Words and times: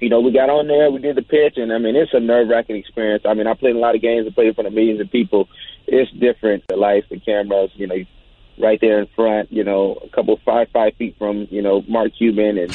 you 0.00 0.08
know, 0.08 0.20
we 0.20 0.30
got 0.32 0.48
on 0.48 0.68
there, 0.68 0.90
we 0.90 1.00
did 1.00 1.16
the 1.16 1.22
pitch, 1.22 1.54
and 1.56 1.72
I 1.72 1.78
mean, 1.78 1.96
it's 1.96 2.14
a 2.14 2.20
nerve 2.20 2.48
wracking 2.48 2.76
experience. 2.76 3.24
I 3.26 3.34
mean, 3.34 3.46
I 3.46 3.54
played 3.54 3.74
a 3.74 3.78
lot 3.78 3.96
of 3.96 4.02
games 4.02 4.26
and 4.26 4.34
played 4.34 4.48
in 4.48 4.54
front 4.54 4.68
of 4.68 4.74
millions 4.74 5.00
of 5.00 5.10
people. 5.10 5.48
It's 5.86 6.10
different. 6.12 6.64
The 6.68 6.76
lights, 6.76 7.08
the 7.10 7.18
cameras, 7.18 7.70
you 7.74 7.88
know, 7.88 7.96
right 8.58 8.80
there 8.80 9.00
in 9.00 9.06
front, 9.16 9.52
you 9.52 9.64
know, 9.64 9.98
a 10.04 10.08
couple 10.10 10.38
five, 10.44 10.68
five 10.72 10.94
feet 10.96 11.16
from, 11.18 11.48
you 11.50 11.62
know, 11.62 11.82
Mark 11.88 12.12
Cuban 12.16 12.58
and. 12.58 12.70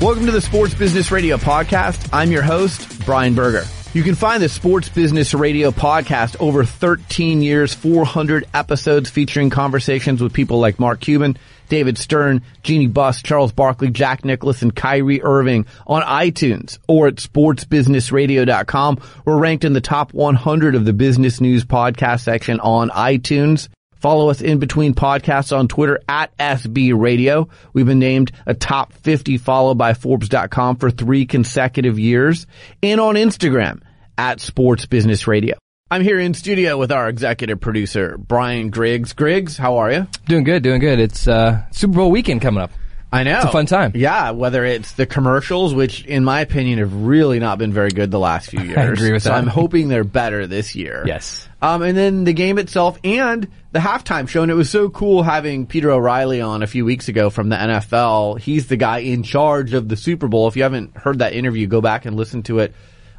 Welcome 0.00 0.26
to 0.26 0.32
the 0.32 0.40
Sports 0.40 0.74
Business 0.74 1.10
Radio 1.10 1.36
podcast. 1.36 2.08
I'm 2.12 2.30
your 2.30 2.42
host, 2.42 3.04
Brian 3.04 3.34
Berger. 3.34 3.64
You 3.94 4.02
can 4.02 4.14
find 4.14 4.42
the 4.42 4.48
Sports 4.48 4.88
Business 4.88 5.34
Radio 5.34 5.70
podcast 5.70 6.36
over 6.40 6.64
13 6.64 7.42
years, 7.42 7.74
400 7.74 8.44
episodes 8.52 9.08
featuring 9.10 9.50
conversations 9.50 10.22
with 10.22 10.32
people 10.32 10.60
like 10.60 10.78
Mark 10.78 11.00
Cuban, 11.00 11.36
David 11.68 11.98
Stern, 11.98 12.42
Jeannie 12.62 12.86
Buss, 12.86 13.22
Charles 13.22 13.52
Barkley, 13.52 13.90
Jack 13.90 14.24
Nicklaus, 14.24 14.62
and 14.62 14.74
Kyrie 14.74 15.22
Irving 15.22 15.66
on 15.86 16.02
iTunes 16.02 16.78
or 16.88 17.08
at 17.08 17.16
sportsbusinessradio.com. 17.16 18.98
We're 19.24 19.38
ranked 19.38 19.64
in 19.64 19.72
the 19.72 19.80
top 19.80 20.12
100 20.12 20.74
of 20.74 20.84
the 20.84 20.92
business 20.92 21.40
news 21.40 21.64
podcast 21.64 22.20
section 22.20 22.60
on 22.60 22.90
iTunes. 22.90 23.68
Follow 23.96 24.30
us 24.30 24.40
in 24.40 24.58
between 24.58 24.94
podcasts 24.94 25.56
on 25.56 25.66
Twitter 25.66 26.00
at 26.08 26.36
SB 26.38 26.98
Radio. 26.98 27.48
We've 27.72 27.86
been 27.86 27.98
named 27.98 28.30
a 28.46 28.54
top 28.54 28.92
50 28.92 29.38
follow 29.38 29.74
by 29.74 29.94
Forbes.com 29.94 30.76
for 30.76 30.90
three 30.90 31.26
consecutive 31.26 31.98
years 31.98 32.46
and 32.82 33.00
on 33.00 33.16
Instagram 33.16 33.80
at 34.16 34.40
Sports 34.40 34.86
Business 34.86 35.26
Radio. 35.26 35.56
I'm 35.90 36.02
here 36.02 36.18
in 36.18 36.34
studio 36.34 36.76
with 36.76 36.92
our 36.92 37.08
executive 37.08 37.60
producer, 37.60 38.18
Brian 38.18 38.68
Griggs. 38.68 39.14
Griggs, 39.14 39.56
how 39.56 39.78
are 39.78 39.90
you? 39.90 40.06
Doing 40.26 40.44
good, 40.44 40.62
doing 40.62 40.80
good. 40.80 41.00
It's 41.00 41.26
uh, 41.26 41.62
Super 41.70 41.94
Bowl 41.94 42.10
weekend 42.10 42.42
coming 42.42 42.62
up. 42.62 42.72
I 43.10 43.22
know. 43.22 43.36
It's 43.36 43.46
a 43.46 43.52
fun 43.52 43.64
time. 43.64 43.92
Yeah, 43.94 44.32
whether 44.32 44.66
it's 44.66 44.92
the 44.92 45.06
commercials, 45.06 45.72
which 45.72 46.04
in 46.04 46.24
my 46.24 46.40
opinion 46.40 46.78
have 46.80 46.92
really 46.92 47.38
not 47.38 47.56
been 47.56 47.72
very 47.72 47.88
good 47.88 48.10
the 48.10 48.18
last 48.18 48.50
few 48.50 48.60
years. 48.64 48.76
I 48.76 48.82
agree 48.82 49.12
with 49.12 49.22
so 49.22 49.30
that. 49.30 49.38
I'm 49.38 49.46
hoping 49.46 49.88
they're 49.88 50.04
better 50.04 50.46
this 50.46 50.74
year. 50.74 51.04
Yes. 51.06 51.48
Um, 51.62 51.80
and 51.80 51.96
then 51.96 52.24
the 52.24 52.34
game 52.34 52.58
itself 52.58 52.98
and 53.02 53.48
the 53.72 53.78
halftime 53.78 54.28
show. 54.28 54.42
And 54.42 54.50
it 54.50 54.56
was 54.56 54.68
so 54.68 54.90
cool 54.90 55.22
having 55.22 55.66
Peter 55.66 55.90
O'Reilly 55.90 56.42
on 56.42 56.62
a 56.62 56.66
few 56.66 56.84
weeks 56.84 57.08
ago 57.08 57.30
from 57.30 57.48
the 57.48 57.56
NFL. 57.56 58.38
He's 58.40 58.66
the 58.66 58.76
guy 58.76 58.98
in 58.98 59.22
charge 59.22 59.72
of 59.72 59.88
the 59.88 59.96
Super 59.96 60.28
Bowl. 60.28 60.48
If 60.48 60.56
you 60.56 60.64
haven't 60.64 60.98
heard 60.98 61.20
that 61.20 61.32
interview, 61.32 61.66
go 61.66 61.80
back 61.80 62.04
and 62.04 62.14
listen 62.14 62.42
to 62.42 62.58
it 62.58 62.74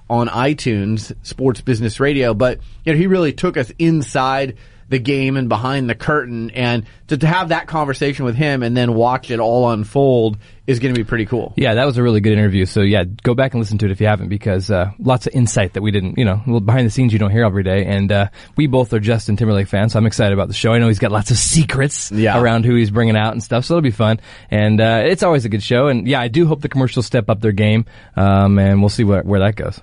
on 0.10 0.28
iTunes, 0.28 1.14
Sports 1.26 1.62
Business 1.62 2.00
Radio. 2.00 2.34
But, 2.34 2.60
you 2.84 2.94
know, 2.94 2.98
he 3.00 3.08
really 3.08 3.34
took 3.34 3.58
us 3.58 3.72
inside 3.80 4.58
the 4.90 4.98
game 4.98 5.38
and 5.38 5.48
behind 5.50 5.88
the 5.88 5.94
curtain 5.94 6.50
and 6.50 6.84
to, 7.10 7.16
to 7.16 7.28
have 7.28 7.50
that 7.50 7.68
conversation 7.68 8.26
with 8.26 8.34
him 8.36 8.64
and 8.64 8.76
then 8.76 8.96
watch 8.96 9.30
it 9.30 9.40
all 9.40 9.70
unfold 9.70 10.36
is 10.66 10.80
going 10.80 10.92
to 10.92 11.00
be 11.00 11.04
pretty 11.04 11.28
cool. 11.28 11.54
Yeah, 11.56 11.76
that 11.76 11.86
was 11.86 12.00
a 12.00 12.02
really 12.04 12.22
good 12.22 12.34
interview. 12.34 12.66
So 12.66 12.82
yeah, 12.82 13.04
go 13.04 13.36
back 13.36 13.54
and 13.54 13.60
listen 13.62 13.78
to 13.78 13.86
it 13.86 13.92
if 13.92 14.02
you 14.02 14.08
haven't 14.08 14.30
because 14.30 14.72
uh, 14.72 14.90
lots 14.98 15.28
of 15.28 15.36
insight 15.36 15.74
that 15.74 15.84
we 15.84 15.92
didn't, 15.92 16.18
you 16.18 16.26
know, 16.26 16.60
behind 16.60 16.88
the 16.88 16.90
scenes 16.90 17.14
you 17.14 17.20
don't 17.20 17.30
hear 17.30 17.44
every 17.44 17.62
day. 17.62 17.86
And 17.86 18.12
uh, 18.12 18.30
we 18.56 18.66
both 18.66 18.92
are 18.94 19.00
Justin 19.00 19.38
Timberlake 19.38 19.68
fans, 19.68 19.94
so 19.94 20.00
I'm 20.00 20.08
excited 20.08 20.34
about 20.34 20.48
the 20.48 20.56
show. 20.56 20.74
I 20.74 20.80
know 20.80 20.88
he's 20.88 20.98
got 20.98 21.12
lots 21.12 21.30
of 21.30 21.38
secrets 21.38 22.12
Yeah. 22.12 22.42
around 22.42 22.66
who 22.66 22.74
he's 22.74 22.90
bringing 22.90 23.16
out 23.16 23.34
and 23.34 23.44
stuff, 23.44 23.66
so 23.66 23.76
it'll 23.76 23.84
be 23.84 23.92
fun. 23.92 24.20
And 24.50 24.82
uh, 24.82 25.04
it's 25.06 25.22
always 25.22 25.46
a 25.46 25.50
good 25.50 25.62
show. 25.62 25.88
And 25.88 26.08
yeah, 26.08 26.20
I 26.20 26.30
do 26.30 26.48
hope 26.48 26.62
the 26.62 26.70
commercials 26.70 27.06
step 27.06 27.30
up 27.30 27.42
their 27.42 27.52
game, 27.52 27.86
um, 28.16 28.58
and 28.58 28.80
we'll 28.82 28.90
see 28.90 29.04
where, 29.04 29.22
where 29.22 29.42
that 29.42 29.56
goes. 29.56 29.80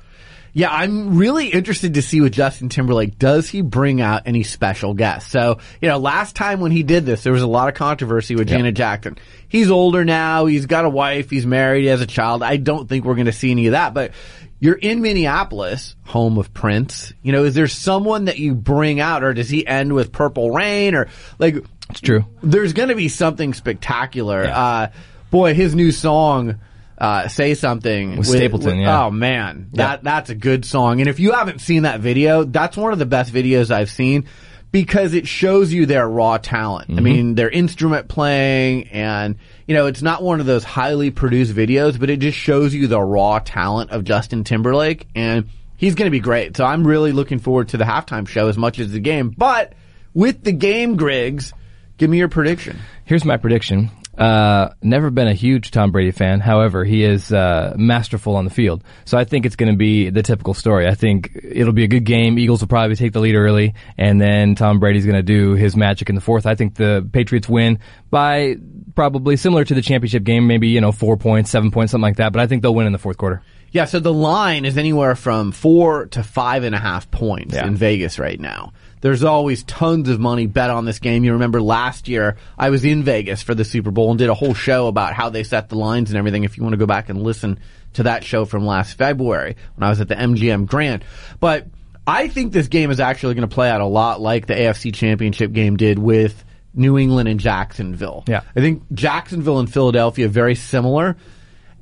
Yeah, 0.57 0.71
I'm 0.71 1.19
really 1.19 1.49
interested 1.49 1.93
to 1.95 2.03
see 2.03 2.23
with 2.23 2.33
Justin 2.33 2.71
Timberlake. 2.71 3.19
Does 3.19 3.47
he 3.47 3.61
bring 3.61 4.01
out 4.01 4.23
any 4.25 4.43
special 4.43 4.95
guests? 4.95 5.31
So, 5.31 5.59
you 5.83 5.89
know, 5.89 5.99
last 5.99 6.35
time 6.35 6.61
when 6.61 6.73
he 6.73 6.83
did 6.83 7.05
this, 7.05 7.23
there 7.23 7.35
was 7.35 7.43
a 7.43 7.47
lot 7.47 7.69
of 7.69 7.75
controversy 7.75 8.37
with 8.37 8.49
Janet 8.49 8.75
Jackson. 8.75 9.19
He's 9.49 9.71
older 9.71 10.03
now. 10.03 10.47
He's 10.47 10.65
got 10.65 10.87
a 10.87 10.89
wife. 10.89 11.29
He's 11.29 11.45
married. 11.45 11.83
He 11.83 11.89
has 11.89 12.01
a 12.01 12.07
child. 12.07 12.43
I 12.43 12.57
don't 12.57 12.89
think 12.89 13.05
we're 13.05 13.17
going 13.17 13.27
to 13.27 13.33
see 13.33 13.51
any 13.51 13.67
of 13.67 13.73
that, 13.73 13.93
but 13.93 14.13
you're 14.59 14.77
in 14.79 15.03
Minneapolis, 15.03 15.95
home 16.05 16.39
of 16.39 16.55
Prince. 16.55 17.13
You 17.23 17.33
know, 17.33 17.45
is 17.45 17.55
there 17.55 17.69
someone 17.69 18.25
that 18.25 18.39
you 18.39 18.55
bring 18.55 18.99
out 18.99 19.25
or 19.25 19.35
does 19.35 19.51
he 19.51 19.67
end 19.67 19.93
with 19.93 20.11
Purple 20.11 20.53
Rain 20.53 20.95
or 20.95 21.09
like, 21.39 21.57
It's 21.91 22.01
true. 22.01 22.25
there's 22.43 22.73
going 22.73 22.89
to 22.89 22.95
be 22.95 23.09
something 23.09 23.53
spectacular. 23.53 24.45
Yeah. 24.45 24.59
Uh, 24.59 24.91
boy, 25.31 25.53
his 25.53 25.75
new 25.75 25.93
song, 25.93 26.61
uh, 26.99 27.29
"Say 27.29 27.55
Something" 27.55 28.17
With 28.17 28.27
Stapleton, 28.27 28.79
yeah. 28.79 29.05
Oh 29.05 29.11
man, 29.11 29.71
that 29.75 30.03
that's 30.03 30.31
a 30.31 30.35
good 30.35 30.65
song. 30.65 31.01
And 31.01 31.09
if 31.09 31.21
you 31.21 31.33
haven't 31.33 31.61
seen 31.61 31.83
that 31.83 32.01
video, 32.01 32.45
that's 32.45 32.77
one 32.77 32.93
of 32.93 32.99
the 32.99 33.07
best 33.07 33.33
videos 33.33 33.71
I've 33.71 33.91
seen 33.91 34.27
because 34.73 35.15
it 35.15 35.27
shows 35.27 35.73
you 35.73 35.87
their 35.87 36.09
raw 36.09 36.37
talent. 36.39 36.89
Mm-hmm. 36.89 36.99
I 36.99 37.01
mean, 37.01 37.35
their 37.35 37.49
instrument 37.49 38.09
playing, 38.09 38.89
and 38.89 39.37
you 39.67 39.75
know, 39.75 39.87
it's 39.87 40.03
not 40.03 40.23
one 40.23 40.41
of 40.41 40.47
those 40.47 40.65
highly 40.65 41.11
produced 41.11 41.55
videos, 41.55 41.99
but 41.99 42.11
it 42.11 42.19
just 42.19 42.37
shows 42.37 42.75
you 42.75 42.87
the 42.87 43.01
raw 43.01 43.39
talent 43.39 43.91
of 43.91 44.05
Justin 44.05 44.45
Timberlake, 44.45 45.07
and 45.15 45.49
he's 45.77 45.95
going 45.95 46.07
to 46.07 46.11
be 46.11 46.21
great. 46.21 46.57
So 46.57 46.65
I'm 46.65 46.87
really 46.87 47.13
looking 47.13 47.39
forward 47.39 47.71
to 47.71 47.77
the 47.77 47.85
halftime 47.85 48.29
show 48.29 48.49
as 48.49 48.59
much 48.59 48.79
as 48.79 48.93
the 48.93 49.01
game. 49.01 49.31
But 49.31 49.73
with 50.15 50.43
the 50.43 50.53
game, 50.53 50.97
Griggs, 50.97 51.53
give 51.99 52.11
me 52.11 52.19
your 52.19 52.29
prediction. 52.29 52.79
Here's 53.05 53.25
my 53.25 53.37
prediction. 53.37 53.91
Uh, 54.19 54.71
never 54.83 55.11
been 55.11 55.29
a 55.29 55.35
huge 55.35 55.71
Tom 55.71 55.91
Brady 55.93 56.11
fan. 56.11 56.41
However, 56.41 56.85
he 56.85 57.05
is 57.05 57.33
uh, 57.33 57.75
masterful 57.77 58.37
on 58.37 58.45
the 58.45 58.51
field. 58.51 58.83
So 59.05 59.19
I 59.19 59.25
think 59.25 59.45
it's 59.45 59.57
going 59.57 59.71
to 59.71 59.77
be 59.77 60.09
the 60.11 60.23
typical 60.23 60.55
story. 60.55 60.87
I 60.87 60.95
think 60.95 61.39
it'll 61.43 61.75
be 61.75 61.85
a 61.85 61.89
good 61.89 62.05
game. 62.05 62.39
Eagles 62.39 62.61
will 62.61 62.69
probably 62.69 62.97
take 62.97 63.13
the 63.13 63.21
lead 63.21 63.35
early, 63.35 63.75
and 63.99 64.21
then 64.21 64.55
Tom 64.55 64.79
Brady's 64.81 65.05
going 65.05 65.17
to 65.17 65.23
do 65.23 65.53
his 65.53 65.77
magic 65.77 66.09
in 66.09 66.15
the 66.15 66.21
fourth. 66.23 66.47
I 66.47 66.55
think 66.55 66.75
the 66.77 67.07
Patriots 67.13 67.49
win 67.49 67.79
by 68.11 68.57
probably 68.95 69.37
similar 69.37 69.65
to 69.65 69.75
the 69.75 69.83
championship 69.83 70.25
game, 70.25 70.47
maybe 70.47 70.69
you 70.69 70.81
know 70.81 70.93
four 70.93 71.17
points, 71.19 71.51
seven 71.51 71.71
points, 71.71 71.91
something 71.93 72.03
like 72.03 72.17
that. 72.17 72.33
But 72.33 72.41
I 72.41 72.47
think 72.47 72.63
they'll 72.63 72.75
win 72.75 72.87
in 72.87 72.93
the 72.93 72.99
fourth 72.99 73.19
quarter. 73.19 73.43
Yeah, 73.73 73.85
so 73.85 74.01
the 74.01 74.13
line 74.15 74.65
is 74.65 74.79
anywhere 74.79 75.15
from 75.17 75.53
four 75.53 76.07
to 76.07 76.23
five 76.23 76.65
and 76.65 76.75
a 76.75 76.79
half 76.79 77.11
points 77.11 77.55
Yeah. 77.55 77.67
in 77.67 77.77
Vegas 77.77 78.19
right 78.19 78.41
now. 78.41 78.73
There's 79.01 79.25
always 79.25 79.63
tons 79.65 80.09
of 80.09 80.19
money 80.19 80.47
bet 80.47 80.71
on 80.71 80.85
this 80.85 80.99
game. 80.99 81.25
You 81.25 81.33
remember 81.33 81.61
last 81.61 82.09
year 82.09 82.37
I 82.59 82.71
was 82.71 82.85
in 82.85 83.03
Vegas 83.03 83.43
for 83.43 83.55
the 83.55 83.65
Super 83.65 83.91
Bowl 83.91 84.11
and 84.11 84.19
did 84.19 84.29
a 84.29 84.35
whole 84.35 84.55
show 84.55 84.89
about 84.89 85.15
how 85.15 85.29
they 85.31 85.45
set 85.45 85.69
the 85.69 85.77
lines 85.77 86.11
and 86.11 86.19
everything. 86.19 86.45
If 86.45 86.57
you 86.57 86.63
want 86.63 86.73
to 86.73 86.79
go 86.79 86.87
back 86.87 87.09
and 87.09 87.23
listen 87.23 87.59
to 87.95 88.05
that 88.05 88.25
show 88.25 88.45
from 88.45 88.67
last 88.67 88.97
February 88.97 89.57
when 89.75 89.87
I 89.87 89.91
was 89.91 90.01
at 90.01 90.09
the 90.09 90.15
MGM 90.15 90.67
Grand, 90.67 91.05
but 91.41 91.67
I 92.07 92.29
think 92.29 92.53
this 92.53 92.69
game 92.69 92.91
is 92.91 93.01
actually 93.01 93.35
going 93.35 93.49
to 93.49 93.55
play 93.55 93.69
out 93.69 93.81
a 93.81 93.87
lot 93.87 94.21
like 94.21 94.47
the 94.47 94.55
AFC 94.55 94.95
Championship 94.95 95.53
game 95.53 95.77
did 95.77 95.99
with 95.99 96.45
New 96.73 96.99
England 96.99 97.29
and 97.29 97.41
Jacksonville. 97.41 98.23
Yeah. 98.29 98.43
I 98.55 98.61
think 98.61 98.85
Jacksonville 98.93 99.59
and 99.59 99.73
Philadelphia 99.73 100.27
are 100.27 100.31
very 100.31 100.55
similar. 100.55 101.17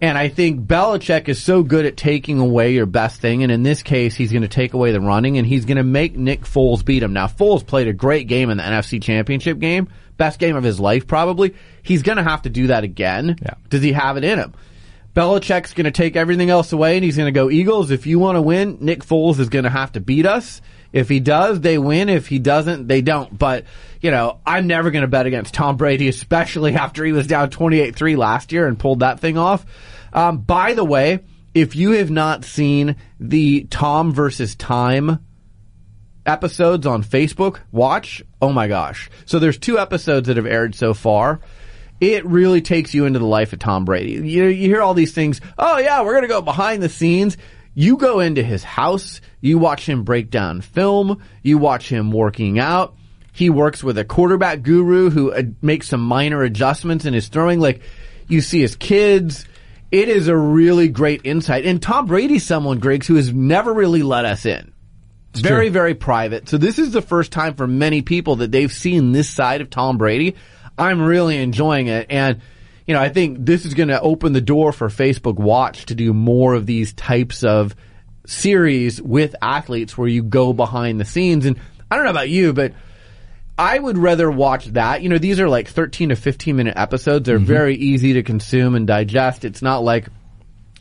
And 0.00 0.18
I 0.18 0.28
think 0.28 0.66
Belichick 0.66 1.28
is 1.28 1.42
so 1.42 1.62
good 1.62 1.86
at 1.86 1.96
taking 1.96 2.38
away 2.38 2.74
your 2.74 2.86
best 2.86 3.20
thing. 3.20 3.42
And 3.42 3.50
in 3.50 3.62
this 3.62 3.82
case, 3.82 4.14
he's 4.14 4.32
going 4.32 4.42
to 4.42 4.48
take 4.48 4.74
away 4.74 4.92
the 4.92 5.00
running 5.00 5.38
and 5.38 5.46
he's 5.46 5.64
going 5.64 5.76
to 5.76 5.84
make 5.84 6.16
Nick 6.16 6.42
Foles 6.42 6.84
beat 6.84 7.02
him. 7.02 7.12
Now, 7.12 7.26
Foles 7.26 7.66
played 7.66 7.88
a 7.88 7.92
great 7.92 8.26
game 8.26 8.50
in 8.50 8.58
the 8.58 8.62
NFC 8.62 9.02
championship 9.02 9.58
game. 9.58 9.88
Best 10.16 10.38
game 10.38 10.56
of 10.56 10.64
his 10.64 10.78
life, 10.78 11.06
probably. 11.06 11.54
He's 11.82 12.02
going 12.02 12.18
to 12.18 12.24
have 12.24 12.42
to 12.42 12.50
do 12.50 12.66
that 12.68 12.84
again. 12.84 13.36
Yeah. 13.40 13.54
Does 13.70 13.82
he 13.82 13.92
have 13.92 14.16
it 14.16 14.24
in 14.24 14.38
him? 14.38 14.54
Belichick's 15.14 15.74
going 15.74 15.84
to 15.84 15.92
take 15.92 16.16
everything 16.16 16.50
else 16.50 16.72
away 16.72 16.96
and 16.96 17.04
he's 17.04 17.16
going 17.16 17.32
to 17.32 17.32
go 17.32 17.50
Eagles. 17.50 17.92
If 17.92 18.06
you 18.06 18.18
want 18.18 18.36
to 18.36 18.42
win, 18.42 18.78
Nick 18.80 19.04
Foles 19.04 19.38
is 19.38 19.48
going 19.48 19.64
to 19.64 19.70
have 19.70 19.92
to 19.92 20.00
beat 20.00 20.26
us. 20.26 20.60
If 20.94 21.08
he 21.08 21.18
does, 21.18 21.60
they 21.60 21.76
win. 21.76 22.08
If 22.08 22.28
he 22.28 22.38
doesn't, 22.38 22.86
they 22.86 23.02
don't. 23.02 23.36
But, 23.36 23.64
you 24.00 24.12
know, 24.12 24.38
I'm 24.46 24.68
never 24.68 24.92
going 24.92 25.02
to 25.02 25.08
bet 25.08 25.26
against 25.26 25.52
Tom 25.52 25.76
Brady, 25.76 26.06
especially 26.06 26.74
after 26.76 27.04
he 27.04 27.10
was 27.10 27.26
down 27.26 27.50
28-3 27.50 28.16
last 28.16 28.52
year 28.52 28.68
and 28.68 28.78
pulled 28.78 29.00
that 29.00 29.18
thing 29.18 29.36
off. 29.36 29.66
Um, 30.12 30.38
by 30.38 30.74
the 30.74 30.84
way, 30.84 31.18
if 31.52 31.74
you 31.74 31.90
have 31.92 32.12
not 32.12 32.44
seen 32.44 32.94
the 33.18 33.64
Tom 33.64 34.12
versus 34.12 34.54
Time 34.54 35.18
episodes 36.24 36.86
on 36.86 37.02
Facebook, 37.02 37.58
watch. 37.72 38.22
Oh 38.40 38.52
my 38.52 38.68
gosh. 38.68 39.10
So 39.26 39.40
there's 39.40 39.58
two 39.58 39.80
episodes 39.80 40.28
that 40.28 40.36
have 40.36 40.46
aired 40.46 40.76
so 40.76 40.94
far. 40.94 41.40
It 42.00 42.24
really 42.24 42.60
takes 42.60 42.94
you 42.94 43.04
into 43.06 43.18
the 43.18 43.26
life 43.26 43.52
of 43.52 43.58
Tom 43.58 43.84
Brady. 43.84 44.12
You, 44.12 44.44
you 44.44 44.68
hear 44.68 44.80
all 44.80 44.94
these 44.94 45.12
things. 45.12 45.40
Oh 45.58 45.78
yeah, 45.78 46.02
we're 46.02 46.12
going 46.12 46.22
to 46.22 46.28
go 46.28 46.40
behind 46.40 46.84
the 46.84 46.88
scenes. 46.88 47.36
You 47.74 47.96
go 47.96 48.20
into 48.20 48.42
his 48.42 48.62
house, 48.62 49.20
you 49.40 49.58
watch 49.58 49.88
him 49.88 50.04
break 50.04 50.30
down 50.30 50.60
film, 50.60 51.22
you 51.42 51.58
watch 51.58 51.88
him 51.88 52.12
working 52.12 52.58
out. 52.58 52.94
He 53.32 53.50
works 53.50 53.82
with 53.82 53.98
a 53.98 54.04
quarterback 54.04 54.62
guru 54.62 55.10
who 55.10 55.32
uh, 55.32 55.42
makes 55.60 55.88
some 55.88 56.00
minor 56.00 56.42
adjustments 56.44 57.04
in 57.04 57.14
his 57.14 57.26
throwing. 57.26 57.58
Like 57.58 57.82
you 58.28 58.40
see 58.40 58.60
his 58.60 58.76
kids. 58.76 59.44
It 59.90 60.08
is 60.08 60.28
a 60.28 60.36
really 60.36 60.88
great 60.88 61.22
insight. 61.24 61.66
And 61.66 61.82
Tom 61.82 62.06
Brady's 62.06 62.44
someone, 62.44 62.78
Griggs, 62.78 63.06
who 63.06 63.16
has 63.16 63.32
never 63.32 63.72
really 63.72 64.02
let 64.02 64.24
us 64.24 64.46
in 64.46 64.72
It's 65.30 65.40
very, 65.40 65.66
true. 65.66 65.72
very 65.72 65.94
private. 65.94 66.48
So 66.48 66.58
this 66.58 66.78
is 66.78 66.92
the 66.92 67.02
first 67.02 67.32
time 67.32 67.54
for 67.54 67.66
many 67.66 68.02
people 68.02 68.36
that 68.36 68.52
they've 68.52 68.72
seen 68.72 69.12
this 69.12 69.28
side 69.28 69.60
of 69.60 69.70
Tom 69.70 69.98
Brady. 69.98 70.36
I'm 70.78 71.00
really 71.02 71.36
enjoying 71.38 71.88
it. 71.88 72.06
And, 72.10 72.40
you 72.86 72.94
know, 72.94 73.00
I 73.00 73.08
think 73.08 73.38
this 73.44 73.64
is 73.64 73.74
going 73.74 73.88
to 73.88 74.00
open 74.00 74.32
the 74.32 74.40
door 74.40 74.72
for 74.72 74.88
Facebook 74.88 75.36
Watch 75.36 75.86
to 75.86 75.94
do 75.94 76.12
more 76.12 76.54
of 76.54 76.66
these 76.66 76.92
types 76.92 77.42
of 77.42 77.74
series 78.26 79.00
with 79.00 79.34
athletes 79.42 79.96
where 79.96 80.08
you 80.08 80.22
go 80.22 80.52
behind 80.52 81.00
the 81.00 81.04
scenes. 81.04 81.46
And 81.46 81.58
I 81.90 81.96
don't 81.96 82.04
know 82.04 82.10
about 82.10 82.28
you, 82.28 82.52
but 82.52 82.72
I 83.58 83.78
would 83.78 83.98
rather 83.98 84.30
watch 84.30 84.66
that. 84.66 85.02
You 85.02 85.08
know, 85.08 85.18
these 85.18 85.40
are 85.40 85.48
like 85.48 85.68
13 85.68 86.10
to 86.10 86.16
15 86.16 86.56
minute 86.56 86.74
episodes. 86.76 87.28
Mm-hmm. 87.28 87.44
They're 87.44 87.56
very 87.56 87.76
easy 87.76 88.14
to 88.14 88.22
consume 88.22 88.74
and 88.74 88.86
digest. 88.86 89.44
It's 89.44 89.62
not 89.62 89.82
like, 89.84 90.08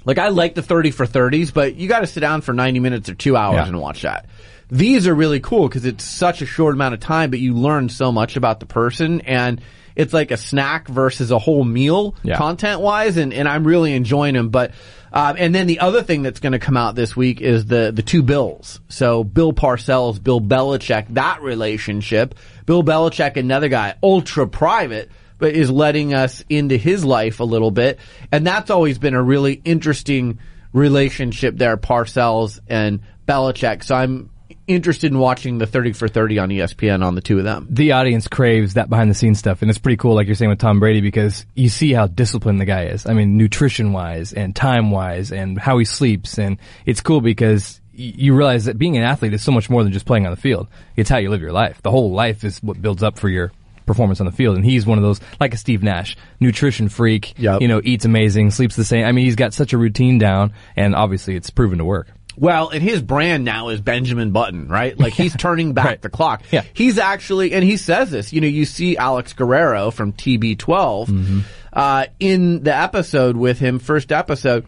like 0.05 0.17
I 0.17 0.29
like 0.29 0.55
the 0.55 0.61
30 0.61 0.91
for 0.91 1.05
30s, 1.05 1.53
but 1.53 1.75
you 1.75 1.87
got 1.87 2.01
to 2.01 2.07
sit 2.07 2.19
down 2.21 2.41
for 2.41 2.53
90 2.53 2.79
minutes 2.79 3.09
or 3.09 3.15
two 3.15 3.37
hours 3.37 3.55
Yeah. 3.55 3.67
and 3.67 3.79
watch 3.79 4.01
that. 4.01 4.25
These 4.69 5.07
are 5.07 5.13
really 5.13 5.39
cool 5.39 5.67
because 5.67 5.85
it's 5.85 6.03
such 6.03 6.41
a 6.41 6.45
short 6.45 6.73
amount 6.73 6.95
of 6.95 6.99
time, 6.99 7.29
but 7.29 7.39
you 7.39 7.53
learn 7.53 7.89
so 7.89 8.11
much 8.11 8.35
about 8.35 8.59
the 8.59 8.65
person 8.65 9.21
and 9.21 9.61
it's 9.95 10.13
like 10.13 10.31
a 10.31 10.37
snack 10.37 10.87
versus 10.87 11.31
a 11.31 11.39
whole 11.39 11.63
meal 11.63 12.15
Yeah. 12.23 12.37
content 12.37 12.81
wise. 12.81 13.17
And, 13.17 13.33
and 13.33 13.47
I'm 13.47 13.65
really 13.65 13.93
enjoying 13.93 14.33
them. 14.33 14.49
But, 14.49 14.71
um, 15.11 15.35
and 15.37 15.53
then 15.53 15.67
the 15.67 15.79
other 15.79 16.01
thing 16.03 16.23
that's 16.23 16.39
going 16.39 16.53
to 16.53 16.59
come 16.59 16.75
out 16.77 16.95
this 16.95 17.15
week 17.15 17.41
is 17.41 17.65
the, 17.65 17.91
the 17.93 18.01
two 18.01 18.23
Bills. 18.23 18.79
So 18.89 19.23
Bill 19.23 19.53
Parcells, 19.53 20.21
Bill 20.23 20.41
Belichick, 20.41 21.07
that 21.13 21.41
relationship. 21.41 22.35
Bill 22.65 22.83
Belichick, 22.83 23.37
another 23.37 23.67
guy, 23.69 23.95
ultra 24.01 24.47
private, 24.47 25.11
but 25.37 25.53
is 25.53 25.69
letting 25.69 26.13
us 26.13 26.43
into 26.49 26.77
his 26.77 27.03
life 27.03 27.39
a 27.39 27.43
little 27.43 27.71
bit. 27.71 27.99
And 28.31 28.47
that's 28.47 28.69
always 28.69 28.97
been 28.97 29.13
a 29.13 29.21
really 29.21 29.61
interesting 29.65 30.39
relationship 30.71 31.55
there, 31.57 31.77
Parcells 31.77 32.59
and 32.67 33.01
Belichick. 33.27 33.83
So 33.83 33.95
I'm 33.95 34.29
interested 34.67 35.11
in 35.11 35.19
watching 35.19 35.57
the 35.57 35.67
30 35.67 35.93
for 35.93 36.07
30 36.07 36.39
on 36.39 36.49
ESPN 36.49 37.03
on 37.03 37.15
the 37.15 37.21
two 37.21 37.37
of 37.37 37.43
them. 37.43 37.67
the 37.69 37.93
audience 37.93 38.27
craves 38.27 38.75
that 38.75 38.89
behind 38.89 39.09
the 39.09 39.15
scenes 39.15 39.39
stuff, 39.39 39.61
and 39.61 39.69
it's 39.69 39.79
pretty 39.79 39.97
cool, 39.97 40.15
like 40.15 40.27
you're 40.27 40.35
saying 40.35 40.49
with 40.49 40.59
Tom 40.59 40.79
Brady, 40.79 41.01
because 41.01 41.45
you 41.55 41.69
see 41.69 41.93
how 41.93 42.07
disciplined 42.07 42.59
the 42.61 42.65
guy 42.65 42.85
is. 42.85 43.05
I 43.05 43.13
mean, 43.13 43.37
nutrition 43.37 43.93
wise 43.93 44.33
and 44.33 44.55
time 44.55 44.91
wise, 44.91 45.31
and 45.31 45.57
how 45.59 45.77
he 45.77 45.85
sleeps, 45.85 46.37
and 46.37 46.57
it's 46.85 47.01
cool 47.01 47.21
because 47.21 47.81
you 47.93 48.35
realize 48.35 48.65
that 48.65 48.77
being 48.77 48.97
an 48.97 49.03
athlete 49.03 49.33
is 49.33 49.43
so 49.43 49.51
much 49.51 49.69
more 49.69 49.83
than 49.83 49.93
just 49.93 50.05
playing 50.05 50.25
on 50.25 50.31
the 50.31 50.41
field. 50.41 50.67
It's 50.95 51.09
how 51.09 51.17
you 51.17 51.29
live 51.29 51.41
your 51.41 51.51
life. 51.51 51.81
The 51.83 51.91
whole 51.91 52.11
life 52.11 52.43
is 52.43 52.57
what 52.63 52.81
builds 52.81 53.03
up 53.03 53.19
for 53.19 53.29
your 53.29 53.51
performance 53.85 54.19
on 54.19 54.25
the 54.25 54.31
field, 54.31 54.55
and 54.55 54.65
he's 54.65 54.85
one 54.85 54.97
of 54.97 55.03
those 55.03 55.19
like 55.39 55.53
a 55.53 55.57
Steve 55.57 55.83
Nash, 55.83 56.17
nutrition 56.39 56.89
freak. 56.89 57.37
Yep. 57.37 57.61
You 57.61 57.67
know, 57.67 57.81
eats 57.83 58.05
amazing, 58.05 58.51
sleeps 58.51 58.75
the 58.75 58.83
same. 58.83 59.05
I 59.05 59.11
mean, 59.11 59.25
he's 59.25 59.35
got 59.35 59.53
such 59.53 59.73
a 59.73 59.77
routine 59.77 60.17
down, 60.17 60.53
and 60.75 60.95
obviously 60.95 61.35
it's 61.35 61.49
proven 61.49 61.77
to 61.79 61.85
work. 61.85 62.07
Well, 62.37 62.69
and 62.69 62.81
his 62.81 63.01
brand 63.01 63.45
now 63.45 63.69
is 63.69 63.79
Benjamin 63.81 64.31
Button, 64.31 64.67
right? 64.67 64.97
Like 64.99 65.13
he's 65.13 65.35
turning 65.37 65.73
back 65.73 65.85
Right. 65.85 66.01
the 66.01 66.09
clock. 66.09 66.43
Yeah. 66.51 66.63
He's 66.73 66.97
actually, 66.97 67.53
and 67.53 67.63
he 67.63 67.77
says 67.77 68.09
this, 68.11 68.33
you 68.33 68.41
know, 68.41 68.47
you 68.47 68.65
see 68.65 68.97
Alex 68.97 69.33
Guerrero 69.33 69.91
from 69.91 70.13
TB12, 70.13 71.43
uh, 71.73 72.05
in 72.19 72.63
the 72.63 72.75
episode 72.75 73.37
with 73.37 73.59
him, 73.59 73.79
first 73.79 74.11
episode, 74.11 74.65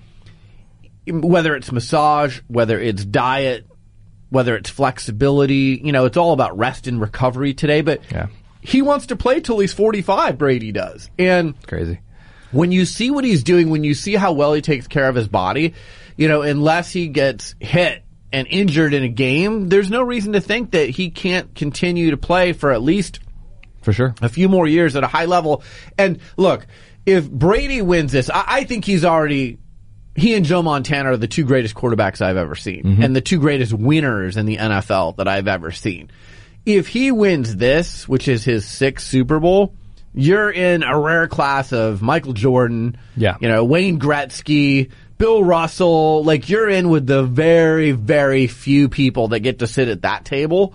whether 1.08 1.56
it's 1.56 1.72
massage, 1.72 2.40
whether 2.48 2.80
it's 2.80 3.06
diet, 3.06 3.66
whether 4.30 4.56
it's 4.56 4.70
flexibility, 4.70 5.80
you 5.84 5.92
know, 5.92 6.06
it's 6.06 6.18
all 6.18 6.34
about 6.34 6.58
rest 6.58 6.88
and 6.88 7.00
recovery 7.00 7.54
today, 7.54 7.82
but 7.82 8.02
Yeah. 8.12 8.28
he 8.62 8.82
wants 8.82 9.08
to 9.08 9.16
play 9.16 9.40
till 9.40 9.60
he's 9.60 9.74
45, 9.74 10.38
Brady 10.38 10.72
does. 10.72 11.10
And 11.20 11.54
Crazy. 11.68 12.00
when 12.52 12.72
you 12.72 12.86
see 12.86 13.12
what 13.12 13.24
he's 13.24 13.44
doing, 13.44 13.70
when 13.70 13.84
you 13.84 13.94
see 13.94 14.16
how 14.16 14.34
well 14.34 14.54
he 14.54 14.62
takes 14.62 14.88
care 14.88 15.08
of 15.08 15.16
his 15.16 15.28
body, 15.28 15.74
you 16.18 16.28
know, 16.28 16.42
unless 16.42 16.92
he 16.92 17.08
gets 17.08 17.56
hit 17.60 18.04
and 18.32 18.48
injured 18.48 18.94
in 18.94 19.04
a 19.04 19.08
game, 19.10 19.70
there's 19.70 19.90
no 19.90 20.02
reason 20.02 20.34
to 20.34 20.42
think 20.42 20.72
that 20.72 20.90
he 20.90 21.10
can't 21.10 21.54
continue 21.56 22.12
to 22.12 22.18
play 22.18 22.54
for 22.54 22.72
at 22.72 22.82
least 22.82 23.20
For 23.82 23.94
sure. 23.94 24.16
a 24.22 24.30
few 24.30 24.50
more 24.50 24.68
years 24.68 24.96
at 24.96 25.04
a 25.04 25.08
high 25.08 25.26
level. 25.26 25.64
And 25.98 26.20
look, 26.38 26.66
if 27.06 27.30
Brady 27.30 27.82
wins 27.82 28.12
this, 28.12 28.30
I, 28.30 28.44
I 28.48 28.64
think 28.64 28.86
he's 28.86 29.06
already. 29.06 29.60
He 30.18 30.34
and 30.34 30.46
Joe 30.46 30.62
Montana 30.62 31.12
are 31.12 31.18
the 31.18 31.28
two 31.28 31.44
greatest 31.44 31.76
quarterbacks 31.76 32.22
I've 32.22 32.38
ever 32.38 32.56
seen, 32.56 32.84
mm-hmm. 32.84 33.02
and 33.04 33.14
the 33.14 33.20
two 33.22 33.38
greatest 33.38 33.74
winners 33.74 34.38
in 34.38 34.46
the 34.46 34.56
NFL 34.58 35.18
that 35.18 35.28
I've 35.28 35.50
ever 35.50 35.72
seen. 35.72 36.10
If 36.66 36.88
he 36.88 37.12
wins 37.12 37.56
this, 37.58 38.08
which 38.08 38.30
is 38.30 38.44
his 38.46 38.66
sixth 38.66 39.06
Super 39.08 39.42
Bowl, 39.42 39.76
you're 40.14 40.50
in 40.50 40.84
a 40.84 40.98
rare 40.98 41.28
class 41.28 41.74
of 41.74 42.02
Michael 42.02 42.32
Jordan, 42.32 42.98
Yeah. 43.18 43.36
you 43.42 43.50
know, 43.50 43.66
Wayne 43.66 44.00
Gretzky, 44.00 44.90
Bill 45.18 45.44
Russell. 45.44 46.24
Like 46.24 46.50
you're 46.50 46.70
in 46.70 46.90
with 46.90 47.08
the 47.08 47.24
very, 47.24 47.92
very 47.92 48.48
few 48.48 48.90
people 48.90 49.30
that 49.30 49.40
get 49.40 49.60
to 49.60 49.68
sit 49.68 49.88
at 49.88 50.02
that 50.04 50.26
table. 50.26 50.74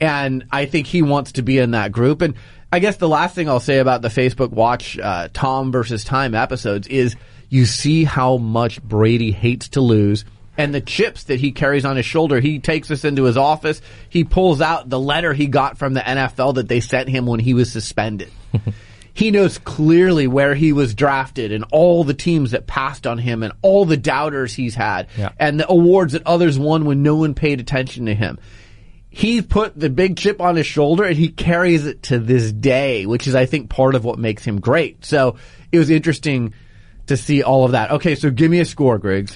And 0.00 0.46
I 0.50 0.66
think 0.66 0.86
he 0.86 1.02
wants 1.02 1.32
to 1.32 1.42
be 1.42 1.58
in 1.58 1.70
that 1.72 1.92
group. 1.92 2.22
And 2.22 2.34
I 2.72 2.78
guess 2.80 2.96
the 2.96 3.08
last 3.08 3.34
thing 3.34 3.48
I'll 3.48 3.60
say 3.60 3.78
about 3.78 4.02
the 4.02 4.08
Facebook 4.08 4.50
Watch 4.50 4.98
uh, 4.98 5.28
Tom 5.32 5.72
versus 5.72 6.04
Time 6.04 6.34
episodes 6.34 6.86
is 6.88 7.16
you 7.48 7.64
see 7.64 8.04
how 8.04 8.36
much 8.36 8.82
Brady 8.82 9.32
hates 9.32 9.70
to 9.70 9.80
lose. 9.80 10.24
And 10.58 10.74
the 10.74 10.80
chips 10.80 11.24
that 11.24 11.38
he 11.38 11.52
carries 11.52 11.84
on 11.84 11.96
his 11.96 12.06
shoulder, 12.06 12.40
he 12.40 12.58
takes 12.58 12.90
us 12.90 13.04
into 13.04 13.24
his 13.24 13.36
office. 13.36 13.82
He 14.08 14.24
pulls 14.24 14.60
out 14.60 14.88
the 14.88 14.98
letter 14.98 15.32
he 15.34 15.46
got 15.46 15.76
from 15.76 15.94
the 15.94 16.00
NFL 16.00 16.54
that 16.54 16.66
they 16.66 16.80
sent 16.80 17.08
him 17.08 17.26
when 17.26 17.40
he 17.40 17.54
was 17.54 17.70
suspended. 17.70 18.30
he 19.16 19.30
knows 19.30 19.56
clearly 19.56 20.26
where 20.26 20.54
he 20.54 20.72
was 20.74 20.94
drafted 20.94 21.50
and 21.50 21.64
all 21.72 22.04
the 22.04 22.12
teams 22.14 22.50
that 22.50 22.66
passed 22.66 23.06
on 23.06 23.16
him 23.16 23.42
and 23.42 23.52
all 23.62 23.86
the 23.86 23.96
doubters 23.96 24.52
he's 24.52 24.74
had 24.74 25.08
Yeah. 25.16 25.30
and 25.40 25.58
the 25.58 25.66
awards 25.68 26.12
that 26.12 26.22
others 26.26 26.58
won 26.58 26.84
when 26.84 27.02
no 27.02 27.16
one 27.16 27.32
paid 27.34 27.58
attention 27.58 28.06
to 28.06 28.14
him 28.14 28.38
he 29.08 29.40
put 29.40 29.78
the 29.80 29.88
big 29.88 30.18
chip 30.18 30.42
on 30.42 30.56
his 30.56 30.66
shoulder 30.66 31.02
and 31.04 31.16
he 31.16 31.30
carries 31.30 31.86
it 31.86 32.02
to 32.02 32.18
this 32.18 32.52
day, 32.52 33.06
which 33.06 33.26
is, 33.26 33.34
I 33.34 33.46
think, 33.46 33.70
part 33.70 33.94
of 33.94 34.04
what 34.04 34.18
makes 34.18 34.44
him 34.44 34.60
great. 34.60 35.06
So 35.06 35.36
it 35.72 35.78
was 35.78 35.88
interesting 35.88 36.52
to 37.06 37.16
see 37.16 37.42
all 37.42 37.64
of 37.64 37.72
that. 37.72 37.92
Okay, 37.92 38.14
so 38.14 38.28
give 38.30 38.50
me 38.50 38.60
a 38.60 38.66
score, 38.66 38.98
Griggs. 38.98 39.34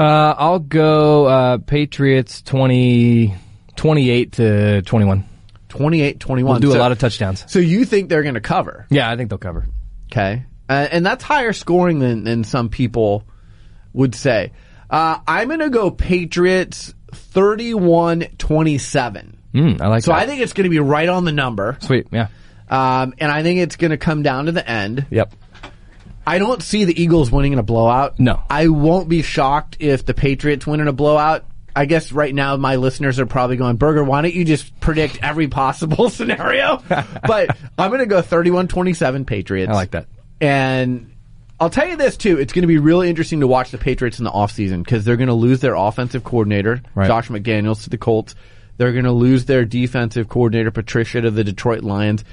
Uh, 0.00 0.34
I'll 0.36 0.58
go 0.58 1.26
uh, 1.26 1.58
Patriots 1.58 2.42
20, 2.42 3.32
28 3.76 4.32
to 4.32 4.82
21. 4.82 5.24
28 5.70 6.20
21. 6.20 6.50
We'll 6.52 6.60
do 6.60 6.72
so, 6.72 6.78
a 6.78 6.80
lot 6.80 6.92
of 6.92 6.98
touchdowns. 6.98 7.44
So 7.48 7.58
you 7.58 7.84
think 7.84 8.08
they're 8.08 8.22
going 8.22 8.34
to 8.34 8.40
cover? 8.40 8.86
Yeah, 8.90 9.10
I 9.10 9.16
think 9.16 9.30
they'll 9.30 9.38
cover. 9.38 9.66
Okay. 10.12 10.44
Uh, 10.68 10.88
and 10.90 11.04
that's 11.04 11.24
higher 11.24 11.52
scoring 11.52 11.98
than, 11.98 12.24
than 12.24 12.44
some 12.44 12.68
people 12.68 13.24
would 13.92 14.14
say. 14.14 14.52
Uh, 14.88 15.18
I'm 15.26 15.48
going 15.48 15.60
to 15.60 15.70
go 15.70 15.90
Patriots 15.90 16.94
31 17.12 18.26
27. 18.38 19.38
Mm, 19.52 19.80
I 19.80 19.88
like 19.88 19.98
that. 19.98 20.04
So 20.04 20.12
that. 20.12 20.18
I 20.18 20.26
think 20.26 20.40
it's 20.42 20.52
going 20.52 20.64
to 20.64 20.70
be 20.70 20.78
right 20.78 21.08
on 21.08 21.24
the 21.24 21.32
number. 21.32 21.76
Sweet, 21.80 22.06
yeah. 22.12 22.28
Um, 22.68 23.14
and 23.18 23.32
I 23.32 23.42
think 23.42 23.60
it's 23.60 23.76
going 23.76 23.90
to 23.90 23.96
come 23.96 24.22
down 24.22 24.46
to 24.46 24.52
the 24.52 24.68
end. 24.68 25.06
Yep. 25.10 25.34
I 26.26 26.38
don't 26.38 26.62
see 26.62 26.84
the 26.84 27.00
Eagles 27.00 27.30
winning 27.32 27.54
in 27.54 27.58
a 27.58 27.64
blowout. 27.64 28.20
No. 28.20 28.42
I 28.48 28.68
won't 28.68 29.08
be 29.08 29.22
shocked 29.22 29.78
if 29.80 30.06
the 30.06 30.14
Patriots 30.14 30.66
win 30.66 30.78
in 30.80 30.86
a 30.86 30.92
blowout. 30.92 31.44
I 31.74 31.84
guess 31.86 32.12
right 32.12 32.34
now 32.34 32.56
my 32.56 32.76
listeners 32.76 33.18
are 33.18 33.26
probably 33.26 33.56
going, 33.56 33.76
Burger, 33.76 34.02
why 34.04 34.22
don't 34.22 34.34
you 34.34 34.44
just 34.44 34.78
predict 34.80 35.18
every 35.22 35.48
possible 35.48 36.10
scenario? 36.10 36.82
but 36.88 37.56
I'm 37.78 37.90
going 37.90 38.00
to 38.00 38.06
go 38.06 38.22
31-27 38.22 39.26
Patriots. 39.26 39.70
I 39.70 39.74
like 39.74 39.90
that. 39.92 40.06
And 40.40 41.12
I'll 41.58 41.70
tell 41.70 41.86
you 41.88 41.96
this 41.96 42.16
too, 42.16 42.38
it's 42.38 42.52
going 42.52 42.62
to 42.62 42.68
be 42.68 42.78
really 42.78 43.08
interesting 43.10 43.40
to 43.40 43.46
watch 43.46 43.70
the 43.70 43.78
Patriots 43.78 44.18
in 44.18 44.24
the 44.24 44.30
offseason 44.30 44.82
because 44.84 45.04
they're 45.04 45.16
going 45.16 45.28
to 45.28 45.34
lose 45.34 45.60
their 45.60 45.74
offensive 45.74 46.24
coordinator, 46.24 46.82
Right. 46.94 47.06
Josh 47.06 47.28
McDaniels 47.28 47.84
to 47.84 47.90
the 47.90 47.98
Colts. 47.98 48.34
They're 48.78 48.92
going 48.92 49.04
to 49.04 49.12
lose 49.12 49.44
their 49.44 49.66
defensive 49.66 50.28
coordinator, 50.30 50.70
Patricia 50.70 51.20
to 51.20 51.30
the 51.30 51.44
Detroit 51.44 51.82
Lions. 51.82 52.24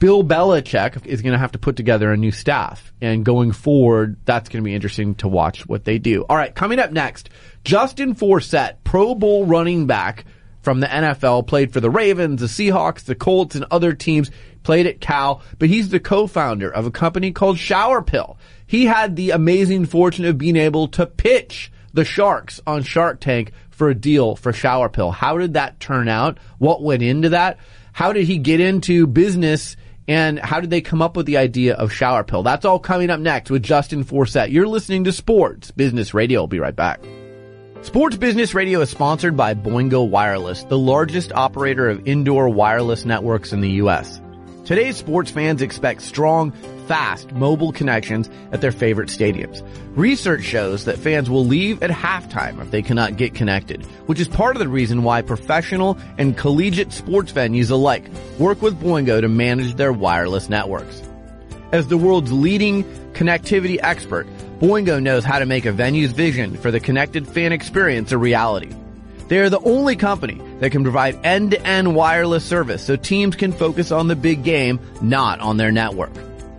Bill 0.00 0.24
Belichick 0.24 1.06
is 1.06 1.20
going 1.22 1.34
to 1.34 1.38
have 1.38 1.52
to 1.52 1.58
put 1.58 1.76
together 1.76 2.10
a 2.10 2.16
new 2.16 2.32
staff. 2.32 2.92
And 3.02 3.24
going 3.24 3.52
forward, 3.52 4.16
that's 4.24 4.48
going 4.48 4.64
to 4.64 4.66
be 4.66 4.74
interesting 4.74 5.14
to 5.16 5.28
watch 5.28 5.66
what 5.68 5.84
they 5.84 5.98
do. 5.98 6.24
All 6.28 6.36
right, 6.36 6.54
coming 6.54 6.78
up 6.78 6.90
next, 6.90 7.28
Justin 7.64 8.14
Forsett, 8.14 8.78
Pro 8.82 9.14
Bowl 9.14 9.44
running 9.44 9.86
back 9.86 10.24
from 10.62 10.80
the 10.80 10.86
NFL, 10.86 11.46
played 11.46 11.72
for 11.72 11.80
the 11.80 11.90
Ravens, 11.90 12.40
the 12.40 12.46
Seahawks, 12.46 13.04
the 13.04 13.14
Colts, 13.14 13.54
and 13.54 13.66
other 13.70 13.92
teams, 13.92 14.30
played 14.62 14.86
at 14.86 15.00
Cal, 15.00 15.42
but 15.58 15.68
he's 15.68 15.90
the 15.90 16.00
co-founder 16.00 16.70
of 16.70 16.86
a 16.86 16.90
company 16.90 17.32
called 17.32 17.58
Shower 17.58 18.02
Pill. 18.02 18.38
He 18.66 18.86
had 18.86 19.16
the 19.16 19.30
amazing 19.30 19.86
fortune 19.86 20.24
of 20.24 20.38
being 20.38 20.56
able 20.56 20.88
to 20.88 21.06
pitch 21.06 21.70
the 21.92 22.04
Sharks 22.04 22.60
on 22.66 22.82
Shark 22.82 23.20
Tank 23.20 23.52
for 23.70 23.90
a 23.90 23.94
deal 23.94 24.36
for 24.36 24.52
Shower 24.52 24.88
Pill. 24.88 25.10
How 25.10 25.38
did 25.38 25.54
that 25.54 25.80
turn 25.80 26.08
out? 26.08 26.38
What 26.58 26.82
went 26.82 27.02
into 27.02 27.30
that? 27.30 27.58
How 27.92 28.12
did 28.12 28.26
he 28.26 28.38
get 28.38 28.60
into 28.60 29.06
business 29.06 29.76
and 30.10 30.40
how 30.40 30.58
did 30.58 30.70
they 30.70 30.80
come 30.80 31.02
up 31.02 31.16
with 31.16 31.26
the 31.26 31.36
idea 31.36 31.76
of 31.76 31.92
Shower 31.92 32.24
Pill? 32.24 32.42
That's 32.42 32.64
all 32.64 32.80
coming 32.80 33.10
up 33.10 33.20
next 33.20 33.48
with 33.48 33.62
Justin 33.62 34.04
Forsett. 34.04 34.50
You're 34.50 34.66
listening 34.66 35.04
to 35.04 35.12
Sports 35.12 35.70
Business 35.70 36.14
Radio. 36.14 36.40
I'll 36.40 36.46
be 36.48 36.58
right 36.58 36.74
back. 36.74 37.00
Sports 37.82 38.16
Business 38.16 38.52
Radio 38.52 38.80
is 38.80 38.90
sponsored 38.90 39.36
by 39.36 39.54
Boingo 39.54 40.08
Wireless, 40.08 40.64
the 40.64 40.76
largest 40.76 41.30
operator 41.32 41.88
of 41.88 42.08
indoor 42.08 42.48
wireless 42.48 43.04
networks 43.04 43.52
in 43.52 43.60
the 43.60 43.70
U.S. 43.82 44.20
Today's 44.70 44.96
sports 44.96 45.32
fans 45.32 45.62
expect 45.62 46.00
strong, 46.00 46.52
fast, 46.86 47.32
mobile 47.32 47.72
connections 47.72 48.30
at 48.52 48.60
their 48.60 48.70
favorite 48.70 49.08
stadiums. 49.08 49.66
Research 49.96 50.44
shows 50.44 50.84
that 50.84 50.96
fans 50.96 51.28
will 51.28 51.44
leave 51.44 51.82
at 51.82 51.90
halftime 51.90 52.62
if 52.62 52.70
they 52.70 52.80
cannot 52.80 53.16
get 53.16 53.34
connected, 53.34 53.84
which 54.06 54.20
is 54.20 54.28
part 54.28 54.54
of 54.54 54.60
the 54.60 54.68
reason 54.68 55.02
why 55.02 55.22
professional 55.22 55.98
and 56.18 56.36
collegiate 56.36 56.92
sports 56.92 57.32
venues 57.32 57.72
alike 57.72 58.08
work 58.38 58.62
with 58.62 58.80
Boingo 58.80 59.20
to 59.20 59.28
manage 59.28 59.74
their 59.74 59.92
wireless 59.92 60.48
networks. 60.48 61.02
As 61.72 61.88
the 61.88 61.98
world's 61.98 62.30
leading 62.30 62.84
connectivity 63.12 63.80
expert, 63.82 64.28
Boingo 64.60 65.02
knows 65.02 65.24
how 65.24 65.40
to 65.40 65.46
make 65.46 65.66
a 65.66 65.72
venue's 65.72 66.12
vision 66.12 66.56
for 66.56 66.70
the 66.70 66.78
connected 66.78 67.26
fan 67.26 67.50
experience 67.50 68.12
a 68.12 68.18
reality. 68.18 68.72
They 69.26 69.40
are 69.40 69.50
the 69.50 69.58
only 69.62 69.96
company 69.96 70.40
that 70.60 70.70
can 70.70 70.82
provide 70.82 71.18
end-to-end 71.24 71.94
wireless 71.94 72.44
service 72.44 72.84
so 72.84 72.96
teams 72.96 73.36
can 73.36 73.52
focus 73.52 73.90
on 73.90 74.08
the 74.08 74.16
big 74.16 74.44
game, 74.44 74.78
not 75.02 75.40
on 75.40 75.56
their 75.56 75.72
network. 75.72 76.12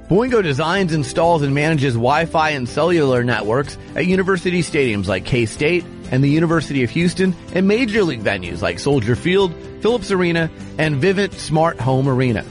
Boingo 0.10 0.44
designs, 0.44 0.92
installs, 0.92 1.42
and 1.42 1.56
manages 1.56 1.94
Wi-Fi 1.94 2.50
and 2.50 2.68
cellular 2.68 3.24
networks 3.24 3.78
at 3.96 4.06
university 4.06 4.62
stadiums 4.62 5.08
like 5.08 5.24
K-State 5.24 5.86
and 6.12 6.22
the 6.22 6.30
University 6.30 6.84
of 6.84 6.90
Houston 6.90 7.34
and 7.54 7.66
major 7.66 8.04
league 8.04 8.22
venues 8.22 8.62
like 8.62 8.78
Soldier 8.78 9.16
Field, 9.16 9.56
Phillips 9.82 10.12
Arena, 10.12 10.52
and 10.78 11.02
Vivint 11.02 11.32
Smart 11.34 11.80
Home 11.80 12.10
Arena. 12.10 12.44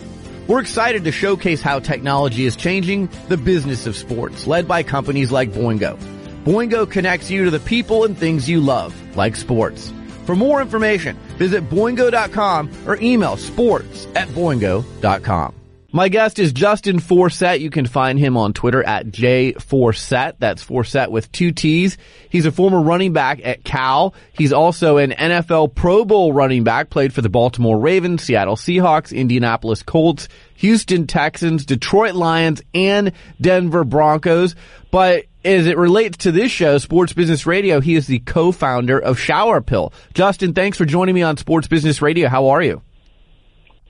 We're 0.48 0.60
excited 0.60 1.04
to 1.04 1.12
showcase 1.12 1.60
how 1.60 1.80
technology 1.80 2.46
is 2.46 2.56
changing 2.56 3.10
the 3.28 3.36
business 3.36 3.86
of 3.86 3.94
sports, 3.94 4.46
led 4.46 4.66
by 4.66 4.82
companies 4.82 5.30
like 5.30 5.50
Boingo. 5.50 5.98
Boingo 6.44 6.90
connects 6.90 7.30
you 7.30 7.44
to 7.44 7.50
the 7.50 7.60
people 7.60 8.04
and 8.04 8.16
things 8.16 8.48
you 8.48 8.60
love, 8.60 8.94
like 9.16 9.36
sports. 9.36 9.92
For 10.24 10.34
more 10.34 10.62
information, 10.62 11.18
visit 11.40 11.68
boingo.com 11.70 12.70
or 12.86 12.98
email 13.00 13.38
sports 13.38 14.06
at 14.14 14.28
boingo.com. 14.28 15.54
My 15.92 16.08
guest 16.08 16.38
is 16.38 16.52
Justin 16.52 17.00
Forsett. 17.00 17.58
You 17.58 17.70
can 17.70 17.84
find 17.84 18.16
him 18.16 18.36
on 18.36 18.52
Twitter 18.52 18.80
at 18.80 19.06
jforsett. 19.06 20.34
That's 20.38 20.64
Forsett 20.64 21.10
with 21.10 21.32
two 21.32 21.50
T's. 21.50 21.98
He's 22.28 22.46
a 22.46 22.52
former 22.52 22.80
running 22.80 23.12
back 23.12 23.40
at 23.42 23.64
Cal. 23.64 24.14
He's 24.32 24.52
also 24.52 24.98
an 24.98 25.10
NFL 25.10 25.74
Pro 25.74 26.04
Bowl 26.04 26.32
running 26.32 26.62
back, 26.62 26.90
played 26.90 27.12
for 27.12 27.22
the 27.22 27.28
Baltimore 27.28 27.76
Ravens, 27.76 28.22
Seattle 28.22 28.54
Seahawks, 28.54 29.12
Indianapolis 29.12 29.82
Colts, 29.82 30.28
Houston 30.58 31.08
Texans, 31.08 31.66
Detroit 31.66 32.14
Lions, 32.14 32.62
and 32.72 33.10
Denver 33.40 33.82
Broncos. 33.82 34.54
But 34.92 35.24
as 35.44 35.66
it 35.66 35.76
relates 35.76 36.18
to 36.18 36.32
this 36.32 36.50
show, 36.50 36.78
Sports 36.78 37.12
Business 37.12 37.46
Radio, 37.46 37.80
he 37.80 37.94
is 37.94 38.06
the 38.06 38.18
co-founder 38.20 38.98
of 38.98 39.18
Shower 39.18 39.60
Pill. 39.60 39.92
Justin, 40.14 40.54
thanks 40.54 40.76
for 40.76 40.84
joining 40.84 41.14
me 41.14 41.22
on 41.22 41.36
Sports 41.36 41.68
Business 41.68 42.02
Radio. 42.02 42.28
How 42.28 42.48
are 42.48 42.62
you? 42.62 42.82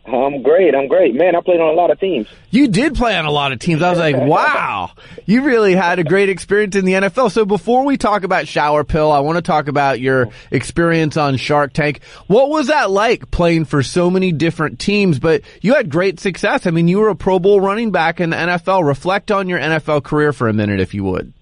I'm 0.07 0.43
great. 0.43 0.75
I'm 0.75 0.89
great. 0.89 1.15
Man, 1.15 1.37
I 1.37 1.41
played 1.41 1.61
on 1.61 1.69
a 1.69 1.77
lot 1.77 1.91
of 1.91 2.01
teams. 2.01 2.27
You 2.51 2.69
did 2.69 2.95
play 2.95 3.17
on 3.17 3.27
a 3.27 3.31
lot 3.31 3.53
of 3.53 3.59
teams. 3.59 3.83
I 3.83 3.91
was 3.91 3.99
like, 3.99 4.17
wow, 4.19 4.93
you 5.27 5.43
really 5.43 5.75
had 5.75 5.99
a 5.99 6.05
great 6.05 6.29
experience 6.29 6.75
in 6.75 6.85
the 6.85 6.95
NFL. 6.95 7.31
So 7.31 7.45
before 7.45 7.85
we 7.85 7.97
talk 7.97 8.25
about 8.25 8.49
Shower 8.49 8.83
Pill, 8.83 9.13
I 9.13 9.21
want 9.21 9.37
to 9.37 9.43
talk 9.43 9.69
about 9.69 10.01
your 10.01 10.29
experience 10.51 11.17
on 11.17 11.37
Shark 11.37 11.73
Tank. 11.73 12.01
What 12.27 12.49
was 12.49 12.69
that 12.69 12.91
like 12.91 13.31
playing 13.31 13.67
for 13.67 13.83
so 13.83 14.11
many 14.11 14.33
different 14.33 14.79
teams, 14.79 15.19
but 15.19 15.43
you 15.61 15.75
had 15.75 15.91
great 15.91 16.19
success? 16.19 16.67
I 16.67 16.71
mean, 16.71 16.89
you 16.89 16.99
were 16.99 17.11
a 17.11 17.17
Pro 17.17 17.39
Bowl 17.39 17.61
running 17.61 17.91
back 17.91 18.21
in 18.21 18.31
the 18.31 18.37
NFL. 18.37 18.87
Reflect 18.87 19.31
on 19.31 19.49
your 19.49 19.61
NFL 19.61 20.03
career 20.03 20.33
for 20.33 20.49
a 20.49 20.53
minute, 20.53 20.81
if 20.81 20.95
you 20.95 21.05
would. 21.05 21.33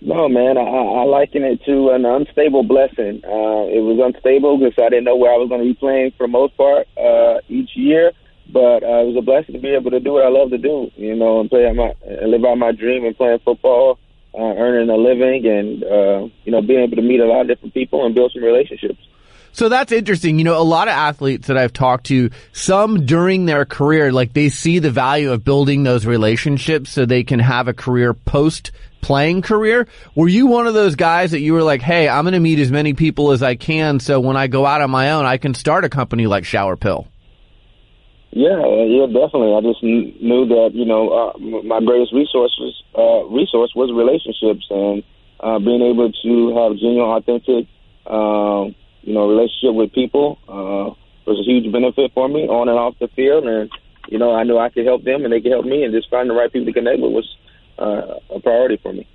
No, 0.00 0.28
man, 0.28 0.58
I, 0.58 0.62
I 0.62 1.04
liken 1.04 1.42
it 1.42 1.64
to 1.64 1.90
an 1.90 2.04
unstable 2.04 2.62
blessing. 2.62 3.22
Uh, 3.24 3.64
it 3.72 3.82
was 3.82 3.98
unstable 4.02 4.58
because 4.58 4.74
I 4.78 4.90
didn't 4.90 5.04
know 5.04 5.16
where 5.16 5.32
I 5.32 5.36
was 5.36 5.48
going 5.48 5.62
to 5.62 5.66
be 5.66 5.74
playing 5.74 6.12
for 6.16 6.28
most 6.28 6.56
part 6.56 6.86
uh, 6.96 7.40
each 7.48 7.70
year. 7.74 8.12
But 8.52 8.84
uh, 8.84 9.02
it 9.02 9.06
was 9.10 9.16
a 9.18 9.22
blessing 9.22 9.54
to 9.54 9.60
be 9.60 9.74
able 9.74 9.90
to 9.90 9.98
do 9.98 10.12
what 10.12 10.24
I 10.24 10.28
love 10.28 10.50
to 10.50 10.58
do, 10.58 10.90
you 10.94 11.16
know, 11.16 11.40
and 11.40 11.50
play 11.50 11.66
out 11.66 11.74
my, 11.74 11.92
and 12.06 12.30
live 12.30 12.44
out 12.44 12.56
my 12.56 12.70
dream 12.70 13.04
and 13.04 13.16
playing 13.16 13.40
football, 13.44 13.98
uh, 14.34 14.38
earning 14.38 14.88
a 14.88 14.96
living, 14.96 15.46
and 15.46 15.82
uh, 15.82 16.28
you 16.44 16.52
know, 16.52 16.62
being 16.62 16.80
able 16.80 16.94
to 16.94 17.02
meet 17.02 17.18
a 17.18 17.26
lot 17.26 17.40
of 17.40 17.48
different 17.48 17.74
people 17.74 18.06
and 18.06 18.14
build 18.14 18.30
some 18.32 18.44
relationships. 18.44 19.00
So 19.50 19.70
that's 19.70 19.90
interesting. 19.90 20.38
You 20.38 20.44
know, 20.44 20.60
a 20.60 20.62
lot 20.62 20.86
of 20.86 20.92
athletes 20.92 21.48
that 21.48 21.56
I've 21.56 21.72
talked 21.72 22.06
to, 22.06 22.30
some 22.52 23.06
during 23.06 23.46
their 23.46 23.64
career, 23.64 24.12
like 24.12 24.34
they 24.34 24.50
see 24.50 24.78
the 24.78 24.90
value 24.90 25.32
of 25.32 25.42
building 25.44 25.82
those 25.82 26.04
relationships 26.04 26.90
so 26.90 27.06
they 27.06 27.24
can 27.24 27.38
have 27.40 27.66
a 27.66 27.72
career 27.72 28.12
post 28.12 28.70
playing 29.06 29.40
career. 29.40 29.86
Were 30.16 30.26
you 30.26 30.48
one 30.48 30.66
of 30.66 30.74
those 30.74 30.96
guys 30.96 31.30
that 31.30 31.38
you 31.38 31.52
were 31.52 31.62
like, 31.62 31.80
hey, 31.80 32.08
I'm 32.08 32.24
going 32.24 32.34
to 32.34 32.40
meet 32.40 32.58
as 32.58 32.72
many 32.72 32.92
people 32.92 33.30
as 33.30 33.40
I 33.40 33.54
can 33.54 34.00
so 34.00 34.18
when 34.18 34.36
I 34.36 34.48
go 34.48 34.66
out 34.66 34.80
on 34.80 34.90
my 34.90 35.12
own, 35.12 35.24
I 35.24 35.36
can 35.36 35.54
start 35.54 35.84
a 35.84 35.88
company 35.88 36.26
like 36.26 36.44
Shower 36.44 36.76
Pill? 36.76 37.06
Yeah, 38.32 38.58
yeah, 38.58 39.06
definitely. 39.06 39.54
I 39.54 39.60
just 39.62 39.80
knew 39.80 40.46
that 40.48 40.70
you 40.74 40.84
know 40.84 41.08
uh, 41.08 41.38
my 41.38 41.80
greatest 41.80 42.12
resources 42.12 42.82
uh, 42.98 43.24
resource 43.30 43.72
was 43.76 43.94
relationships 43.94 44.66
and 44.68 45.04
uh, 45.38 45.58
being 45.60 45.80
able 45.80 46.10
to 46.10 46.32
have 46.58 46.76
genuine, 46.76 47.16
authentic, 47.16 47.70
uh, 48.10 48.66
you 49.06 49.14
know, 49.14 49.30
relationship 49.30 49.72
with 49.72 49.92
people 49.94 50.36
uh, 50.48 50.90
was 51.30 51.38
a 51.38 51.46
huge 51.48 51.70
benefit 51.72 52.10
for 52.12 52.28
me 52.28 52.48
on 52.48 52.68
and 52.68 52.76
off 52.76 52.98
the 52.98 53.08
field. 53.14 53.46
And 53.46 53.70
you 54.08 54.18
know, 54.18 54.34
I 54.34 54.42
knew 54.42 54.58
I 54.58 54.68
could 54.68 54.84
help 54.84 55.04
them 55.04 55.24
and 55.24 55.32
they 55.32 55.40
could 55.40 55.52
help 55.52 55.64
me, 55.64 55.84
and 55.84 55.94
just 55.94 56.10
finding 56.10 56.34
the 56.34 56.38
right 56.38 56.52
people 56.52 56.66
to 56.66 56.72
connect 56.74 57.00
with 57.00 57.12
was 57.12 57.36
uh, 57.78 58.18
a 58.34 58.40
priority 58.40 58.78
for 58.82 58.92
me. 58.92 59.06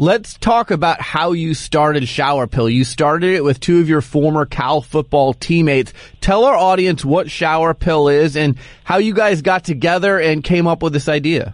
Let's 0.00 0.38
talk 0.38 0.70
about 0.70 1.00
how 1.00 1.32
you 1.32 1.54
started 1.54 2.06
Shower 2.06 2.46
Pill. 2.46 2.68
You 2.68 2.84
started 2.84 3.34
it 3.34 3.42
with 3.42 3.58
two 3.58 3.80
of 3.80 3.88
your 3.88 4.00
former 4.00 4.46
Cal 4.46 4.80
football 4.80 5.34
teammates. 5.34 5.92
Tell 6.20 6.44
our 6.44 6.54
audience 6.54 7.04
what 7.04 7.32
Shower 7.32 7.74
Pill 7.74 8.08
is 8.08 8.36
and 8.36 8.56
how 8.84 8.98
you 8.98 9.12
guys 9.12 9.42
got 9.42 9.64
together 9.64 10.20
and 10.20 10.44
came 10.44 10.68
up 10.68 10.84
with 10.84 10.92
this 10.92 11.08
idea. 11.08 11.52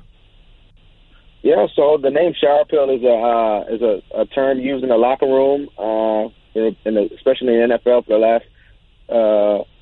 Yeah, 1.41 1.67
so 1.75 1.99
the 2.03 2.11
name 2.11 2.35
Shower 2.39 2.67
Pill 2.67 2.91
is 2.91 3.03
a 3.03 3.15
uh, 3.15 3.65
is 3.75 3.81
a, 3.81 4.21
a 4.21 4.27
term 4.27 4.61
used 4.61 4.83
in 4.83 4.91
the 4.91 4.97
locker 4.97 5.27
room, 5.27 5.69
uh, 5.79 6.29
in, 6.55 6.77
the, 6.85 7.09
especially 7.15 7.55
in 7.55 7.71
the 7.71 7.79
NFL 7.79 8.05
for 8.05 8.13
the 8.13 8.19
last 8.19 8.45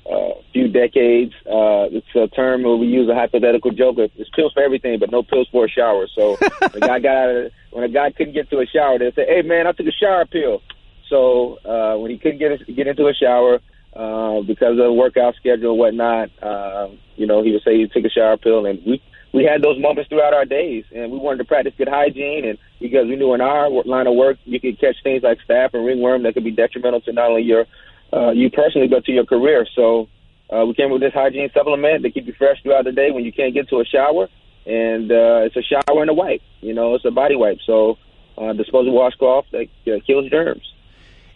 uh, 0.09 0.41
few 0.51 0.67
decades. 0.67 1.33
Uh, 1.45 1.87
it's 1.91 2.15
a 2.15 2.27
term 2.27 2.63
where 2.63 2.75
we 2.75 2.87
use 2.87 3.09
a 3.09 3.15
hypothetical 3.15 3.71
joke. 3.71 3.97
It's 3.97 4.29
pills 4.31 4.53
for 4.53 4.61
everything, 4.61 4.99
but 4.99 5.11
no 5.11 5.23
pills 5.23 5.47
for 5.51 5.65
a 5.65 5.69
shower. 5.69 6.07
So 6.13 6.35
the 6.39 6.79
guy 6.81 6.99
got 6.99 7.15
out 7.15 7.35
of, 7.35 7.51
when 7.71 7.83
a 7.83 7.89
guy 7.89 8.11
couldn't 8.11 8.33
get 8.33 8.49
to 8.49 8.59
a 8.59 8.65
shower, 8.65 8.99
they 8.99 9.11
say, 9.11 9.25
"Hey 9.25 9.41
man, 9.41 9.67
I 9.67 9.71
took 9.71 9.87
a 9.87 9.91
shower 9.91 10.25
pill." 10.25 10.61
So 11.09 11.59
uh, 11.65 11.97
when 11.97 12.11
he 12.11 12.17
couldn't 12.17 12.39
get 12.39 12.75
get 12.75 12.87
into 12.87 13.07
a 13.07 13.13
shower 13.13 13.59
uh, 13.95 14.41
because 14.41 14.79
of 14.79 14.93
workout 14.93 15.35
schedule 15.35 15.71
and 15.71 15.79
whatnot, 15.79 16.31
uh, 16.41 16.89
you 17.15 17.27
know, 17.27 17.43
he 17.43 17.51
would 17.51 17.63
say 17.63 17.77
he 17.77 17.87
took 17.87 18.05
a 18.05 18.09
shower 18.09 18.37
pill, 18.37 18.65
and 18.65 18.81
we 18.85 19.01
we 19.33 19.43
had 19.43 19.61
those 19.61 19.79
moments 19.79 20.09
throughout 20.09 20.33
our 20.33 20.45
days, 20.45 20.85
and 20.93 21.11
we 21.11 21.17
wanted 21.17 21.37
to 21.37 21.45
practice 21.45 21.73
good 21.77 21.87
hygiene, 21.87 22.45
and 22.45 22.57
because 22.79 23.07
we 23.07 23.15
knew 23.15 23.33
in 23.33 23.41
our 23.41 23.69
line 23.69 24.07
of 24.07 24.15
work 24.15 24.37
you 24.45 24.59
could 24.59 24.79
catch 24.79 24.95
things 25.03 25.23
like 25.23 25.39
staph 25.47 25.73
and 25.73 25.85
ringworm 25.85 26.23
that 26.23 26.33
could 26.33 26.43
be 26.43 26.51
detrimental 26.51 27.01
to 27.01 27.13
not 27.13 27.29
only 27.29 27.41
your 27.41 27.65
uh, 28.13 28.31
you 28.31 28.49
personally, 28.49 28.87
but 28.87 29.05
to 29.05 29.11
your 29.11 29.25
career. 29.25 29.65
So 29.75 30.07
uh, 30.49 30.65
we 30.65 30.73
came 30.73 30.91
with 30.91 31.01
this 31.01 31.13
hygiene 31.13 31.49
supplement 31.53 32.03
to 32.03 32.11
keep 32.11 32.27
you 32.27 32.33
fresh 32.37 32.61
throughout 32.61 32.85
the 32.85 32.91
day 32.91 33.11
when 33.11 33.25
you 33.25 33.33
can't 33.33 33.53
get 33.53 33.69
to 33.69 33.79
a 33.79 33.85
shower, 33.85 34.27
and 34.65 35.11
uh, 35.11 35.47
it's 35.47 35.55
a 35.55 35.63
shower 35.63 36.01
and 36.01 36.09
a 36.09 36.13
wipe. 36.13 36.41
You 36.61 36.73
know, 36.73 36.95
it's 36.95 37.05
a 37.05 37.11
body 37.11 37.35
wipe. 37.35 37.57
So 37.65 37.97
uh, 38.37 38.53
disposable 38.53 38.93
washcloth 38.93 39.45
that 39.51 39.67
uh, 39.87 39.99
kills 40.05 40.29
germs. 40.29 40.63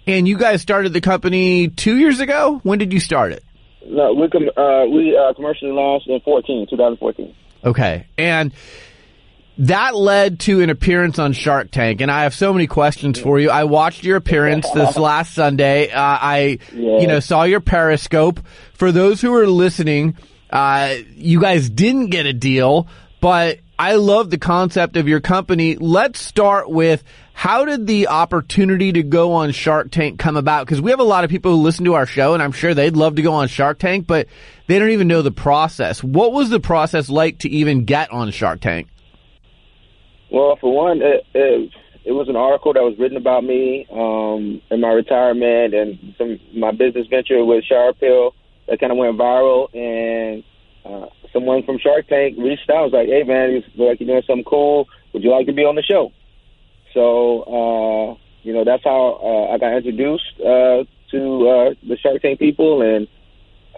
And 0.05 0.27
you 0.27 0.37
guys 0.37 0.61
started 0.61 0.93
the 0.93 1.01
company 1.01 1.67
two 1.67 1.97
years 1.97 2.19
ago. 2.19 2.61
When 2.63 2.79
did 2.79 2.93
you 2.93 2.99
start 2.99 3.33
it? 3.33 3.43
No, 3.85 4.13
we 4.13 4.29
com- 4.29 4.49
uh, 4.55 4.85
we 4.85 5.17
uh, 5.17 5.33
commercially 5.33 5.71
launched 5.71 6.07
in 6.07 6.19
14, 6.21 6.67
2014. 6.69 7.35
Okay, 7.63 8.05
and 8.17 8.53
that 9.59 9.95
led 9.95 10.39
to 10.41 10.61
an 10.61 10.69
appearance 10.69 11.19
on 11.19 11.33
Shark 11.33 11.71
Tank, 11.71 12.01
and 12.01 12.11
I 12.11 12.23
have 12.23 12.33
so 12.35 12.53
many 12.53 12.67
questions 12.67 13.19
for 13.19 13.39
you. 13.39 13.49
I 13.49 13.63
watched 13.63 14.03
your 14.03 14.17
appearance 14.17 14.69
this 14.71 14.97
last 14.97 15.33
Sunday. 15.33 15.89
Uh, 15.91 15.99
I, 16.01 16.59
Yeah. 16.73 16.99
you 16.99 17.07
know, 17.07 17.19
saw 17.19 17.43
your 17.43 17.59
Periscope. 17.61 18.39
For 18.73 18.91
those 18.91 19.21
who 19.21 19.33
are 19.35 19.47
listening, 19.47 20.15
uh, 20.51 20.95
you 21.15 21.39
guys 21.41 21.69
didn't 21.69 22.07
get 22.11 22.25
a 22.25 22.33
deal, 22.33 22.87
but 23.19 23.59
I 23.79 23.95
love 23.95 24.29
the 24.29 24.37
concept 24.37 24.97
of 24.97 25.07
your 25.07 25.19
company. 25.21 25.75
Let's 25.75 26.19
start 26.19 26.69
with 26.69 27.03
how 27.33 27.65
did 27.65 27.85
the 27.85 28.07
opportunity 28.07 28.91
to 28.93 29.03
go 29.03 29.33
on 29.33 29.51
Shark 29.51 29.91
Tank 29.91 30.17
come 30.19 30.37
about? 30.37 30.65
Because 30.65 30.81
we 30.81 30.89
have 30.91 30.99
a 30.99 31.03
lot 31.03 31.23
of 31.23 31.29
people 31.29 31.51
who 31.55 31.61
listen 31.61 31.85
to 31.85 31.93
our 31.95 32.05
show, 32.07 32.33
and 32.33 32.41
I'm 32.41 32.51
sure 32.51 32.73
they'd 32.73 32.95
love 32.97 33.15
to 33.17 33.21
go 33.21 33.33
on 33.33 33.47
Shark 33.47 33.77
Tank, 33.79 34.07
but 34.07 34.27
they 34.67 34.79
don't 34.79 34.89
even 34.89 35.07
know 35.07 35.21
the 35.21 35.31
process. 35.31 36.03
What 36.03 36.33
was 36.33 36.49
the 36.49 36.59
process 36.59 37.09
like 37.09 37.39
to 37.39 37.49
even 37.49 37.85
get 37.85 38.11
on 38.11 38.31
Shark 38.31 38.61
Tank? 38.61 38.87
Well, 40.31 40.57
for 40.59 40.73
one, 40.73 41.01
it, 41.01 41.25
it, 41.33 41.71
it 42.03 42.11
was 42.11 42.29
an 42.29 42.35
article 42.35 42.73
that 42.73 42.83
was 42.83 42.97
written 42.97 43.17
about 43.17 43.43
me 43.43 43.85
um, 43.91 44.61
in 44.71 44.81
my 44.81 44.91
retirement 44.91 45.73
and 45.73 46.15
some 46.17 46.39
my 46.55 46.71
business 46.71 47.07
venture 47.07 47.43
with 47.43 47.63
Shower 47.65 47.93
Pill 47.93 48.33
that 48.67 48.79
kind 48.79 48.91
of 48.91 48.97
went 48.97 49.17
viral. 49.17 49.67
And 49.75 50.43
uh, 50.85 51.07
someone 51.33 51.63
from 51.63 51.79
Shark 51.79 52.07
Tank 52.07 52.37
reached 52.37 52.69
out. 52.69 52.77
I 52.77 52.81
was 52.83 52.93
like, 52.93 53.07
"Hey, 53.07 53.23
man, 53.23 53.51
you 53.51 53.85
like 53.85 53.99
you're 53.99 54.07
doing 54.07 54.23
something 54.25 54.45
cool. 54.45 54.87
Would 55.13 55.23
you 55.23 55.31
like 55.31 55.47
to 55.47 55.53
be 55.53 55.63
on 55.63 55.75
the 55.75 55.83
show?" 55.83 56.11
So, 56.93 57.43
uh, 57.43 58.17
you 58.43 58.53
know, 58.53 58.63
that's 58.63 58.83
how 58.83 59.19
uh, 59.21 59.53
I 59.53 59.57
got 59.57 59.75
introduced 59.75 60.39
uh, 60.39 60.83
to 61.11 61.49
uh, 61.49 61.73
the 61.87 61.97
Shark 62.01 62.21
Tank 62.21 62.39
people, 62.39 62.81
and 62.81 63.07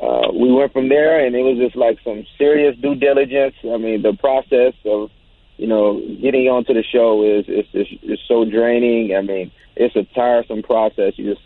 uh, 0.01 0.31
we 0.33 0.51
went 0.51 0.71
from 0.71 0.89
there. 0.89 1.25
And 1.25 1.35
it 1.35 1.41
was 1.41 1.57
just 1.57 1.75
like 1.75 1.97
some 2.03 2.25
serious 2.37 2.77
due 2.77 2.95
diligence. 2.95 3.55
I 3.63 3.77
mean, 3.77 4.01
the 4.01 4.13
process 4.13 4.73
of 4.85 5.09
you 5.59 5.67
know, 5.67 5.99
getting 6.21 6.47
onto 6.47 6.73
the 6.73 6.83
show 6.83 7.21
is 7.21 7.43
is 7.49 7.65
is, 7.73 7.87
is 8.01 8.19
so 8.29 8.45
draining. 8.45 9.13
I 9.13 9.21
mean, 9.21 9.51
it's 9.75 9.93
a 9.97 10.03
tiresome 10.15 10.63
process. 10.63 11.13
You 11.17 11.33
just 11.33 11.45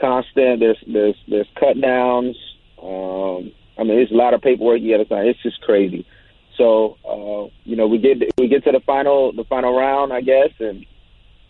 constant. 0.00 0.60
There's 0.60 0.82
there's 0.86 1.16
there's 1.28 1.48
cut 1.60 1.78
downs. 1.78 2.36
Um, 2.82 3.52
I 3.76 3.84
mean, 3.84 3.98
it's 4.00 4.10
a 4.10 4.14
lot 4.14 4.32
of 4.32 4.40
paperwork 4.40 4.80
you 4.80 4.96
got 4.96 5.02
to 5.02 5.08
sign. 5.10 5.26
It's 5.26 5.42
just 5.42 5.60
crazy. 5.60 6.06
So, 6.56 6.96
uh, 7.04 7.52
you 7.64 7.76
know, 7.76 7.86
we 7.86 7.98
get 7.98 8.16
we 8.38 8.48
get 8.48 8.64
to 8.64 8.72
the 8.72 8.80
final 8.80 9.32
the 9.32 9.44
final 9.44 9.76
round, 9.76 10.10
I 10.14 10.22
guess, 10.22 10.50
and 10.58 10.86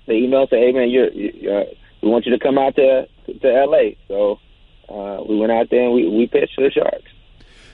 the 0.06 0.14
email 0.14 0.48
say, 0.48 0.66
"Hey, 0.66 0.72
man, 0.72 0.90
you're, 0.90 1.12
you 1.12 1.48
uh, 1.48 1.64
we 2.02 2.08
want 2.08 2.26
you 2.26 2.36
to 2.36 2.42
come 2.42 2.58
out 2.58 2.74
to 2.74 3.06
to 3.06 3.48
LA." 3.48 3.94
So, 4.08 4.40
uh, 4.88 5.22
we 5.28 5.38
went 5.38 5.52
out 5.52 5.70
there 5.70 5.84
and 5.84 5.94
we, 5.94 6.08
we 6.08 6.26
pitched 6.26 6.56
the 6.56 6.72
Sharks. 6.72 7.13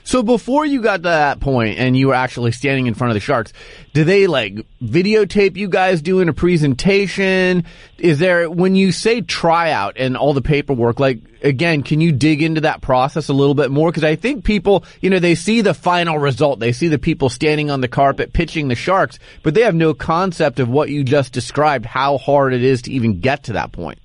So 0.03 0.23
before 0.23 0.65
you 0.65 0.81
got 0.81 0.97
to 0.97 1.03
that 1.03 1.39
point 1.39 1.77
and 1.77 1.95
you 1.95 2.07
were 2.07 2.13
actually 2.13 2.51
standing 2.51 2.87
in 2.87 2.93
front 2.93 3.11
of 3.11 3.13
the 3.15 3.19
Sharks, 3.19 3.53
do 3.93 4.03
they 4.03 4.27
like 4.27 4.65
videotape 4.81 5.57
you 5.57 5.69
guys 5.69 6.01
doing 6.01 6.29
a 6.29 6.33
presentation? 6.33 7.65
Is 7.97 8.19
there, 8.19 8.49
when 8.49 8.75
you 8.75 8.91
say 8.91 9.21
tryout 9.21 9.97
and 9.97 10.17
all 10.17 10.33
the 10.33 10.41
paperwork, 10.41 10.99
like 10.99 11.19
again, 11.43 11.83
can 11.83 12.01
you 12.01 12.11
dig 12.11 12.41
into 12.41 12.61
that 12.61 12.81
process 12.81 13.29
a 13.29 13.33
little 13.33 13.55
bit 13.55 13.71
more? 13.71 13.91
Cause 13.91 14.03
I 14.03 14.15
think 14.15 14.43
people, 14.43 14.83
you 15.01 15.09
know, 15.09 15.19
they 15.19 15.35
see 15.35 15.61
the 15.61 15.73
final 15.73 16.17
result. 16.17 16.59
They 16.59 16.71
see 16.71 16.87
the 16.87 16.99
people 16.99 17.29
standing 17.29 17.69
on 17.69 17.81
the 17.81 17.87
carpet 17.87 18.33
pitching 18.33 18.67
the 18.67 18.75
Sharks, 18.75 19.19
but 19.43 19.53
they 19.53 19.61
have 19.61 19.75
no 19.75 19.93
concept 19.93 20.59
of 20.59 20.69
what 20.69 20.89
you 20.89 21.03
just 21.03 21.33
described, 21.33 21.85
how 21.85 22.17
hard 22.17 22.53
it 22.53 22.63
is 22.63 22.83
to 22.83 22.91
even 22.91 23.19
get 23.19 23.43
to 23.43 23.53
that 23.53 23.71
point. 23.71 23.99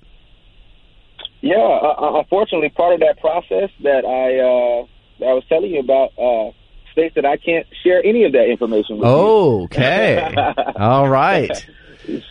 Yeah, 1.41 1.55
uh, 1.55 2.17
unfortunately, 2.17 2.69
part 2.69 2.95
of 2.95 2.99
that 3.01 3.19
process 3.19 3.69
that 3.83 4.03
I, 4.05 4.81
uh, 4.83 4.85
I 5.21 5.33
was 5.33 5.43
telling 5.49 5.71
you 5.71 5.79
about 5.79 6.11
uh, 6.17 6.51
states 6.91 7.15
that 7.15 7.25
I 7.25 7.37
can't 7.37 7.67
share 7.83 8.03
any 8.03 8.23
of 8.23 8.31
that 8.33 8.49
information 8.49 8.97
with 8.97 9.07
oh, 9.07 9.63
okay. 9.63 10.33
All 10.75 11.07
right. 11.07 11.51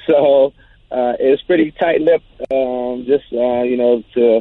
So 0.06 0.52
uh, 0.90 1.14
it's 1.18 1.42
pretty 1.42 1.72
tight-lipped, 1.72 2.52
um, 2.52 3.04
just, 3.06 3.24
uh, 3.32 3.62
you 3.62 3.76
know, 3.76 4.02
to, 4.14 4.40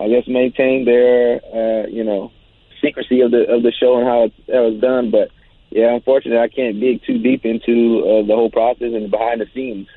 I 0.00 0.08
guess, 0.08 0.26
maintain 0.26 0.84
their, 0.84 1.40
uh, 1.44 1.86
you 1.88 2.04
know, 2.04 2.32
secrecy 2.82 3.20
of 3.22 3.30
the 3.30 3.48
of 3.48 3.62
the 3.62 3.72
show 3.72 3.98
and 3.98 4.06
how 4.06 4.24
it, 4.24 4.32
how 4.52 4.66
it's 4.66 4.80
done. 4.80 5.10
But, 5.10 5.30
yeah, 5.70 5.94
unfortunately, 5.94 6.38
I 6.38 6.48
can't 6.48 6.78
dig 6.78 7.02
too 7.04 7.18
deep 7.18 7.44
into 7.44 8.00
uh, 8.00 8.26
the 8.26 8.34
whole 8.34 8.50
process 8.50 8.92
and 8.94 9.10
behind 9.10 9.40
the 9.40 9.46
scenes. 9.54 9.88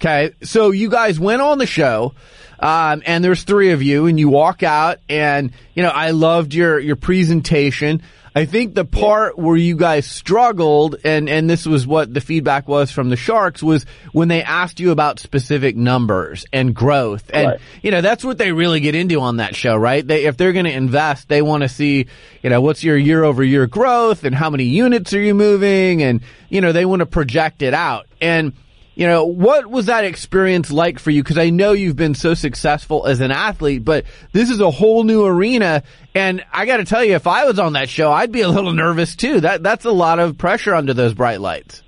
Okay, 0.00 0.32
so 0.42 0.70
you 0.70 0.88
guys 0.88 1.20
went 1.20 1.42
on 1.42 1.58
the 1.58 1.66
show, 1.66 2.14
um, 2.58 3.02
and 3.04 3.22
there's 3.22 3.42
three 3.42 3.72
of 3.72 3.82
you, 3.82 4.06
and 4.06 4.18
you 4.18 4.30
walk 4.30 4.62
out, 4.62 4.98
and 5.10 5.52
you 5.74 5.82
know 5.82 5.90
I 5.90 6.12
loved 6.12 6.54
your 6.54 6.78
your 6.78 6.96
presentation. 6.96 8.02
I 8.34 8.44
think 8.46 8.74
the 8.74 8.84
part 8.86 9.36
where 9.38 9.56
you 9.56 9.76
guys 9.76 10.06
struggled, 10.06 10.96
and 11.04 11.28
and 11.28 11.50
this 11.50 11.66
was 11.66 11.86
what 11.86 12.14
the 12.14 12.22
feedback 12.22 12.66
was 12.66 12.90
from 12.90 13.10
the 13.10 13.16
Sharks, 13.16 13.62
was 13.62 13.84
when 14.12 14.28
they 14.28 14.42
asked 14.42 14.80
you 14.80 14.90
about 14.90 15.18
specific 15.18 15.76
numbers 15.76 16.46
and 16.50 16.74
growth, 16.74 17.28
and 17.34 17.48
Right. 17.48 17.60
you 17.82 17.90
know 17.90 18.00
that's 18.00 18.24
what 18.24 18.38
they 18.38 18.52
really 18.52 18.80
get 18.80 18.94
into 18.94 19.20
on 19.20 19.36
that 19.36 19.54
show, 19.54 19.76
right? 19.76 20.06
They 20.06 20.24
if 20.24 20.38
they're 20.38 20.54
going 20.54 20.64
to 20.64 20.72
invest, 20.72 21.28
they 21.28 21.42
want 21.42 21.62
to 21.62 21.68
see, 21.68 22.06
you 22.42 22.48
know, 22.48 22.62
what's 22.62 22.82
your 22.82 22.96
year 22.96 23.22
over 23.22 23.44
year 23.44 23.66
growth, 23.66 24.24
and 24.24 24.34
how 24.34 24.48
many 24.48 24.64
units 24.64 25.12
are 25.12 25.20
you 25.20 25.34
moving, 25.34 26.02
and 26.02 26.22
you 26.48 26.62
know 26.62 26.72
they 26.72 26.86
want 26.86 27.00
to 27.00 27.06
project 27.06 27.60
it 27.60 27.74
out, 27.74 28.06
and 28.22 28.54
you 29.00 29.06
know, 29.06 29.24
what 29.24 29.66
was 29.66 29.86
that 29.86 30.04
experience 30.04 30.70
like 30.70 30.98
for 30.98 31.10
you? 31.10 31.22
Because 31.22 31.38
I 31.38 31.48
know 31.48 31.72
you've 31.72 31.96
been 31.96 32.14
so 32.14 32.34
successful 32.34 33.06
as 33.06 33.22
an 33.22 33.30
athlete, 33.30 33.82
but 33.82 34.04
this 34.32 34.50
is 34.50 34.60
a 34.60 34.70
whole 34.70 35.04
new 35.04 35.24
arena. 35.24 35.84
And 36.14 36.44
I 36.52 36.66
got 36.66 36.76
to 36.76 36.84
tell 36.84 37.02
you, 37.02 37.14
if 37.14 37.26
I 37.26 37.46
was 37.46 37.58
on 37.58 37.72
that 37.72 37.88
show, 37.88 38.12
I'd 38.12 38.30
be 38.30 38.42
a 38.42 38.48
little 38.50 38.74
nervous 38.74 39.16
too. 39.16 39.40
That 39.40 39.62
that's 39.62 39.86
a 39.86 39.90
lot 39.90 40.18
of 40.18 40.36
pressure 40.36 40.74
under 40.74 40.92
those 40.92 41.14
bright 41.14 41.40
lights. 41.40 41.82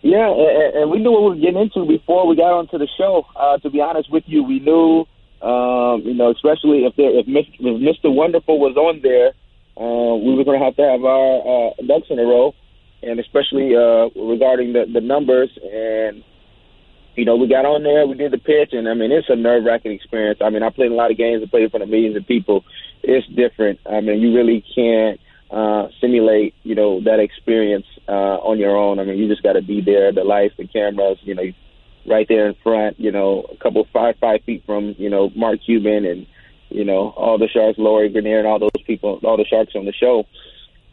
Yeah, 0.00 0.30
and, 0.30 0.76
and 0.76 0.90
we 0.92 1.00
knew 1.00 1.10
what 1.10 1.22
we 1.22 1.28
were 1.30 1.42
getting 1.42 1.62
into 1.62 1.84
before 1.84 2.28
we 2.28 2.36
got 2.36 2.52
onto 2.52 2.78
the 2.78 2.86
show. 2.96 3.26
Uh, 3.34 3.58
to 3.58 3.68
be 3.68 3.80
honest 3.80 4.08
with 4.08 4.22
you, 4.26 4.44
we 4.44 4.60
knew, 4.60 5.06
um, 5.42 6.02
you 6.02 6.14
know, 6.14 6.30
especially 6.30 6.84
if 6.84 6.94
there, 6.94 7.18
if 7.18 7.26
Mr. 7.26 8.14
Wonderful 8.14 8.60
was 8.60 8.76
on 8.76 9.00
there, 9.02 9.32
uh, 9.76 10.14
we 10.14 10.36
were 10.36 10.44
going 10.44 10.60
to 10.60 10.64
have 10.64 10.76
to 10.76 10.82
have 10.82 11.04
our 11.04 11.40
uh, 11.40 11.70
ducks 11.84 12.06
in 12.10 12.20
a 12.20 12.22
row, 12.22 12.54
and 13.02 13.20
especially 13.20 13.76
uh, 13.76 14.08
regarding 14.14 14.72
the, 14.72 14.86
the 14.92 15.00
numbers. 15.00 15.50
And 15.62 16.22
you 17.16 17.24
know, 17.24 17.36
we 17.36 17.48
got 17.48 17.64
on 17.64 17.82
there, 17.82 18.06
we 18.06 18.14
did 18.14 18.30
the 18.30 18.38
pitch, 18.38 18.70
and 18.72 18.88
I 18.88 18.94
mean, 18.94 19.10
it's 19.10 19.30
a 19.30 19.36
nerve 19.36 19.64
wracking 19.64 19.92
experience. 19.92 20.40
I 20.42 20.50
mean, 20.50 20.62
I 20.62 20.70
played 20.70 20.92
a 20.92 20.94
lot 20.94 21.10
of 21.10 21.16
games, 21.16 21.42
I 21.42 21.48
played 21.48 21.64
in 21.64 21.70
front 21.70 21.82
of 21.82 21.88
millions 21.88 22.16
of 22.16 22.26
people. 22.26 22.64
It's 23.02 23.26
different. 23.28 23.80
I 23.86 24.00
mean, 24.00 24.20
you 24.20 24.34
really 24.34 24.62
can't 24.74 25.18
uh, 25.50 25.88
simulate, 26.00 26.54
you 26.62 26.74
know, 26.74 27.00
that 27.04 27.18
experience 27.18 27.86
uh, 28.06 28.36
on 28.44 28.58
your 28.58 28.76
own. 28.76 28.98
I 28.98 29.04
mean, 29.04 29.16
you 29.16 29.28
just 29.28 29.42
got 29.42 29.54
to 29.54 29.62
be 29.62 29.80
there, 29.80 30.12
the 30.12 30.24
lights, 30.24 30.54
the 30.58 30.66
cameras, 30.66 31.18
you 31.22 31.34
know, 31.34 31.44
right 32.06 32.26
there 32.28 32.48
in 32.48 32.54
front, 32.62 33.00
you 33.00 33.10
know, 33.10 33.46
a 33.50 33.56
couple 33.56 33.86
five 33.92 34.16
five 34.20 34.42
feet 34.44 34.64
from, 34.66 34.94
you 34.98 35.08
know, 35.08 35.30
Mark 35.34 35.60
Cuban 35.64 36.04
and, 36.04 36.26
you 36.68 36.84
know, 36.84 37.10
all 37.16 37.38
the 37.38 37.48
sharks, 37.48 37.78
Lori 37.78 38.10
Greiner, 38.10 38.38
and 38.38 38.46
all 38.46 38.58
those 38.58 38.82
people, 38.86 39.20
all 39.24 39.36
the 39.36 39.44
sharks 39.44 39.72
on 39.74 39.86
the 39.86 39.92
show. 39.92 40.24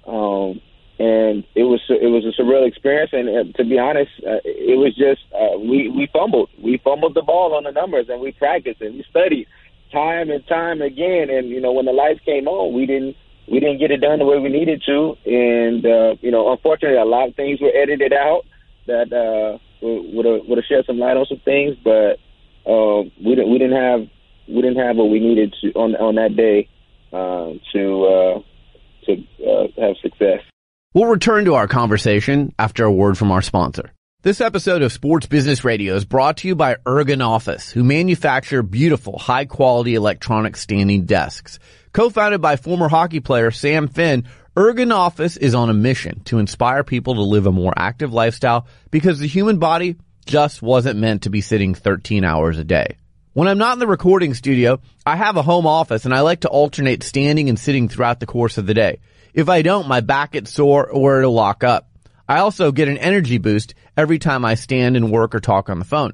Um, 0.07 0.61
and 0.99 1.43
it 1.56 1.63
was 1.63 1.82
it 1.89 2.10
was 2.10 2.23
a 2.25 2.39
surreal 2.39 2.67
experience. 2.67 3.12
And 3.13 3.29
uh, 3.29 3.58
to 3.58 3.63
be 3.63 3.79
honest, 3.79 4.12
uh, 4.25 4.41
it 4.45 4.77
was 4.77 4.95
just 4.95 5.21
uh, 5.34 5.58
we 5.58 5.89
we 5.89 6.08
fumbled, 6.13 6.49
we 6.62 6.79
fumbled 6.84 7.15
the 7.15 7.23
ball 7.23 7.56
on 7.56 7.63
the 7.63 7.71
numbers, 7.71 8.08
and 8.10 8.21
we 8.21 8.32
practiced 8.32 8.82
and 8.82 8.95
we 8.95 9.06
studied 9.10 9.47
time 9.91 10.29
and 10.29 10.45
time 10.47 10.82
again. 10.82 11.29
And 11.29 11.49
you 11.49 11.62
know, 11.62 11.71
when 11.71 11.86
the 11.86 11.93
lights 11.93 12.19
came 12.25 12.47
on, 12.47 12.73
we 12.73 12.86
didn't 12.86 13.15
we 13.47 13.60
didn't 13.60 13.79
get 13.79 13.91
it 13.91 13.97
done 13.97 14.19
the 14.19 14.25
way 14.25 14.38
we 14.39 14.49
needed 14.49 14.84
to. 14.86 15.17
And 15.25 15.86
uh, 15.86 16.15
you 16.21 16.32
know, 16.32 16.51
unfortunately, 16.51 16.97
a 16.97 17.06
lot 17.06 17.29
of 17.29 17.36
things 17.36 17.60
were 17.60 17.73
edited 17.73 18.13
out 18.13 18.43
that 18.86 19.12
uh, 19.12 19.58
would 19.82 20.25
have 20.25 20.45
would 20.47 20.58
have 20.58 20.65
shed 20.65 20.86
some 20.86 20.99
light 20.99 21.17
on 21.17 21.25
some 21.25 21.41
things, 21.43 21.75
but 21.84 22.19
uh, 22.69 23.01
we 23.23 23.36
didn't 23.36 23.49
we 23.49 23.58
didn't 23.58 23.77
have 23.82 24.08
we 24.47 24.62
didn't 24.62 24.77
have 24.77 24.95
what 24.95 25.10
we 25.10 25.19
needed 25.19 25.56
to 25.62 25.71
on 25.73 25.95
on 25.95 26.15
that 26.15 26.36
day 26.36 26.69
uh, 27.12 27.53
to 27.73 28.06
uh, 28.06 28.39
to 29.06 29.23
uh, 29.41 29.67
have 29.82 29.95
success. 30.01 30.41
We'll 30.95 31.10
return 31.10 31.45
to 31.45 31.56
our 31.56 31.67
conversation 31.67 32.53
after 32.60 32.86
a 32.86 32.91
word 32.91 33.17
from 33.17 33.32
our 33.32 33.41
sponsor. 33.41 33.91
This 34.21 34.39
episode 34.39 34.84
of 34.84 34.93
Sports 34.93 35.25
Business 35.25 35.63
Radio 35.63 35.95
is 35.95 36.06
brought 36.06 36.38
to 36.38 36.47
you 36.47 36.56
by 36.56 36.75
Ergonofis, 36.86 37.71
who 37.71 37.84
manufacture 37.84 38.62
beautiful, 38.62 39.17
high 39.17 39.45
quality 39.45 39.95
electronic 39.95 40.56
standing 40.56 41.06
desks. 41.06 41.58
Co-founded 41.93 42.41
by 42.41 42.58
former 42.58 42.89
hockey 42.89 43.21
player 43.21 43.49
Sam 43.49 43.88
Finn, 43.88 44.25
Ergonofis 44.56 45.36
is 45.36 45.56
on 45.56 45.71
a 45.71 45.73
mission 45.73 46.19
to 46.25 46.38
inspire 46.38 46.84
people 46.84 47.15
to 47.15 47.21
live 47.21 47.47
a 47.47 47.51
more 47.51 47.73
active 47.75 48.13
lifestyle 48.13 48.67
because 48.91 49.17
the 49.17 49.25
human 49.25 49.58
body 49.58 49.95
just 50.27 50.62
wasn't 50.62 50.99
meant 50.99 51.23
to 51.23 51.32
be 51.32 51.41
sitting 51.41 51.73
13 51.73 52.23
hours 52.23 52.60
a 52.60 52.63
day. 52.63 52.97
When 53.34 53.47
I'm 53.47 53.58
not 53.58 53.73
in 53.73 53.79
the 53.79 53.88
recording 53.88 54.36
studio, 54.36 54.79
I 55.08 55.15
have 55.15 55.38
a 55.38 55.41
home 55.41 55.65
office 55.65 56.06
and 56.06 56.13
I 56.13 56.19
like 56.19 56.41
to 56.41 56.49
alternate 56.49 57.01
standing 57.01 57.49
and 57.49 57.58
sitting 57.58 57.89
throughout 57.89 58.19
the 58.19 58.27
course 58.27 58.60
of 58.60 58.67
the 58.67 58.75
day. 58.75 58.99
If 59.33 59.49
I 59.49 59.63
don't, 59.63 59.87
my 59.87 60.01
back 60.01 60.33
gets 60.33 60.53
sore 60.53 60.87
or 60.87 61.19
it'll 61.19 61.33
lock 61.33 61.63
up. 61.63 61.89
I 62.29 62.39
also 62.39 62.71
get 62.71 62.87
an 62.87 62.99
energy 62.99 63.39
boost 63.39 63.73
every 63.97 64.19
time 64.19 64.45
I 64.45 64.55
stand 64.55 64.95
and 64.95 65.11
work 65.11 65.33
or 65.33 65.39
talk 65.39 65.69
on 65.69 65.79
the 65.79 65.85
phone. 65.85 66.13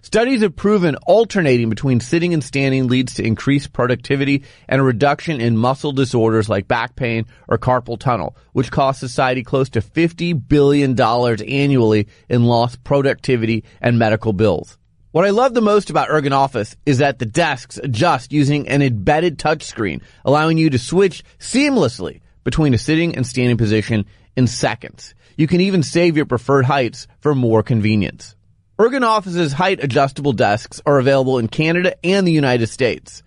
Studies 0.00 0.40
have 0.40 0.56
proven 0.56 0.96
alternating 1.06 1.68
between 1.70 2.00
sitting 2.00 2.34
and 2.34 2.42
standing 2.42 2.88
leads 2.88 3.14
to 3.14 3.26
increased 3.26 3.72
productivity 3.72 4.44
and 4.68 4.80
a 4.80 4.84
reduction 4.84 5.40
in 5.40 5.56
muscle 5.56 5.92
disorders 5.92 6.48
like 6.48 6.66
back 6.68 6.96
pain 6.96 7.26
or 7.48 7.58
carpal 7.58 7.98
tunnel, 7.98 8.36
which 8.52 8.70
cost 8.70 9.00
society 9.00 9.42
close 9.42 9.70
to 9.70 9.80
$50 9.80 10.48
billion 10.48 10.98
annually 11.00 12.08
in 12.28 12.44
lost 12.44 12.82
productivity 12.82 13.64
and 13.80 13.98
medical 13.98 14.32
bills. 14.32 14.78
What 15.12 15.24
I 15.24 15.30
love 15.30 15.54
the 15.54 15.60
most 15.60 15.90
about 15.90 16.08
Ergonofis 16.08 16.76
is 16.84 16.98
that 16.98 17.18
the 17.18 17.26
desks 17.26 17.78
adjust 17.78 18.32
using 18.32 18.68
an 18.68 18.82
embedded 18.82 19.38
touchscreen, 19.38 20.02
allowing 20.24 20.58
you 20.58 20.70
to 20.70 20.78
switch 20.78 21.24
seamlessly 21.38 22.20
between 22.44 22.74
a 22.74 22.78
sitting 22.78 23.16
and 23.16 23.26
standing 23.26 23.56
position 23.56 24.06
in 24.36 24.46
seconds. 24.46 25.14
You 25.36 25.46
can 25.46 25.60
even 25.60 25.82
save 25.82 26.16
your 26.16 26.26
preferred 26.26 26.64
heights 26.64 27.08
for 27.20 27.34
more 27.34 27.62
convenience. 27.62 28.36
Ergonofis's 28.78 29.52
height 29.52 29.82
adjustable 29.82 30.32
desks 30.32 30.80
are 30.84 30.98
available 30.98 31.38
in 31.38 31.48
Canada 31.48 31.96
and 32.04 32.26
the 32.26 32.32
United 32.32 32.68
States. 32.68 33.22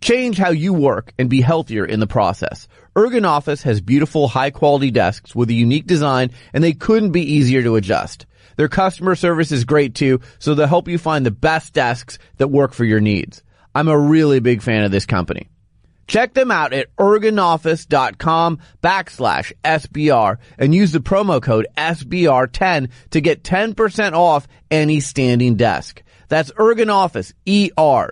Change 0.00 0.38
how 0.38 0.50
you 0.50 0.72
work 0.72 1.12
and 1.18 1.28
be 1.28 1.40
healthier 1.40 1.84
in 1.84 2.00
the 2.00 2.06
process. 2.06 2.68
Ergonofis 2.96 3.62
has 3.62 3.80
beautiful 3.80 4.28
high 4.28 4.50
quality 4.50 4.90
desks 4.90 5.34
with 5.34 5.50
a 5.50 5.54
unique 5.54 5.86
design 5.86 6.30
and 6.52 6.64
they 6.64 6.72
couldn't 6.72 7.12
be 7.12 7.34
easier 7.34 7.62
to 7.62 7.76
adjust. 7.76 8.26
Their 8.56 8.68
customer 8.68 9.14
service 9.14 9.52
is 9.52 9.64
great 9.64 9.94
too, 9.94 10.20
so 10.38 10.54
they'll 10.54 10.66
help 10.66 10.88
you 10.88 10.98
find 10.98 11.24
the 11.24 11.30
best 11.30 11.72
desks 11.72 12.18
that 12.38 12.48
work 12.48 12.72
for 12.72 12.84
your 12.84 13.00
needs. 13.00 13.42
I'm 13.74 13.88
a 13.88 13.98
really 13.98 14.40
big 14.40 14.62
fan 14.62 14.84
of 14.84 14.90
this 14.90 15.06
company. 15.06 15.48
Check 16.10 16.34
them 16.34 16.50
out 16.50 16.72
at 16.72 16.88
ergonofis.com 16.96 18.58
backslash 18.82 19.52
SBR 19.62 20.38
and 20.58 20.74
use 20.74 20.90
the 20.90 20.98
promo 20.98 21.40
code 21.40 21.68
SBR10 21.76 22.90
to 23.10 23.20
get 23.20 23.44
10% 23.44 24.12
off 24.14 24.48
any 24.72 24.98
standing 24.98 25.54
desk. 25.54 26.02
That's 26.26 26.50
Ergonofis, 26.50 27.32
E-R-G-O-N-O-F-I-S 27.46 28.08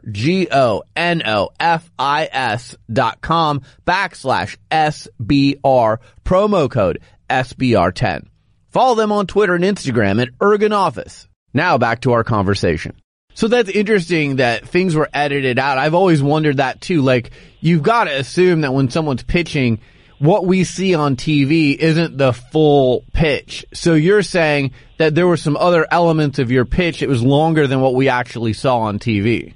dot 2.93 3.21
com 3.21 3.63
backslash 3.85 4.57
SBR, 4.71 5.99
promo 6.25 6.71
code 6.71 7.01
SBR10. 7.29 8.29
Follow 8.71 8.95
them 8.95 9.11
on 9.11 9.27
Twitter 9.27 9.57
and 9.57 9.65
Instagram 9.65 10.23
at 10.23 10.31
Ergonofis. 10.39 11.27
Now 11.53 11.79
back 11.79 12.03
to 12.03 12.13
our 12.13 12.23
conversation. 12.23 12.95
So 13.39 13.47
that's 13.47 13.71
interesting 13.71 14.37
that 14.37 14.67
things 14.67 14.97
were 14.97 15.09
edited 15.15 15.61
out. 15.61 15.79
I've 15.79 15.95
always 15.95 16.21
wondered 16.21 16.57
that 16.57 16.81
too. 16.81 17.03
Like, 17.03 17.31
you've 17.61 17.85
got 17.85 18.07
to 18.07 18.19
assume 18.19 18.63
that 18.63 18.75
when 18.75 18.91
someone's 18.91 19.23
pitching, 19.23 19.79
what 20.19 20.45
we 20.45 20.65
see 20.65 20.97
on 20.97 21.15
TV 21.15 21.77
isn't 21.77 22.19
the 22.19 22.33
full 22.33 23.05
pitch. 23.13 23.65
So 23.73 23.95
you're 23.95 24.25
saying 24.25 24.73
that 24.97 25.15
there 25.15 25.29
were 25.29 25.37
some 25.37 25.57
other 25.57 25.87
elements 25.89 26.41
of 26.41 26.51
your 26.51 26.65
pitch. 26.65 27.01
It 27.01 27.09
was 27.09 27.23
longer 27.23 27.69
than 27.69 27.81
what 27.81 27.95
we 27.95 28.09
actually 28.09 28.55
saw 28.55 28.79
on 28.79 28.99
TV. 28.99 29.55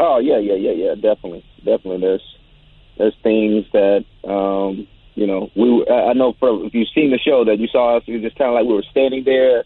Oh 0.00 0.18
yeah, 0.18 0.38
yeah, 0.38 0.54
yeah, 0.54 0.72
yeah. 0.72 0.94
Definitely, 0.96 1.44
definitely. 1.58 2.00
There's 2.00 2.36
there's 2.98 3.14
things 3.22 3.66
that 3.72 4.04
um, 4.28 4.88
you 5.14 5.28
know 5.28 5.48
we. 5.54 5.86
I 5.88 6.12
know 6.14 6.34
for 6.40 6.66
if 6.66 6.74
you've 6.74 6.88
seen 6.92 7.12
the 7.12 7.20
show 7.20 7.44
that 7.44 7.60
you 7.60 7.68
saw 7.68 7.98
us, 7.98 8.02
it 8.08 8.14
was 8.14 8.22
just 8.22 8.36
kind 8.36 8.48
of 8.48 8.54
like 8.54 8.66
we 8.66 8.74
were 8.74 8.84
standing 8.90 9.22
there, 9.22 9.62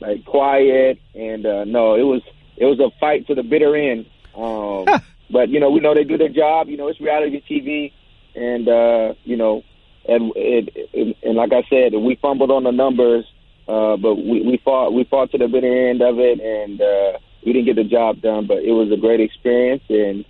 like 0.00 0.24
quiet, 0.24 0.98
and 1.14 1.46
uh, 1.46 1.64
no, 1.64 1.94
it 1.94 2.02
was 2.02 2.22
it 2.56 2.66
was 2.66 2.78
a 2.80 2.90
fight 2.98 3.26
to 3.26 3.34
the 3.34 3.42
bitter 3.42 3.76
end. 3.76 4.06
Um, 4.36 4.86
but 5.30 5.48
you 5.48 5.60
know, 5.60 5.70
we 5.70 5.80
know 5.80 5.94
they 5.94 6.04
do 6.04 6.18
their 6.18 6.28
job. 6.28 6.68
You 6.68 6.76
know, 6.76 6.88
it's 6.88 7.00
reality 7.00 7.42
TV, 7.48 7.92
and 8.34 8.68
uh, 8.68 9.14
you 9.24 9.36
know, 9.36 9.62
and 10.06 10.32
it, 10.36 10.68
it, 10.92 11.16
and 11.22 11.36
like 11.36 11.52
I 11.52 11.62
said, 11.68 11.94
we 11.94 12.16
fumbled 12.20 12.50
on 12.50 12.64
the 12.64 12.72
numbers, 12.72 13.24
uh, 13.68 13.96
but 13.96 14.16
we, 14.16 14.42
we 14.42 14.60
fought 14.64 14.92
we 14.92 15.04
fought 15.04 15.30
to 15.32 15.38
the 15.38 15.48
bitter 15.48 15.88
end 15.88 16.02
of 16.02 16.18
it, 16.18 16.40
and 16.40 16.80
uh, 16.80 17.18
we 17.44 17.52
didn't 17.52 17.66
get 17.66 17.76
the 17.76 17.84
job 17.84 18.20
done. 18.20 18.46
But 18.46 18.58
it 18.58 18.72
was 18.72 18.90
a 18.92 18.96
great 18.96 19.20
experience, 19.20 19.82
and 19.88 20.24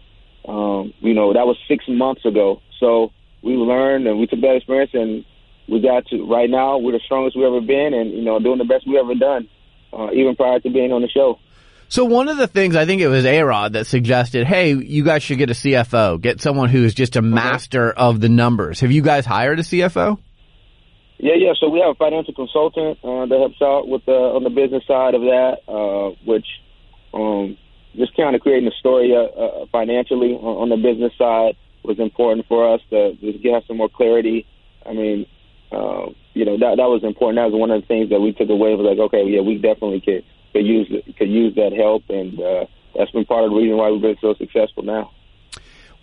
um, 0.46 0.92
you 1.00 1.14
know, 1.14 1.32
that 1.32 1.46
was 1.46 1.56
six 1.68 1.84
months 1.88 2.24
ago. 2.24 2.60
So 2.80 3.12
we 3.42 3.54
learned 3.54 4.06
and 4.06 4.18
we 4.18 4.26
took 4.26 4.40
that 4.40 4.56
experience, 4.56 4.92
and 4.94 5.24
we 5.68 5.80
got 5.80 6.06
to 6.06 6.24
right 6.26 6.50
now 6.50 6.78
we're 6.78 6.92
the 6.92 7.00
strongest 7.04 7.36
we've 7.36 7.46
ever 7.46 7.60
been, 7.60 7.94
and 7.94 8.12
you 8.12 8.22
know, 8.22 8.38
doing 8.38 8.58
the 8.58 8.64
best 8.64 8.86
we've 8.86 8.96
ever 8.96 9.14
done, 9.14 9.48
uh, 9.94 10.10
even 10.12 10.36
prior 10.36 10.60
to 10.60 10.70
being 10.70 10.92
on 10.92 11.02
the 11.02 11.08
show. 11.08 11.38
So 11.88 12.04
one 12.04 12.28
of 12.28 12.38
the 12.38 12.46
things 12.46 12.76
I 12.76 12.86
think 12.86 13.02
it 13.02 13.08
was 13.08 13.24
A-Rod 13.24 13.74
that 13.74 13.86
suggested, 13.86 14.46
hey, 14.46 14.74
you 14.74 15.04
guys 15.04 15.22
should 15.22 15.38
get 15.38 15.50
a 15.50 15.54
CFO, 15.54 16.20
get 16.20 16.40
someone 16.40 16.68
who 16.68 16.82
is 16.84 16.94
just 16.94 17.16
a 17.16 17.22
master 17.22 17.90
of 17.92 18.20
the 18.20 18.28
numbers. 18.28 18.80
Have 18.80 18.90
you 18.90 19.02
guys 19.02 19.26
hired 19.26 19.60
a 19.60 19.62
CFO? 19.62 20.18
Yeah, 21.18 21.34
yeah. 21.36 21.52
So 21.60 21.68
we 21.68 21.80
have 21.80 21.90
a 21.90 21.94
financial 21.94 22.34
consultant 22.34 22.98
uh, 23.04 23.26
that 23.26 23.38
helps 23.38 23.62
out 23.62 23.88
with 23.88 24.04
the 24.06 24.12
on 24.12 24.42
the 24.42 24.50
business 24.50 24.82
side 24.86 25.14
of 25.14 25.22
that, 25.22 25.58
uh, 25.68 26.16
which 26.26 26.46
um, 27.12 27.56
just 27.96 28.16
kind 28.16 28.34
of 28.34 28.42
creating 28.42 28.68
a 28.68 28.76
story 28.80 29.14
uh, 29.14 29.20
uh, 29.20 29.66
financially 29.70 30.32
on, 30.34 30.62
on 30.62 30.68
the 30.70 30.76
business 30.76 31.12
side 31.16 31.54
was 31.84 31.98
important 32.00 32.46
for 32.48 32.74
us 32.74 32.80
to 32.90 33.14
just 33.20 33.42
get 33.42 33.62
some 33.68 33.76
more 33.76 33.88
clarity. 33.88 34.46
I 34.84 34.92
mean, 34.92 35.26
uh, 35.74 36.10
you 36.34 36.44
know 36.44 36.56
that 36.58 36.76
that 36.76 36.88
was 36.88 37.02
important. 37.04 37.36
That 37.36 37.50
was 37.50 37.58
one 37.58 37.70
of 37.70 37.82
the 37.82 37.86
things 37.86 38.10
that 38.10 38.20
we 38.20 38.32
took 38.32 38.48
away. 38.48 38.74
Was 38.74 38.86
like, 38.86 38.98
okay, 39.10 39.24
yeah, 39.26 39.40
we 39.40 39.56
definitely 39.56 40.00
could 40.00 40.24
could 40.52 40.66
use 40.66 40.88
could 41.18 41.30
use 41.30 41.54
that 41.56 41.72
help, 41.72 42.04
and 42.08 42.38
uh, 42.40 42.66
that's 42.96 43.10
been 43.10 43.24
part 43.24 43.44
of 43.44 43.50
the 43.50 43.56
reason 43.56 43.76
why 43.76 43.90
we've 43.90 44.02
been 44.02 44.18
so 44.20 44.34
successful 44.34 44.82
now. 44.82 45.10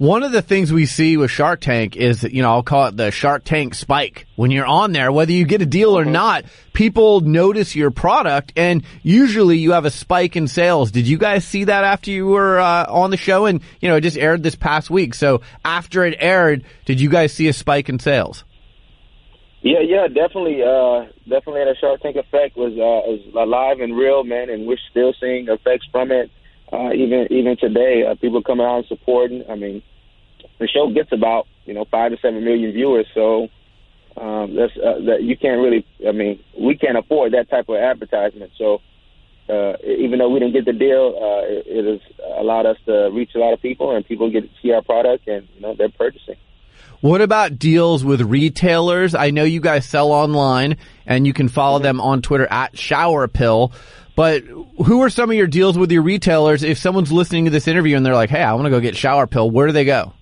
One 0.01 0.23
of 0.23 0.31
the 0.31 0.41
things 0.41 0.73
we 0.73 0.88
see 0.88 1.15
with 1.15 1.29
Shark 1.29 1.62
Tank 1.62 1.95
is, 1.95 2.23
you 2.23 2.41
know, 2.41 2.49
I'll 2.49 2.63
call 2.63 2.88
it 2.88 2.97
the 2.97 3.12
Shark 3.12 3.43
Tank 3.43 3.75
spike. 3.75 4.25
When 4.36 4.49
you're 4.49 4.65
on 4.65 4.93
there, 4.93 5.12
whether 5.12 5.31
you 5.31 5.45
get 5.45 5.62
a 5.62 5.65
deal 5.67 5.95
or 5.95 6.05
not, 6.05 6.45
people 6.73 7.19
notice 7.21 7.75
your 7.75 7.91
product 7.91 8.51
and 8.55 8.84
usually 9.03 9.60
you 9.60 9.73
have 9.73 9.86
a 9.86 9.91
spike 9.91 10.36
in 10.36 10.47
sales. 10.47 10.89
Did 10.89 11.07
you 11.07 11.19
guys 11.19 11.45
see 11.45 11.65
that 11.65 11.84
after 11.84 12.10
you 12.10 12.25
were 12.25 12.60
uh, 12.60 12.88
on 12.89 13.12
the 13.12 13.17
show? 13.17 13.45
And, 13.45 13.62
you 13.79 13.89
know, 13.89 13.97
it 13.97 14.01
just 14.01 14.17
aired 14.17 14.41
this 14.41 14.55
past 14.55 14.89
week. 14.89 15.13
So 15.13 15.41
after 15.63 16.03
it 16.03 16.15
aired, 16.17 16.63
did 16.86 16.99
you 16.99 17.10
guys 17.12 17.31
see 17.31 17.47
a 17.47 17.53
spike 17.53 17.88
in 17.88 17.99
sales? 17.99 18.43
Yeah, 19.63 19.82
yeah, 19.82 20.08
definitely, 20.08 20.63
uh, 20.63 21.06
definitely. 21.30 21.65
The 21.65 21.76
Shark 21.80 22.02
Tank 22.02 22.15
effect 22.15 22.58
was 22.58 22.74
uh, 22.74 23.06
was 23.06 23.21
alive 23.36 23.80
and 23.80 23.95
real, 23.95 24.24
man, 24.24 24.50
and 24.50 24.65
we're 24.65 24.82
still 24.89 25.13
seeing 25.19 25.47
effects 25.50 25.86
from 25.91 26.12
it. 26.12 26.32
Uh, 26.74 26.93
even 26.93 27.28
even 27.30 27.58
today, 27.58 28.04
uh, 28.10 28.15
people 28.15 28.41
coming 28.41 28.65
out 28.65 28.78
and 28.78 28.88
supporting. 28.88 29.43
I 29.47 29.56
mean, 29.56 29.84
the 30.60 30.67
show 30.67 30.91
gets 30.91 31.12
about 31.12 31.45
you 31.65 31.76
know 31.76 31.86
five 31.86 32.12
to 32.12 32.17
seven 32.17 32.43
million 32.43 32.71
viewers, 32.71 33.06
so 33.13 33.50
um, 34.17 34.56
that's 34.56 34.74
uh, 34.78 34.97
that 35.06 35.21
you 35.21 35.38
can't 35.38 35.62
really. 35.62 35.86
I 36.08 36.12
mean, 36.12 36.39
we 36.60 36.76
can't 36.76 36.97
afford 36.97 37.34
that 37.34 37.52
type 37.52 37.69
of 37.69 37.76
advertisement. 37.76 38.54
So 38.58 38.82
uh, 39.47 39.74
even 39.86 40.17
though 40.17 40.30
we 40.30 40.39
didn't 40.39 40.54
get 40.54 40.65
the 40.65 40.74
deal, 40.74 41.13
uh, 41.21 41.45
it, 41.45 41.67
it 41.67 41.86
has 41.86 42.02
allowed 42.39 42.65
us 42.65 42.78
to 42.88 43.12
reach 43.13 43.36
a 43.36 43.39
lot 43.39 43.54
of 43.54 43.62
people, 43.62 43.95
and 43.95 44.04
people 44.04 44.32
get 44.32 44.41
to 44.41 44.50
see 44.63 44.71
our 44.71 44.82
product, 44.82 45.28
and 45.28 45.47
you 45.54 45.62
know 45.62 45.76
they're 45.78 45.89
purchasing. 45.89 46.38
What 47.01 47.21
about 47.21 47.57
deals 47.57 48.05
with 48.05 48.21
retailers? 48.21 49.15
I 49.15 49.31
know 49.31 49.43
you 49.43 49.59
guys 49.59 49.87
sell 49.87 50.11
online 50.11 50.77
and 51.07 51.25
you 51.25 51.33
can 51.33 51.49
follow 51.49 51.79
them 51.79 51.99
on 51.99 52.21
Twitter 52.21 52.47
at 52.51 52.77
Shower 52.77 53.27
Pill. 53.27 53.71
But 54.15 54.41
who 54.41 55.01
are 55.01 55.09
some 55.09 55.31
of 55.31 55.35
your 55.35 55.47
deals 55.47 55.79
with 55.79 55.91
your 55.91 56.03
retailers? 56.03 56.61
If 56.61 56.77
someone's 56.77 57.11
listening 57.11 57.45
to 57.45 57.51
this 57.51 57.67
interview 57.67 57.97
and 57.97 58.05
they're 58.05 58.13
like, 58.13 58.29
"Hey, 58.29 58.43
I 58.43 58.53
want 58.53 58.65
to 58.65 58.69
go 58.69 58.79
get 58.79 58.95
Shower 58.95 59.25
Pill," 59.25 59.49
where 59.49 59.65
do 59.65 59.73
they 59.73 59.85
go? 59.85 60.13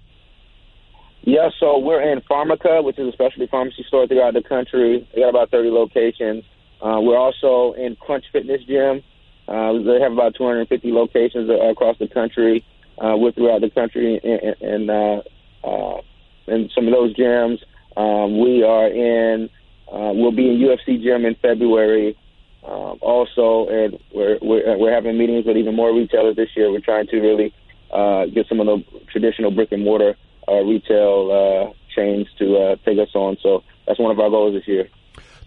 Yeah, 1.23 1.49
so 1.59 1.79
we're 1.79 2.01
in 2.01 2.21
Pharmaca, 2.21 2.81
which 2.81 2.97
is 2.97 3.09
a 3.09 3.11
specialty 3.11 3.47
pharmacy 3.47 3.83
store 3.87 4.07
throughout 4.07 4.33
the 4.33 4.41
country. 4.41 5.05
They 5.13 5.21
got 5.21 5.29
about 5.29 5.51
30 5.51 5.71
locations. 5.71 6.45
Uh, 6.81 6.99
we're 7.01 7.17
also 7.17 7.73
in 7.73 7.97
Crunch 7.97 8.23
Fitness 8.31 8.63
Gym. 8.63 9.03
Uh, 9.49 9.73
they 9.73 9.99
have 9.99 10.13
about 10.13 10.35
250 10.35 10.93
locations 10.93 11.49
across 11.49 11.97
the 11.97 12.07
country. 12.07 12.63
Uh, 12.97 13.17
we're 13.17 13.33
throughout 13.33 13.59
the 13.59 13.69
country, 13.69 14.17
and, 14.23 14.61
and 14.61 14.89
uh, 14.89 15.21
uh, 15.67 16.01
in 16.49 16.69
some 16.73 16.87
of 16.87 16.93
those 16.93 17.15
gyms. 17.15 17.59
Um, 17.97 18.39
we 18.39 18.63
are 18.63 18.87
in. 18.87 19.49
Uh, 19.91 20.13
we'll 20.13 20.31
be 20.31 20.49
in 20.49 20.59
UFC 20.59 21.01
gym 21.01 21.25
in 21.25 21.35
February. 21.35 22.17
Um, 22.63 22.99
also, 23.01 23.67
and 23.69 23.97
we're, 24.13 24.37
we're 24.41 24.77
we're 24.77 24.93
having 24.93 25.17
meetings 25.17 25.45
with 25.45 25.57
even 25.57 25.75
more 25.75 25.93
retailers 25.93 26.35
this 26.35 26.49
year. 26.55 26.71
We're 26.71 26.81
trying 26.81 27.07
to 27.07 27.19
really 27.19 27.53
uh, 27.91 28.25
get 28.25 28.47
some 28.47 28.59
of 28.59 28.67
the 28.67 28.83
traditional 29.11 29.51
brick 29.51 29.71
and 29.71 29.83
mortar 29.83 30.15
uh, 30.47 30.61
retail 30.61 31.31
uh, 31.31 31.73
chains 31.95 32.27
to 32.37 32.57
uh, 32.57 32.75
take 32.85 32.99
us 32.99 33.09
on. 33.15 33.37
So 33.41 33.63
that's 33.87 33.99
one 33.99 34.11
of 34.11 34.19
our 34.19 34.29
goals 34.29 34.53
this 34.53 34.67
year 34.67 34.89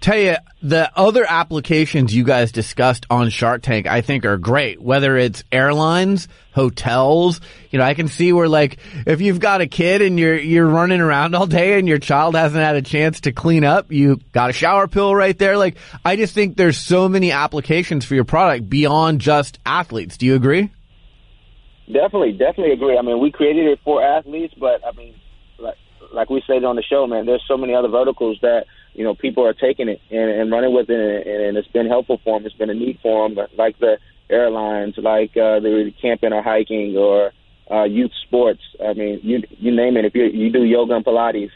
tell 0.03 0.19
you 0.19 0.37
the 0.63 0.91
other 0.97 1.25
applications 1.27 2.15
you 2.15 2.25
guys 2.25 2.53
discussed 2.53 3.07
on 3.09 3.31
Shark 3.31 3.63
Tank 3.63 3.87
I 3.87 4.01
think 4.01 4.25
are 4.25 4.37
great. 4.37 4.81
Whether 4.81 5.17
it's 5.17 5.45
airlines, 5.51 6.29
hotels, 6.53 7.41
you 7.71 7.79
know, 7.79 7.85
I 7.85 7.95
can 7.95 8.09
see 8.09 8.33
where 8.33 8.49
like 8.49 8.79
if 9.07 9.21
you've 9.21 9.41
got 9.41 9.61
a 9.61 9.67
kid 9.67 10.03
and 10.03 10.19
you're 10.19 10.37
you're 10.37 10.67
running 10.67 11.01
around 11.01 11.35
all 11.35 11.47
day 11.47 11.79
and 11.79 11.89
your 11.89 11.99
child 11.99 12.35
hasn't 12.35 12.63
had 12.63 12.77
a 12.77 12.83
chance 12.83 13.23
to 13.23 13.33
clean 13.33 13.65
up, 13.65 13.93
you 13.93 14.21
got 14.33 14.51
a 14.51 14.53
shower 14.53 14.89
pill 14.89 15.15
right 15.15 15.39
there. 15.39 15.57
Like 15.57 15.77
I 16.05 16.17
just 16.17 16.35
think 16.35 16.57
there's 16.57 16.79
so 16.79 17.09
many 17.09 17.33
applications 17.33 18.05
for 18.05 18.15
your 18.15 18.25
product 18.25 18.69
beyond 18.69 19.21
just 19.21 19.59
athletes. 19.65 20.17
Do 20.17 20.27
you 20.27 20.35
agree? 20.35 20.71
Definitely, 21.87 22.33
definitely 22.33 22.73
agree. 22.73 22.97
I 22.97 23.03
mean, 23.03 23.21
we 23.21 23.31
created 23.31 23.67
it 23.67 23.81
for 23.85 24.03
athletes, 24.03 24.55
but 24.59 24.81
I 24.87 24.97
mean, 24.97 25.15
like 25.59 25.77
like 26.13 26.31
we 26.31 26.43
said 26.47 26.65
on 26.65 26.77
the 26.77 26.83
show, 26.83 27.07
man, 27.07 27.27
there's 27.27 27.45
so 27.49 27.57
many 27.57 27.75
other 27.75 27.89
verticals 27.89 28.39
that 28.43 28.67
you 28.95 29.05
know, 29.05 29.15
people 29.15 29.47
are 29.47 29.55
taking 29.55 29.89
it 29.89 30.01
and, 30.11 30.31
and 30.31 30.51
running 30.51 30.75
with 30.75 30.91
it, 30.91 31.27
and, 31.27 31.43
and 31.45 31.57
it's 31.57 31.69
been 31.69 31.87
helpful 31.87 32.21
for 32.23 32.39
them. 32.39 32.47
It's 32.47 32.55
been 32.55 32.71
a 32.71 32.75
need 32.75 32.99
for 33.03 33.29
them, 33.29 33.47
like 33.57 33.79
the 33.79 33.99
airlines, 34.29 34.95
like 34.99 35.37
uh, 35.37 35.61
the 35.61 35.93
camping 36.01 36.33
or 36.33 36.43
hiking 36.43 36.97
or 36.97 37.33
uh, 37.71 37.85
youth 37.85 38.13
sports. 38.27 38.61
I 38.85 38.93
mean, 38.95 39.21
you 39.23 39.43
you 39.51 39.75
name 39.75 39.97
it. 39.97 40.05
If 40.05 40.15
you 40.15 40.25
you 40.25 40.51
do 40.51 40.65
yoga 40.65 40.95
and 40.95 41.05
Pilates, 41.05 41.51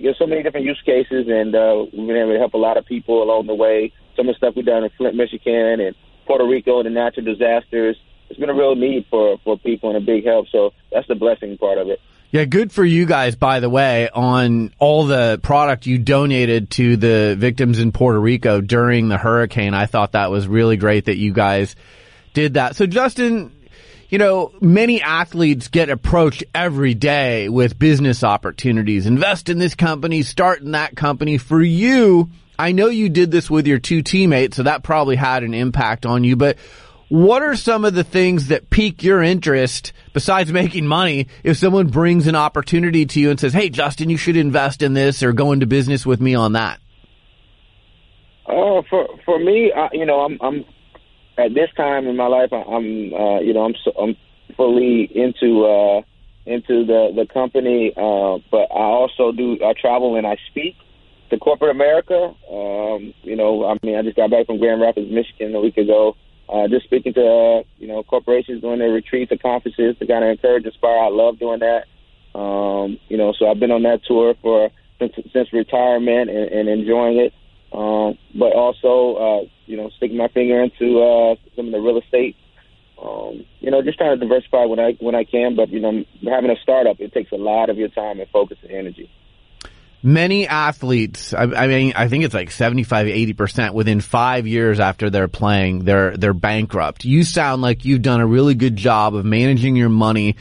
there's 0.00 0.18
so 0.18 0.26
many 0.26 0.42
different 0.42 0.66
use 0.66 0.80
cases, 0.84 1.26
and 1.28 1.54
uh, 1.54 1.86
we've 1.92 2.06
been 2.06 2.16
able 2.16 2.32
to 2.32 2.38
help 2.38 2.54
a 2.54 2.58
lot 2.58 2.76
of 2.76 2.84
people 2.86 3.22
along 3.22 3.46
the 3.46 3.54
way. 3.54 3.92
Some 4.16 4.28
of 4.28 4.34
the 4.34 4.38
stuff 4.38 4.54
we've 4.56 4.66
done 4.66 4.84
in 4.84 4.90
Flint, 4.90 5.16
Michigan, 5.16 5.80
and 5.80 5.96
Puerto 6.26 6.46
Rico, 6.46 6.82
the 6.82 6.90
natural 6.90 7.24
disasters. 7.24 7.96
It's 8.30 8.40
been 8.40 8.50
a 8.50 8.54
real 8.54 8.74
need 8.74 9.06
for 9.10 9.38
for 9.44 9.58
people 9.58 9.90
and 9.90 9.98
a 9.98 10.00
big 10.00 10.24
help. 10.24 10.48
So 10.48 10.72
that's 10.90 11.08
the 11.08 11.14
blessing 11.14 11.56
part 11.58 11.78
of 11.78 11.88
it. 11.88 12.00
Yeah, 12.34 12.46
good 12.46 12.72
for 12.72 12.84
you 12.84 13.06
guys, 13.06 13.36
by 13.36 13.60
the 13.60 13.70
way, 13.70 14.08
on 14.10 14.74
all 14.80 15.06
the 15.06 15.38
product 15.40 15.86
you 15.86 15.98
donated 15.98 16.68
to 16.70 16.96
the 16.96 17.36
victims 17.38 17.78
in 17.78 17.92
Puerto 17.92 18.18
Rico 18.18 18.60
during 18.60 19.08
the 19.08 19.16
hurricane. 19.16 19.72
I 19.72 19.86
thought 19.86 20.12
that 20.12 20.32
was 20.32 20.48
really 20.48 20.76
great 20.76 21.04
that 21.04 21.16
you 21.16 21.32
guys 21.32 21.76
did 22.32 22.54
that. 22.54 22.74
So 22.74 22.86
Justin, 22.86 23.52
you 24.08 24.18
know, 24.18 24.50
many 24.60 25.00
athletes 25.00 25.68
get 25.68 25.90
approached 25.90 26.42
every 26.52 26.94
day 26.94 27.48
with 27.48 27.78
business 27.78 28.24
opportunities. 28.24 29.06
Invest 29.06 29.48
in 29.48 29.60
this 29.60 29.76
company, 29.76 30.22
start 30.22 30.60
in 30.60 30.72
that 30.72 30.96
company. 30.96 31.38
For 31.38 31.62
you, 31.62 32.30
I 32.58 32.72
know 32.72 32.88
you 32.88 33.10
did 33.10 33.30
this 33.30 33.48
with 33.48 33.68
your 33.68 33.78
two 33.78 34.02
teammates, 34.02 34.56
so 34.56 34.64
that 34.64 34.82
probably 34.82 35.14
had 35.14 35.44
an 35.44 35.54
impact 35.54 36.04
on 36.04 36.24
you, 36.24 36.34
but 36.34 36.58
what 37.14 37.42
are 37.44 37.54
some 37.54 37.84
of 37.84 37.94
the 37.94 38.02
things 38.02 38.48
that 38.48 38.70
pique 38.70 39.04
your 39.04 39.22
interest 39.22 39.92
besides 40.12 40.50
making 40.50 40.84
money 40.84 41.28
if 41.44 41.56
someone 41.56 41.86
brings 41.86 42.26
an 42.26 42.34
opportunity 42.34 43.06
to 43.06 43.20
you 43.20 43.30
and 43.30 43.38
says, 43.38 43.52
Hey, 43.52 43.70
Justin, 43.70 44.10
you 44.10 44.16
should 44.16 44.36
invest 44.36 44.82
in 44.82 44.94
this 44.94 45.22
or 45.22 45.32
go 45.32 45.52
into 45.52 45.64
business 45.64 46.04
with 46.04 46.20
me 46.20 46.34
on 46.34 46.54
that? 46.54 46.80
Oh, 48.46 48.78
uh, 48.78 48.82
for 48.90 49.06
for 49.24 49.38
me, 49.38 49.72
I, 49.72 49.90
you 49.92 50.04
know, 50.04 50.22
I'm 50.22 50.38
I'm 50.40 50.64
at 51.38 51.54
this 51.54 51.68
time 51.76 52.08
in 52.08 52.16
my 52.16 52.26
life, 52.26 52.52
I'm 52.52 53.14
uh, 53.14 53.38
you 53.38 53.54
know, 53.54 53.62
I'm 53.62 53.74
so, 53.84 53.92
I'm 53.96 54.16
fully 54.56 55.08
into 55.14 55.64
uh, 55.66 56.02
into 56.46 56.84
the 56.84 57.12
the 57.14 57.28
company, 57.32 57.92
uh, 57.96 58.38
but 58.50 58.66
I 58.74 58.90
also 58.90 59.30
do 59.30 59.56
I 59.64 59.72
travel 59.80 60.16
and 60.16 60.26
I 60.26 60.36
speak 60.50 60.74
to 61.30 61.38
corporate 61.38 61.70
America. 61.70 62.34
Um, 62.50 63.14
you 63.22 63.36
know, 63.36 63.66
I 63.66 63.78
mean, 63.86 63.94
I 63.94 64.02
just 64.02 64.16
got 64.16 64.32
back 64.32 64.46
from 64.46 64.58
Grand 64.58 64.80
Rapids, 64.80 65.08
Michigan 65.12 65.54
a 65.54 65.60
week 65.60 65.76
ago 65.76 66.16
uh, 66.48 66.68
just 66.68 66.84
speaking 66.84 67.14
to 67.14 67.20
uh, 67.20 67.62
you 67.78 67.88
know 67.88 68.02
corporations 68.02 68.60
doing 68.60 68.78
their 68.78 68.90
retreats 68.90 69.32
or 69.32 69.38
conferences 69.38 69.96
to 69.98 70.06
kind 70.06 70.24
of 70.24 70.30
encourage, 70.30 70.64
inspire. 70.64 70.98
I 70.98 71.08
love 71.08 71.38
doing 71.38 71.60
that. 71.60 71.86
Um, 72.38 72.98
you 73.08 73.16
know, 73.16 73.32
so 73.38 73.48
I've 73.48 73.60
been 73.60 73.70
on 73.70 73.82
that 73.84 74.00
tour 74.06 74.34
for 74.42 74.70
since, 74.98 75.12
since 75.32 75.52
retirement 75.52 76.30
and, 76.30 76.50
and 76.52 76.68
enjoying 76.68 77.18
it. 77.18 77.32
Um, 77.72 78.18
but 78.38 78.52
also, 78.52 79.16
uh, 79.16 79.48
you 79.66 79.76
know, 79.76 79.90
sticking 79.96 80.16
my 80.16 80.28
finger 80.28 80.62
into 80.62 81.02
uh, 81.02 81.34
some 81.56 81.66
of 81.66 81.72
the 81.72 81.80
real 81.80 81.98
estate 81.98 82.36
um, 83.02 83.44
you 83.60 83.70
know, 83.70 83.82
just 83.82 83.98
trying 83.98 84.18
to 84.18 84.24
diversify 84.24 84.64
when 84.64 84.78
I 84.78 84.92
when 85.00 85.14
I 85.14 85.24
can. 85.24 85.56
But 85.56 85.70
you 85.70 85.80
know, 85.80 86.04
having 86.28 86.50
a 86.50 86.56
startup, 86.62 87.00
it 87.00 87.12
takes 87.12 87.32
a 87.32 87.36
lot 87.36 87.70
of 87.70 87.76
your 87.76 87.88
time 87.88 88.20
and 88.20 88.28
focus 88.30 88.58
and 88.62 88.72
energy. 88.72 89.10
Many 90.06 90.46
athletes, 90.46 91.32
I, 91.32 91.44
I 91.44 91.66
mean, 91.66 91.94
I 91.96 92.08
think 92.08 92.24
it's 92.24 92.34
like 92.34 92.50
75, 92.50 93.06
80% 93.06 93.72
within 93.72 94.02
five 94.02 94.46
years 94.46 94.78
after 94.78 95.08
they're 95.08 95.28
playing, 95.28 95.86
they're, 95.86 96.14
they're 96.14 96.34
bankrupt. 96.34 97.06
You 97.06 97.24
sound 97.24 97.62
like 97.62 97.86
you've 97.86 98.02
done 98.02 98.20
a 98.20 98.26
really 98.26 98.54
good 98.54 98.76
job 98.76 99.14
of 99.14 99.24
managing 99.24 99.76
your 99.76 99.88
money. 99.88 100.36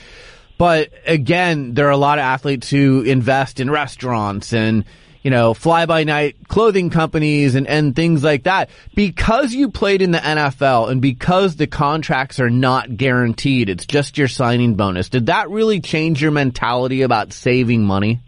But 0.58 0.90
again, 1.06 1.76
there 1.76 1.88
are 1.88 1.92
a 1.92 1.98
lot 1.98 2.20
of 2.20 2.24
athletes 2.24 2.70
who 2.70 3.04
invest 3.04 3.62
in 3.62 3.70
restaurants 3.72 4.52
and, 4.52 4.84
you 5.22 5.32
know, 5.32 5.54
fly 5.54 5.86
by 5.86 6.04
night 6.04 6.36
clothing 6.50 6.90
companies 6.90 7.56
and, 7.56 7.66
and 7.66 7.96
things 7.96 8.22
like 8.22 8.44
that. 8.44 8.70
Because 8.94 9.54
you 9.54 9.72
played 9.72 10.02
in 10.02 10.12
the 10.12 10.18
NFL 10.18 10.92
and 10.92 11.02
because 11.02 11.56
the 11.56 11.68
contracts 11.68 12.42
are 12.42 12.50
not 12.50 12.98
guaranteed, 12.98 13.70
it's 13.70 13.86
just 13.86 14.18
your 14.18 14.28
signing 14.28 14.76
bonus. 14.76 15.08
Did 15.08 15.28
that 15.28 15.50
really 15.50 15.80
change 15.80 16.22
your 16.22 16.32
mentality 16.32 17.04
about 17.04 17.32
saving 17.32 17.86
money? 17.86 18.20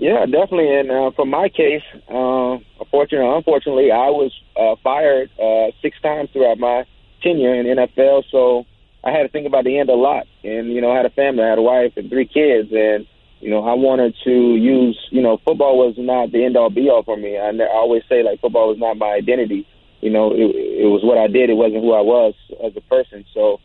Yeah, 0.00 0.24
definitely. 0.24 0.74
And 0.74 0.90
uh, 0.90 1.10
for 1.14 1.26
my 1.26 1.50
case, 1.50 1.82
uh, 2.08 2.56
unfortunately, 2.80 3.36
unfortunately, 3.36 3.92
I 3.92 4.08
was 4.08 4.32
uh, 4.56 4.76
fired 4.82 5.28
uh, 5.38 5.76
six 5.82 6.00
times 6.00 6.30
throughout 6.32 6.58
my 6.58 6.86
tenure 7.22 7.54
in 7.54 7.66
NFL. 7.66 8.24
So 8.30 8.64
I 9.04 9.10
had 9.10 9.24
to 9.24 9.28
think 9.28 9.46
about 9.46 9.64
the 9.64 9.78
end 9.78 9.90
a 9.90 9.94
lot. 9.94 10.26
And 10.42 10.72
you 10.72 10.80
know, 10.80 10.90
I 10.90 10.96
had 10.96 11.04
a 11.04 11.10
family, 11.10 11.44
I 11.44 11.50
had 11.50 11.58
a 11.58 11.62
wife 11.62 11.92
and 11.98 12.08
three 12.08 12.24
kids, 12.24 12.72
and 12.72 13.06
you 13.40 13.50
know, 13.50 13.62
I 13.62 13.74
wanted 13.74 14.14
to 14.24 14.30
use. 14.56 14.98
You 15.10 15.20
know, 15.20 15.36
football 15.44 15.76
was 15.76 15.96
not 15.98 16.32
the 16.32 16.46
end 16.46 16.56
all 16.56 16.70
be 16.70 16.88
all 16.88 17.02
for 17.02 17.18
me. 17.18 17.36
I, 17.36 17.50
I 17.50 17.68
always 17.68 18.02
say 18.08 18.22
like 18.22 18.40
football 18.40 18.68
was 18.68 18.78
not 18.78 18.96
my 18.96 19.12
identity. 19.12 19.66
You 20.00 20.08
know, 20.08 20.32
it, 20.32 20.80
it 20.80 20.88
was 20.88 21.04
what 21.04 21.18
I 21.18 21.26
did. 21.26 21.50
It 21.50 21.60
wasn't 21.60 21.84
who 21.84 21.92
I 21.92 22.00
was 22.00 22.32
as 22.64 22.74
a 22.74 22.80
person. 22.80 23.26
So. 23.34 23.60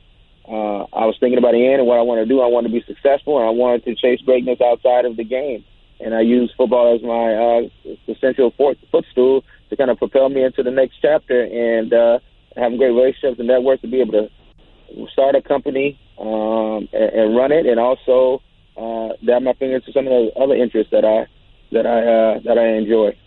Uh, 0.48 0.86
I 0.93 1.10
was 1.10 1.17
thinking 1.19 1.39
about 1.39 1.54
the 1.54 1.65
end 1.65 1.82
and 1.82 1.88
what 1.88 1.98
I 1.98 2.04
want 2.04 2.21
to 2.21 2.30
do. 2.30 2.39
I 2.39 2.45
wanted 2.45 2.67
to 2.67 2.74
be 2.78 2.86
successful, 2.86 3.39
and 3.39 3.48
I 3.48 3.50
wanted 3.50 3.84
to 3.86 3.95
chase 3.95 4.21
greatness 4.21 4.62
outside 4.62 5.06
of 5.06 5.17
the 5.17 5.24
game 5.24 5.65
and 6.00 6.14
I 6.14 6.22
use 6.22 6.54
football 6.58 6.96
as 6.96 7.02
my 7.02 7.34
uh, 7.34 8.12
essential 8.12 8.52
footstool 8.92 9.44
to 9.70 9.78
kind 9.78 9.90
of 9.90 9.98
propel 9.98 10.30
me 10.30 10.44
into 10.44 10.64
the 10.64 10.72
next 10.72 10.98
chapter 11.02 11.42
and 11.44 11.94
uh, 11.94 12.20
having 12.56 12.78
great 12.78 12.92
relationships 12.92 13.40
and 13.40 13.48
networks 13.48 13.82
to 13.82 13.88
be 13.88 14.02
able 14.02 14.14
to 14.14 15.08
start 15.12 15.36
a 15.36 15.42
company 15.42 16.00
um, 16.20 16.88
and, 16.94 17.12
and 17.14 17.36
run 17.36 17.52
it, 17.52 17.66
and 17.66 17.80
also 17.80 18.42
uh, 18.78 19.10
dab 19.26 19.42
my 19.42 19.54
fingers 19.54 19.84
to 19.86 19.92
some 19.92 20.08
of 20.08 20.12
the 20.12 20.32
other 20.40 20.56
interests 20.56 20.92
that 20.92 21.06
I 21.06 21.28
that 21.72 21.86
I 21.86 22.00
uh, 22.00 22.40
that 22.46 22.58
I 22.58 22.78
enjoy. 22.78 23.18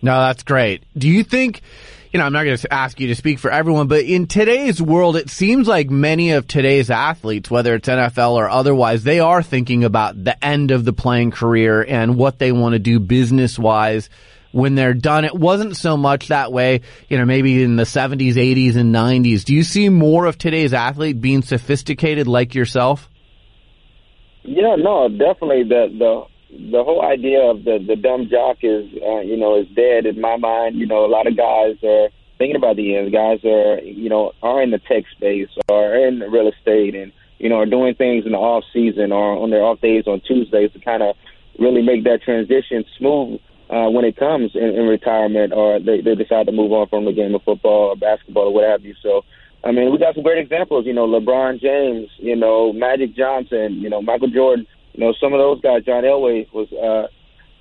No, 0.00 0.20
that's 0.20 0.42
great. 0.42 0.84
Do 0.96 1.08
you 1.08 1.24
think? 1.24 1.62
You 2.12 2.18
know, 2.18 2.26
I'm 2.26 2.32
not 2.32 2.44
going 2.44 2.56
to 2.56 2.72
ask 2.72 3.00
you 3.00 3.08
to 3.08 3.14
speak 3.14 3.38
for 3.38 3.50
everyone, 3.50 3.88
but 3.88 4.04
in 4.04 4.26
today's 4.26 4.82
world, 4.82 5.16
it 5.16 5.30
seems 5.30 5.66
like 5.66 5.88
many 5.88 6.32
of 6.32 6.46
today's 6.46 6.90
athletes, 6.90 7.50
whether 7.50 7.74
it's 7.74 7.88
NFL 7.88 8.32
or 8.32 8.50
otherwise, 8.50 9.02
they 9.02 9.18
are 9.20 9.42
thinking 9.42 9.82
about 9.82 10.22
the 10.22 10.44
end 10.44 10.72
of 10.72 10.84
the 10.84 10.92
playing 10.92 11.30
career 11.30 11.82
and 11.82 12.16
what 12.16 12.38
they 12.38 12.52
want 12.52 12.74
to 12.74 12.78
do 12.78 13.00
business 13.00 13.58
wise 13.58 14.10
when 14.50 14.74
they're 14.74 14.92
done. 14.92 15.24
It 15.24 15.34
wasn't 15.34 15.74
so 15.74 15.96
much 15.96 16.28
that 16.28 16.52
way, 16.52 16.82
you 17.08 17.16
know, 17.16 17.24
maybe 17.24 17.62
in 17.62 17.76
the 17.76 17.84
70s, 17.84 18.34
80s, 18.34 18.76
and 18.76 18.94
90s. 18.94 19.44
Do 19.44 19.54
you 19.54 19.62
see 19.62 19.88
more 19.88 20.26
of 20.26 20.36
today's 20.36 20.74
athlete 20.74 21.18
being 21.18 21.40
sophisticated 21.40 22.26
like 22.26 22.54
yourself? 22.54 23.08
Yeah, 24.42 24.76
no, 24.76 25.08
definitely. 25.08 25.62
The 25.62 25.86
the 25.98 26.24
the 26.52 26.84
whole 26.84 27.02
idea 27.02 27.40
of 27.40 27.64
the 27.64 27.78
the 27.78 27.96
dumb 27.96 28.28
jock 28.28 28.58
is 28.62 28.84
uh, 29.02 29.20
you 29.20 29.36
know 29.36 29.58
is 29.58 29.68
dead 29.68 30.06
in 30.06 30.20
my 30.20 30.36
mind. 30.36 30.76
You 30.76 30.86
know, 30.86 31.04
a 31.04 31.08
lot 31.08 31.26
of 31.26 31.36
guys 31.36 31.76
are 31.82 32.08
thinking 32.38 32.56
about 32.56 32.76
the 32.76 32.96
end. 32.96 33.12
Guys 33.12 33.44
are 33.44 33.80
you 33.80 34.08
know 34.08 34.32
are 34.42 34.62
in 34.62 34.70
the 34.70 34.78
tech 34.78 35.04
space 35.12 35.48
or 35.68 35.94
in 35.94 36.20
real 36.20 36.48
estate 36.48 36.94
and 36.94 37.12
you 37.38 37.48
know 37.48 37.56
are 37.56 37.66
doing 37.66 37.94
things 37.94 38.26
in 38.26 38.32
the 38.32 38.38
off 38.38 38.64
season 38.72 39.12
or 39.12 39.36
on 39.38 39.50
their 39.50 39.64
off 39.64 39.80
days 39.80 40.06
on 40.06 40.20
Tuesdays 40.20 40.72
to 40.72 40.80
kind 40.80 41.02
of 41.02 41.16
really 41.58 41.82
make 41.82 42.04
that 42.04 42.22
transition 42.22 42.84
smooth 42.98 43.40
uh, 43.70 43.88
when 43.88 44.04
it 44.04 44.16
comes 44.16 44.54
in, 44.54 44.74
in 44.76 44.86
retirement 44.86 45.52
or 45.52 45.80
they, 45.80 46.00
they 46.00 46.14
decide 46.14 46.46
to 46.46 46.52
move 46.52 46.72
on 46.72 46.88
from 46.88 47.06
the 47.06 47.12
game 47.12 47.34
of 47.34 47.42
football 47.42 47.88
or 47.88 47.96
basketball 47.96 48.48
or 48.48 48.54
what 48.54 48.68
have 48.68 48.84
you. 48.84 48.94
So. 49.02 49.24
I 49.64 49.70
mean, 49.70 49.92
we 49.92 49.98
got 49.98 50.16
some 50.16 50.24
great 50.24 50.38
examples. 50.38 50.86
You 50.86 50.92
know, 50.92 51.06
LeBron 51.06 51.60
James. 51.60 52.10
You 52.16 52.34
know, 52.34 52.72
Magic 52.72 53.14
Johnson. 53.14 53.74
You 53.74 53.90
know, 53.90 54.02
Michael 54.02 54.26
Jordan 54.26 54.66
you 54.92 55.00
know, 55.00 55.14
some 55.20 55.32
of 55.32 55.38
those 55.38 55.60
guys, 55.60 55.84
John 55.84 56.04
Elway 56.04 56.52
was 56.52 56.70
uh, 56.72 57.08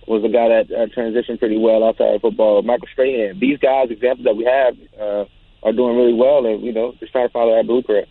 was 0.08 0.24
a 0.24 0.30
guy 0.30 0.50
that 0.50 0.72
uh, 0.72 0.88
transitioned 0.96 1.40
pretty 1.40 1.58
well 1.58 1.84
outside 1.84 2.16
of 2.16 2.22
football. 2.22 2.62
Michael 2.62 2.88
Strahan. 2.92 3.40
These 3.40 3.60
guys, 3.60 3.88
examples 3.90 4.26
that 4.26 4.36
we 4.36 4.44
have, 4.46 4.76
uh, 5.00 5.26
are 5.64 5.74
doing 5.74 5.96
really 5.96 6.14
well, 6.14 6.46
and 6.46 6.64
you 6.64 6.74
know, 6.74 6.94
just 7.00 7.12
trying 7.12 7.28
to 7.28 7.34
follow 7.34 7.56
that 7.56 7.68
blueprint. 7.68 8.08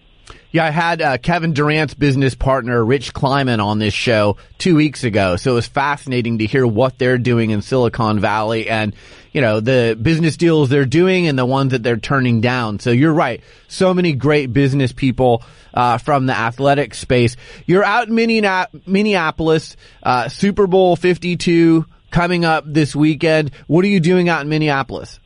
Yeah, 0.52 0.64
I 0.64 0.70
had 0.70 1.00
uh, 1.00 1.18
Kevin 1.18 1.52
Durant's 1.52 1.94
business 1.94 2.34
partner, 2.34 2.84
Rich 2.84 3.14
Kleiman, 3.14 3.60
on 3.60 3.78
this 3.78 3.94
show 3.94 4.36
two 4.58 4.74
weeks 4.74 5.04
ago. 5.04 5.36
So 5.36 5.52
it 5.52 5.54
was 5.54 5.68
fascinating 5.68 6.38
to 6.38 6.46
hear 6.46 6.66
what 6.66 6.98
they're 6.98 7.18
doing 7.18 7.50
in 7.50 7.62
Silicon 7.62 8.18
Valley 8.18 8.68
and, 8.68 8.96
you 9.30 9.42
know, 9.42 9.60
the 9.60 9.96
business 10.00 10.36
deals 10.36 10.68
they're 10.68 10.84
doing 10.84 11.28
and 11.28 11.38
the 11.38 11.46
ones 11.46 11.70
that 11.70 11.84
they're 11.84 11.98
turning 11.98 12.40
down. 12.40 12.80
So 12.80 12.90
you're 12.90 13.12
right. 13.12 13.44
So 13.68 13.94
many 13.94 14.12
great 14.12 14.52
business 14.52 14.90
people 14.90 15.44
uh, 15.72 15.98
from 15.98 16.26
the 16.26 16.36
athletic 16.36 16.94
space. 16.94 17.36
You're 17.64 17.84
out 17.84 18.08
in 18.08 18.14
Minneapolis, 18.16 19.76
uh, 20.02 20.28
Super 20.28 20.66
Bowl 20.66 20.96
52 20.96 21.86
coming 22.10 22.44
up 22.44 22.64
this 22.66 22.96
weekend. 22.96 23.52
What 23.68 23.84
are 23.84 23.88
you 23.88 24.00
doing 24.00 24.28
out 24.28 24.42
in 24.42 24.48
Minneapolis? 24.48 25.20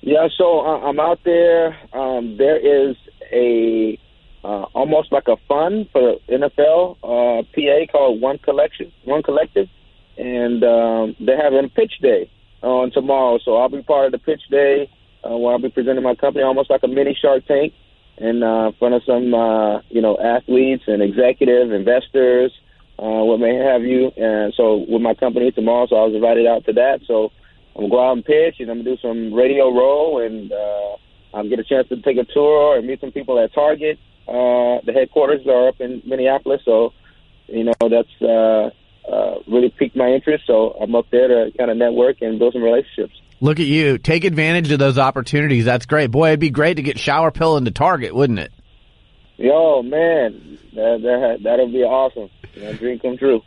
Yeah, 0.00 0.28
so 0.38 0.60
uh, 0.60 0.80
I'm 0.80 0.98
out 0.98 1.18
there. 1.24 1.76
Um, 1.92 2.36
there 2.38 2.56
is 2.56 2.96
a 3.32 3.98
uh, 4.46 4.66
almost 4.74 5.10
like 5.10 5.26
a 5.26 5.36
fund 5.48 5.88
for 5.90 6.16
NFL 6.28 6.96
uh, 7.02 7.42
PA 7.52 7.92
called 7.92 8.20
One 8.20 8.38
Collection, 8.38 8.92
One 9.04 9.22
Collective, 9.22 9.68
and 10.16 10.62
um, 10.62 11.16
they're 11.18 11.42
having 11.42 11.64
a 11.64 11.68
pitch 11.68 11.94
day 12.00 12.30
on 12.62 12.92
tomorrow. 12.92 13.38
So 13.44 13.56
I'll 13.56 13.68
be 13.68 13.82
part 13.82 14.06
of 14.06 14.12
the 14.12 14.18
pitch 14.18 14.42
day 14.48 14.88
uh, 15.24 15.36
where 15.36 15.52
I'll 15.52 15.58
be 15.58 15.68
presenting 15.68 16.04
my 16.04 16.14
company, 16.14 16.44
almost 16.44 16.70
like 16.70 16.82
a 16.84 16.88
mini 16.88 17.16
Shark 17.20 17.44
Tank, 17.46 17.72
in 18.18 18.42
uh, 18.42 18.70
front 18.78 18.94
of 18.94 19.02
some 19.04 19.34
uh, 19.34 19.80
you 19.88 20.00
know 20.00 20.16
athletes 20.18 20.84
and 20.86 21.02
executive 21.02 21.72
investors, 21.72 22.52
uh, 22.98 23.22
what 23.26 23.40
may 23.40 23.56
have 23.56 23.82
you. 23.82 24.12
And 24.16 24.54
so 24.56 24.84
with 24.88 25.02
my 25.02 25.14
company 25.14 25.50
tomorrow, 25.50 25.86
so 25.88 25.96
I 25.96 26.04
was 26.04 26.14
invited 26.14 26.46
out 26.46 26.64
to 26.66 26.72
that. 26.74 27.00
So 27.06 27.32
I'm 27.74 27.82
gonna 27.82 27.90
go 27.90 28.08
out 28.08 28.12
and 28.12 28.24
pitch, 28.24 28.60
and 28.60 28.70
I'm 28.70 28.84
gonna 28.84 28.96
do 28.96 29.02
some 29.02 29.34
radio 29.34 29.74
roll 29.74 30.24
and. 30.24 30.52
Uh, 30.52 30.96
um, 31.36 31.48
get 31.48 31.58
a 31.58 31.64
chance 31.64 31.88
to 31.88 32.00
take 32.00 32.16
a 32.16 32.24
tour 32.24 32.78
and 32.78 32.86
meet 32.86 33.00
some 33.00 33.12
people 33.12 33.38
at 33.38 33.52
Target. 33.52 33.98
Uh, 34.26 34.80
the 34.84 34.92
headquarters 34.94 35.46
are 35.46 35.68
up 35.68 35.80
in 35.80 36.02
Minneapolis, 36.04 36.62
so 36.64 36.92
you 37.46 37.64
know 37.64 37.74
that's 37.80 38.08
uh, 38.22 38.70
uh, 39.08 39.38
really 39.46 39.70
piqued 39.70 39.96
my 39.96 40.08
interest. 40.08 40.44
So 40.46 40.76
I'm 40.80 40.94
up 40.94 41.06
there 41.10 41.28
to 41.28 41.56
kind 41.56 41.70
of 41.70 41.76
network 41.76 42.22
and 42.22 42.38
build 42.38 42.54
some 42.54 42.62
relationships. 42.62 43.20
Look 43.40 43.60
at 43.60 43.66
you. 43.66 43.98
Take 43.98 44.24
advantage 44.24 44.70
of 44.72 44.78
those 44.78 44.98
opportunities. 44.98 45.66
That's 45.66 45.84
great. 45.84 46.10
Boy, 46.10 46.28
it'd 46.28 46.40
be 46.40 46.50
great 46.50 46.74
to 46.74 46.82
get 46.82 46.98
shower 46.98 47.30
pill 47.30 47.58
into 47.58 47.70
Target, 47.70 48.14
wouldn't 48.14 48.38
it? 48.38 48.52
Yo, 49.36 49.82
man, 49.82 50.58
that, 50.72 51.00
that, 51.02 51.38
that'll 51.42 51.70
be 51.70 51.82
awesome. 51.82 52.30
You 52.54 52.62
know, 52.62 52.72
dream 52.72 52.98
come 52.98 53.18
true. 53.18 53.42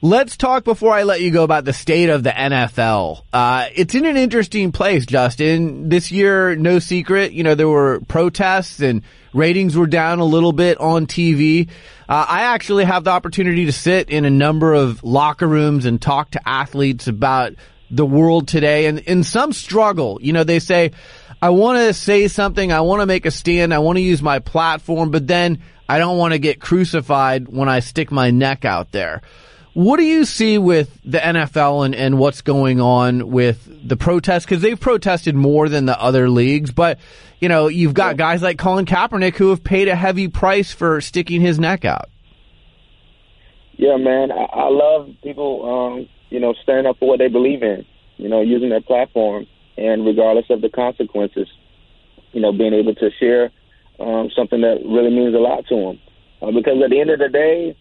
Let's 0.00 0.36
talk 0.36 0.62
before 0.62 0.94
I 0.94 1.02
let 1.02 1.22
you 1.22 1.32
go 1.32 1.42
about 1.42 1.64
the 1.64 1.72
state 1.72 2.08
of 2.08 2.22
the 2.22 2.30
NFL. 2.30 3.24
Uh, 3.32 3.66
it's 3.74 3.96
in 3.96 4.04
an 4.04 4.16
interesting 4.16 4.70
place, 4.70 5.04
Justin. 5.04 5.88
This 5.88 6.12
year, 6.12 6.54
no 6.54 6.78
secret, 6.78 7.32
you 7.32 7.42
know, 7.42 7.56
there 7.56 7.66
were 7.68 8.00
protests 8.06 8.78
and 8.78 9.02
ratings 9.32 9.76
were 9.76 9.88
down 9.88 10.20
a 10.20 10.24
little 10.24 10.52
bit 10.52 10.78
on 10.78 11.08
TV. 11.08 11.68
Uh, 12.08 12.26
I 12.28 12.42
actually 12.42 12.84
have 12.84 13.02
the 13.02 13.10
opportunity 13.10 13.64
to 13.64 13.72
sit 13.72 14.08
in 14.08 14.24
a 14.24 14.30
number 14.30 14.72
of 14.72 15.02
locker 15.02 15.48
rooms 15.48 15.84
and 15.84 16.00
talk 16.00 16.30
to 16.30 16.48
athletes 16.48 17.08
about 17.08 17.54
the 17.90 18.06
world 18.06 18.46
today 18.46 18.86
and 18.86 19.00
in 19.00 19.24
some 19.24 19.52
struggle. 19.52 20.20
You 20.22 20.32
know, 20.32 20.44
they 20.44 20.60
say, 20.60 20.92
I 21.42 21.50
want 21.50 21.78
to 21.78 21.92
say 21.92 22.28
something. 22.28 22.70
I 22.70 22.82
want 22.82 23.00
to 23.02 23.06
make 23.06 23.26
a 23.26 23.32
stand. 23.32 23.74
I 23.74 23.80
want 23.80 23.96
to 23.96 24.02
use 24.02 24.22
my 24.22 24.38
platform, 24.38 25.10
but 25.10 25.26
then 25.26 25.60
I 25.88 25.98
don't 25.98 26.18
want 26.18 26.34
to 26.34 26.38
get 26.38 26.60
crucified 26.60 27.48
when 27.48 27.68
I 27.68 27.80
stick 27.80 28.12
my 28.12 28.30
neck 28.30 28.64
out 28.64 28.92
there. 28.92 29.22
What 29.78 29.98
do 29.98 30.02
you 30.02 30.24
see 30.24 30.58
with 30.58 31.00
the 31.04 31.18
NFL 31.18 31.86
and, 31.86 31.94
and 31.94 32.18
what's 32.18 32.40
going 32.40 32.80
on 32.80 33.30
with 33.30 33.88
the 33.88 33.96
protests? 33.96 34.44
Because 34.44 34.60
they've 34.60 34.80
protested 34.80 35.36
more 35.36 35.68
than 35.68 35.86
the 35.86 35.96
other 36.02 36.28
leagues, 36.28 36.72
but 36.72 36.98
you 37.38 37.48
know 37.48 37.68
you've 37.68 37.94
got 37.94 38.16
guys 38.16 38.42
like 38.42 38.58
Colin 38.58 38.86
Kaepernick 38.86 39.36
who 39.36 39.50
have 39.50 39.62
paid 39.62 39.86
a 39.86 39.94
heavy 39.94 40.26
price 40.26 40.72
for 40.72 41.00
sticking 41.00 41.40
his 41.40 41.60
neck 41.60 41.84
out. 41.84 42.10
Yeah, 43.76 43.98
man, 43.98 44.32
I, 44.32 44.46
I 44.52 44.68
love 44.68 45.10
people, 45.22 45.94
um, 45.94 46.08
you 46.30 46.40
know, 46.40 46.54
standing 46.60 46.86
up 46.86 46.98
for 46.98 47.06
what 47.06 47.20
they 47.20 47.28
believe 47.28 47.62
in. 47.62 47.86
You 48.16 48.28
know, 48.28 48.40
using 48.40 48.70
their 48.70 48.80
platform, 48.80 49.46
and 49.76 50.04
regardless 50.04 50.46
of 50.50 50.60
the 50.60 50.70
consequences, 50.70 51.46
you 52.32 52.40
know, 52.40 52.50
being 52.50 52.74
able 52.74 52.96
to 52.96 53.10
share 53.20 53.52
um, 54.00 54.28
something 54.34 54.60
that 54.60 54.80
really 54.84 55.14
means 55.14 55.36
a 55.36 55.38
lot 55.38 55.68
to 55.68 55.76
them. 55.76 56.00
Uh, 56.42 56.50
because 56.50 56.82
at 56.82 56.90
the 56.90 57.00
end 57.00 57.10
of 57.10 57.20
the 57.20 57.28
day, 57.28 57.76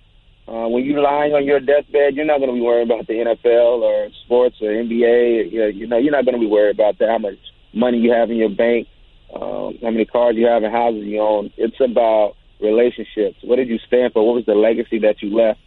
uh, 0.47 0.67
when 0.67 0.85
you're 0.85 1.01
lying 1.01 1.33
on 1.33 1.45
your 1.45 1.59
deathbed, 1.59 2.15
you're 2.15 2.25
not 2.25 2.39
going 2.39 2.49
to 2.49 2.55
be 2.55 2.61
worried 2.61 2.89
about 2.89 3.05
the 3.07 3.13
NFL 3.13 3.81
or 3.81 4.09
sports 4.23 4.55
or 4.61 4.69
NBA. 4.69 5.51
You 5.51 5.87
know, 5.87 5.97
you're 5.97 6.11
not 6.11 6.23
going 6.23 6.35
to 6.35 6.39
be 6.39 6.47
worried 6.47 6.75
about 6.75 6.97
that, 6.99 7.09
how 7.09 7.17
much 7.17 7.35
money 7.73 7.97
you 7.97 8.11
have 8.11 8.31
in 8.31 8.37
your 8.37 8.49
bank. 8.49 8.87
Uh, 9.33 9.71
how 9.83 9.91
many 9.91 10.05
cars 10.05 10.37
you 10.37 10.47
have 10.47 10.63
and 10.63 10.71
houses 10.71 11.03
you 11.03 11.19
own. 11.19 11.51
It's 11.57 11.75
about 11.81 12.35
relationships. 12.61 13.37
What 13.43 13.57
did 13.57 13.67
you 13.67 13.77
stand 13.85 14.13
for? 14.13 14.25
What 14.25 14.35
was 14.35 14.45
the 14.45 14.55
legacy 14.55 14.99
that 14.99 15.21
you 15.21 15.35
left 15.35 15.59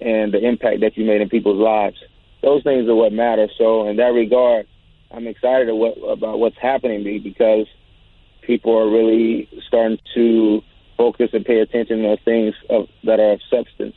and 0.00 0.32
the 0.32 0.38
impact 0.38 0.80
that 0.80 0.96
you 0.96 1.04
made 1.04 1.20
in 1.20 1.28
people's 1.28 1.58
lives? 1.58 1.96
Those 2.42 2.62
things 2.62 2.88
are 2.88 2.94
what 2.94 3.12
matter. 3.12 3.48
So 3.58 3.88
in 3.88 3.96
that 3.96 4.14
regard, 4.14 4.68
I'm 5.10 5.26
excited 5.26 5.68
about 5.68 6.38
what's 6.38 6.58
happening 6.58 7.02
because 7.24 7.66
people 8.42 8.78
are 8.78 8.88
really 8.88 9.48
starting 9.66 9.98
to 10.14 10.62
focus 10.96 11.30
and 11.32 11.44
pay 11.44 11.58
attention 11.58 12.02
to 12.02 12.16
things 12.24 12.54
of, 12.70 12.86
that 13.02 13.18
are 13.18 13.32
of 13.32 13.40
substance 13.50 13.96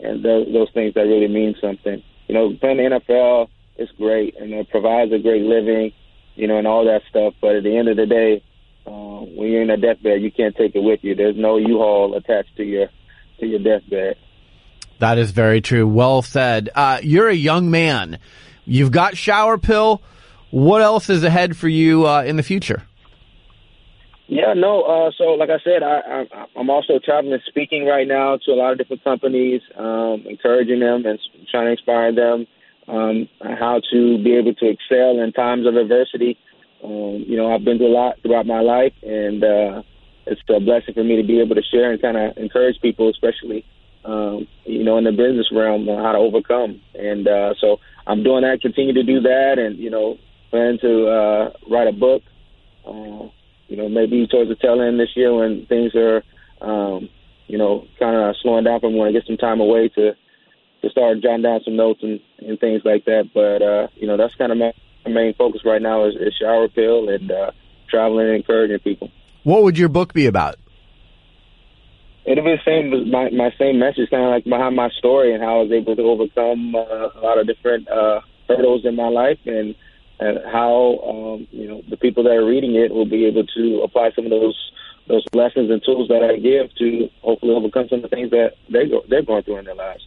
and 0.00 0.24
those, 0.24 0.52
those 0.52 0.70
things 0.72 0.94
that 0.94 1.02
really 1.02 1.28
mean 1.28 1.54
something. 1.60 2.02
You 2.26 2.34
know, 2.34 2.54
playing 2.60 2.76
the 2.78 3.00
NFL 3.00 3.48
is 3.76 3.88
great 3.96 4.36
and 4.36 4.52
it 4.52 4.68
provides 4.70 5.12
a 5.12 5.18
great 5.18 5.42
living, 5.42 5.92
you 6.34 6.46
know, 6.46 6.58
and 6.58 6.66
all 6.66 6.84
that 6.84 7.02
stuff. 7.08 7.34
But 7.40 7.56
at 7.56 7.62
the 7.62 7.76
end 7.76 7.88
of 7.88 7.96
the 7.96 8.06
day, 8.06 8.42
uh, 8.86 8.90
when 8.90 9.50
you're 9.50 9.62
in 9.62 9.70
a 9.70 9.76
deathbed, 9.76 10.22
you 10.22 10.30
can't 10.30 10.56
take 10.56 10.74
it 10.74 10.82
with 10.82 11.00
you. 11.02 11.14
There's 11.14 11.36
no 11.36 11.56
U-Haul 11.56 12.14
attached 12.14 12.56
to 12.56 12.64
your 12.64 12.88
to 13.40 13.46
your 13.46 13.60
deathbed. 13.60 14.16
That 14.98 15.18
is 15.18 15.30
very 15.30 15.60
true. 15.60 15.86
Well 15.86 16.22
said. 16.22 16.70
Uh, 16.74 16.98
you're 17.02 17.28
a 17.28 17.34
young 17.34 17.70
man. 17.70 18.18
You've 18.64 18.90
got 18.90 19.16
shower 19.16 19.56
pill. 19.56 20.02
What 20.50 20.82
else 20.82 21.08
is 21.08 21.22
ahead 21.22 21.56
for 21.56 21.68
you 21.68 22.06
uh, 22.06 22.22
in 22.22 22.36
the 22.36 22.42
future? 22.42 22.82
Yeah, 24.28 24.52
no. 24.54 24.82
Uh, 24.82 25.10
so, 25.16 25.24
like 25.32 25.48
I 25.48 25.58
said, 25.64 25.82
I, 25.82 26.00
I, 26.06 26.46
I'm 26.54 26.68
also 26.68 26.98
traveling 27.02 27.32
and 27.32 27.42
speaking 27.46 27.86
right 27.86 28.06
now 28.06 28.36
to 28.44 28.52
a 28.52 28.54
lot 28.60 28.72
of 28.72 28.78
different 28.78 29.02
companies, 29.02 29.62
um, 29.76 30.24
encouraging 30.28 30.80
them 30.80 31.06
and 31.06 31.18
trying 31.50 31.64
to 31.64 31.70
inspire 31.72 32.14
them 32.14 32.46
um, 32.88 33.28
how 33.40 33.80
to 33.90 34.22
be 34.22 34.36
able 34.36 34.54
to 34.54 34.68
excel 34.68 35.18
in 35.18 35.32
times 35.32 35.66
of 35.66 35.76
adversity. 35.76 36.38
Um, 36.84 37.24
you 37.26 37.38
know, 37.38 37.54
I've 37.54 37.64
been 37.64 37.78
through 37.78 37.88
a 37.88 37.96
lot 37.96 38.16
throughout 38.22 38.46
my 38.46 38.60
life, 38.60 38.92
and 39.02 39.42
uh, 39.42 39.82
it's 40.26 40.40
a 40.54 40.60
blessing 40.60 40.92
for 40.92 41.04
me 41.04 41.16
to 41.16 41.26
be 41.26 41.40
able 41.40 41.54
to 41.54 41.62
share 41.62 41.90
and 41.90 42.00
kind 42.00 42.18
of 42.18 42.36
encourage 42.36 42.80
people, 42.82 43.08
especially 43.08 43.64
um, 44.04 44.46
you 44.64 44.84
know 44.84 44.98
in 44.98 45.04
the 45.04 45.10
business 45.10 45.48
realm, 45.52 45.88
on 45.88 46.04
how 46.04 46.12
to 46.12 46.18
overcome. 46.18 46.80
And 46.94 47.26
uh, 47.26 47.54
so 47.60 47.78
I'm 48.06 48.22
doing 48.22 48.42
that, 48.42 48.60
continue 48.60 48.92
to 48.92 49.02
do 49.02 49.20
that, 49.22 49.54
and 49.58 49.78
you 49.78 49.88
know, 49.88 50.18
plan 50.50 50.78
to 50.82 51.08
uh, 51.08 51.50
write 51.70 51.88
a 51.88 51.92
book. 51.92 52.22
Uh, 52.86 53.28
you 53.68 53.76
know, 53.76 53.88
maybe 53.88 54.26
towards 54.26 54.48
the 54.48 54.56
tail 54.56 54.80
end 54.80 54.98
this 54.98 55.14
year 55.14 55.34
when 55.34 55.66
things 55.66 55.94
are, 55.94 56.22
um, 56.60 57.08
you 57.46 57.58
know, 57.58 57.86
kind 57.98 58.16
of 58.16 58.34
slowing 58.42 58.64
down 58.64 58.80
me 58.82 58.98
when 58.98 59.08
I 59.08 59.12
get 59.12 59.26
some 59.26 59.36
time 59.36 59.60
away 59.60 59.88
to 59.90 60.12
to 60.82 60.90
start 60.90 61.20
jotting 61.20 61.42
down 61.42 61.60
some 61.64 61.76
notes 61.76 62.00
and, 62.02 62.20
and 62.38 62.58
things 62.58 62.82
like 62.84 63.04
that. 63.04 63.30
But 63.32 63.62
uh, 63.62 63.88
you 63.96 64.06
know, 64.06 64.16
that's 64.16 64.34
kind 64.34 64.52
of 64.52 64.58
my 64.58 64.72
main 65.06 65.34
focus 65.34 65.62
right 65.64 65.82
now 65.82 66.04
is, 66.04 66.14
is 66.16 66.34
shower 66.34 66.68
pill 66.68 67.08
and 67.08 67.30
uh, 67.30 67.50
traveling 67.88 68.26
and 68.26 68.36
encouraging 68.36 68.78
people. 68.80 69.10
What 69.44 69.62
would 69.62 69.78
your 69.78 69.88
book 69.88 70.12
be 70.12 70.26
about? 70.26 70.56
It'll 72.24 72.44
be 72.44 72.56
the 72.56 72.62
same 72.64 73.10
my 73.10 73.30
my 73.30 73.50
same 73.58 73.78
message, 73.78 74.10
kind 74.10 74.24
of 74.24 74.30
like 74.30 74.44
behind 74.44 74.76
my 74.76 74.90
story 74.98 75.32
and 75.34 75.42
how 75.42 75.60
I 75.60 75.62
was 75.62 75.72
able 75.72 75.96
to 75.96 76.02
overcome 76.02 76.74
uh, 76.74 77.08
a 77.14 77.20
lot 77.20 77.38
of 77.38 77.46
different 77.46 77.88
uh, 77.88 78.20
hurdles 78.48 78.84
in 78.84 78.96
my 78.96 79.08
life 79.08 79.38
and 79.46 79.74
and 80.20 80.38
how 80.50 80.98
um, 81.06 81.48
you 81.50 81.68
know 81.68 81.82
the 81.88 81.96
people 81.96 82.22
that 82.24 82.32
are 82.32 82.44
reading 82.44 82.74
it 82.74 82.92
will 82.92 83.08
be 83.08 83.26
able 83.26 83.44
to 83.46 83.82
apply 83.84 84.10
some 84.14 84.24
of 84.24 84.30
those 84.30 84.72
those 85.08 85.24
lessons 85.32 85.70
and 85.70 85.82
tools 85.84 86.08
that 86.08 86.22
I 86.22 86.36
give 86.36 86.74
to 86.76 87.08
hopefully 87.22 87.54
overcome 87.54 87.88
some 87.88 88.04
of 88.04 88.10
the 88.10 88.14
things 88.14 88.30
that 88.30 88.54
they 88.70 88.86
go, 88.86 89.02
they're 89.08 89.22
going 89.22 89.42
through 89.42 89.58
in 89.58 89.64
their 89.64 89.74
lives. 89.74 90.06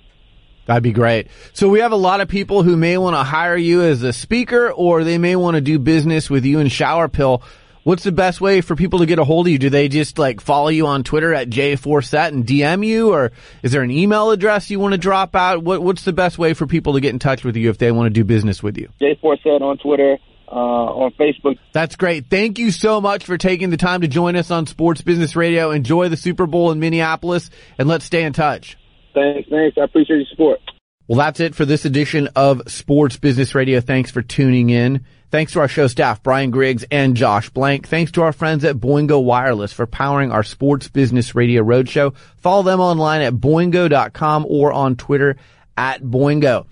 That'd 0.68 0.84
be 0.84 0.92
great. 0.92 1.28
So 1.54 1.70
we 1.70 1.80
have 1.80 1.92
a 1.92 1.98
lot 1.98 2.22
of 2.22 2.28
people 2.28 2.62
who 2.62 2.78
may 2.78 2.98
want 2.98 3.16
to 3.16 3.24
hire 3.24 3.58
you 3.58 3.82
as 3.82 4.04
a 4.04 4.14
speaker, 4.14 4.72
or 4.72 5.04
they 5.04 5.18
may 5.18 5.36
want 5.36 5.56
to 5.56 5.62
do 5.62 5.80
business 5.80 6.30
with 6.30 6.46
you 6.46 6.60
in 6.60 6.68
Shower 6.68 7.10
Pill. 7.10 7.42
What's 7.84 8.04
the 8.04 8.12
best 8.12 8.40
way 8.40 8.62
for 8.62 8.76
people 8.76 9.00
to 9.00 9.08
get 9.08 9.18
a 9.18 9.24
hold 9.24 9.48
of 9.48 9.52
you? 9.52 9.58
Do 9.58 9.72
they 9.72 9.88
just 9.88 10.20
like 10.20 10.40
follow 10.40 10.68
you 10.68 10.86
on 10.86 11.04
Twitter 11.04 11.34
at 11.34 11.50
J4Set 11.50 12.28
and 12.28 12.46
DM 12.46 12.86
you, 12.86 13.12
or 13.12 13.32
is 13.64 13.72
there 13.72 13.82
an 13.82 13.90
email 13.90 14.30
address 14.30 14.70
you 14.70 14.80
want 14.80 14.92
to 14.92 15.00
drop 15.00 15.36
out? 15.36 15.64
What, 15.64 15.82
what's 15.82 16.04
the 16.04 16.14
best 16.14 16.38
way 16.38 16.54
for 16.54 16.68
people 16.68 16.94
to 16.94 17.00
get 17.00 17.10
in 17.10 17.18
touch 17.18 17.44
with 17.44 17.56
you 17.56 17.72
if 17.72 17.80
they 17.80 17.92
want 17.92 18.06
to 18.06 18.12
do 18.12 18.24
business 18.24 18.62
with 18.62 18.78
you? 18.78 18.90
J4Set 19.02 19.62
on 19.62 19.80
Twitter, 19.80 20.18
uh, 20.48 20.56
on 20.56 21.12
Facebook. 21.14 21.58
That's 21.74 21.96
great. 21.96 22.28
Thank 22.28 22.60
you 22.60 22.70
so 22.70 23.02
much 23.02 23.26
for 23.26 23.40
taking 23.40 23.72
the 23.72 23.78
time 23.78 24.02
to 24.02 24.08
join 24.08 24.36
us 24.36 24.52
on 24.52 24.68
Sports 24.68 25.02
Business 25.02 25.36
Radio. 25.36 25.72
Enjoy 25.72 26.08
the 26.08 26.18
Super 26.18 26.46
Bowl 26.46 26.72
in 26.72 26.80
Minneapolis, 26.80 27.50
and 27.80 27.88
let's 27.88 28.06
stay 28.06 28.24
in 28.24 28.34
touch. 28.34 28.78
Thanks, 29.16 29.50
thanks. 29.50 29.78
I 29.80 29.86
appreciate 29.86 30.18
your 30.18 30.26
support. 30.30 30.60
Well, 31.08 31.18
that's 31.18 31.40
it 31.40 31.56
for 31.56 31.66
this 31.66 31.86
edition 31.86 32.30
of 32.36 32.72
Sports 32.72 33.18
Business 33.18 33.56
Radio. 33.56 33.82
Thanks 33.82 34.12
for 34.12 34.22
tuning 34.22 34.70
in. 34.70 35.04
Thanks 35.32 35.54
to 35.54 35.62
our 35.62 35.70
show 35.70 35.88
staff, 35.88 36.22
Brian 36.22 36.52
Griggs 36.52 36.84
and 36.92 37.16
Josh 37.16 37.50
Blank. 37.50 37.88
Thanks 37.88 38.12
to 38.12 38.22
our 38.22 38.34
friends 38.34 38.66
at 38.66 38.76
Boingo 38.76 39.24
Wireless 39.24 39.72
for 39.72 39.88
powering 39.88 40.30
our 40.30 40.44
Sports 40.44 40.90
Business 40.90 41.34
Radio 41.34 41.64
Roadshow. 41.64 42.14
Follow 42.36 42.64
them 42.64 42.82
online 42.82 43.22
at 43.22 43.36
boingo.com 43.36 44.46
or 44.50 44.74
on 44.74 44.98
Twitter 44.98 45.38
at 45.78 46.04
Boingo. 46.04 46.66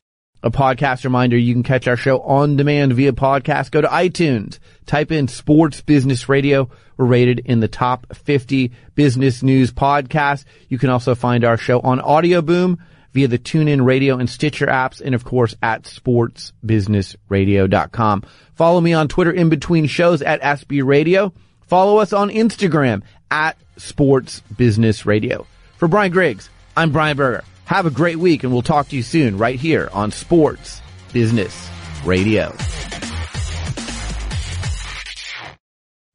A 0.44 0.52
podcast 0.52 1.06
reminder, 1.06 1.38
you 1.38 1.54
can 1.54 1.64
catch 1.64 1.88
our 1.88 1.96
show 1.96 2.20
on 2.20 2.58
demand 2.58 2.94
via 2.94 3.14
podcast. 3.14 3.72
Go 3.72 3.80
to 3.80 3.88
iTunes, 3.88 4.60
type 4.86 5.14
in 5.14 5.30
Sports 5.30 5.80
Business 5.80 6.28
Radio. 6.28 6.70
We're 6.98 7.06
rated 7.06 7.40
in 7.40 7.62
the 7.62 7.70
top 7.70 8.14
50 8.14 8.74
business 8.94 9.42
news 9.42 9.72
podcasts. 9.72 10.44
You 10.68 10.78
can 10.78 10.90
also 10.90 11.16
find 11.16 11.46
our 11.46 11.56
show 11.56 11.80
on 11.80 12.02
Audio 12.02 12.42
Boom 12.42 12.78
via 13.14 13.28
the 13.28 13.40
TuneIn 13.40 13.86
Radio 13.86 14.18
and 14.18 14.30
Stitcher 14.30 14.68
apps, 14.68 15.02
and 15.02 15.16
of 15.16 15.26
course 15.26 15.56
at 15.62 15.84
sportsbusinessradio.com. 15.84 18.24
Follow 18.56 18.82
me 18.82 18.94
on 18.94 19.08
Twitter 19.08 19.32
in 19.32 19.50
between 19.50 19.88
shows 19.88 20.22
at 20.22 20.42
SB 20.42 20.84
Radio. 20.84 21.34
Follow 21.68 21.98
us 22.00 22.14
on 22.14 22.30
Instagram 22.30 23.02
at 23.32 23.58
Sports 23.78 24.42
Business 24.56 25.06
Radio. 25.06 25.46
For 25.78 25.88
Brian 25.88 26.12
Griggs, 26.12 26.50
I'm 26.76 26.92
Brian 26.92 27.16
Berger. 27.18 27.44
Have 27.66 27.86
a 27.86 27.92
great 27.92 28.18
week 28.18 28.44
and 28.44 28.52
we'll 28.52 28.64
talk 28.64 28.90
to 28.90 28.96
you 28.96 29.04
soon 29.04 29.38
right 29.38 29.60
here 29.60 29.90
on 29.94 30.12
Sports 30.12 30.82
Business 31.14 31.70
Radio. 32.04 32.56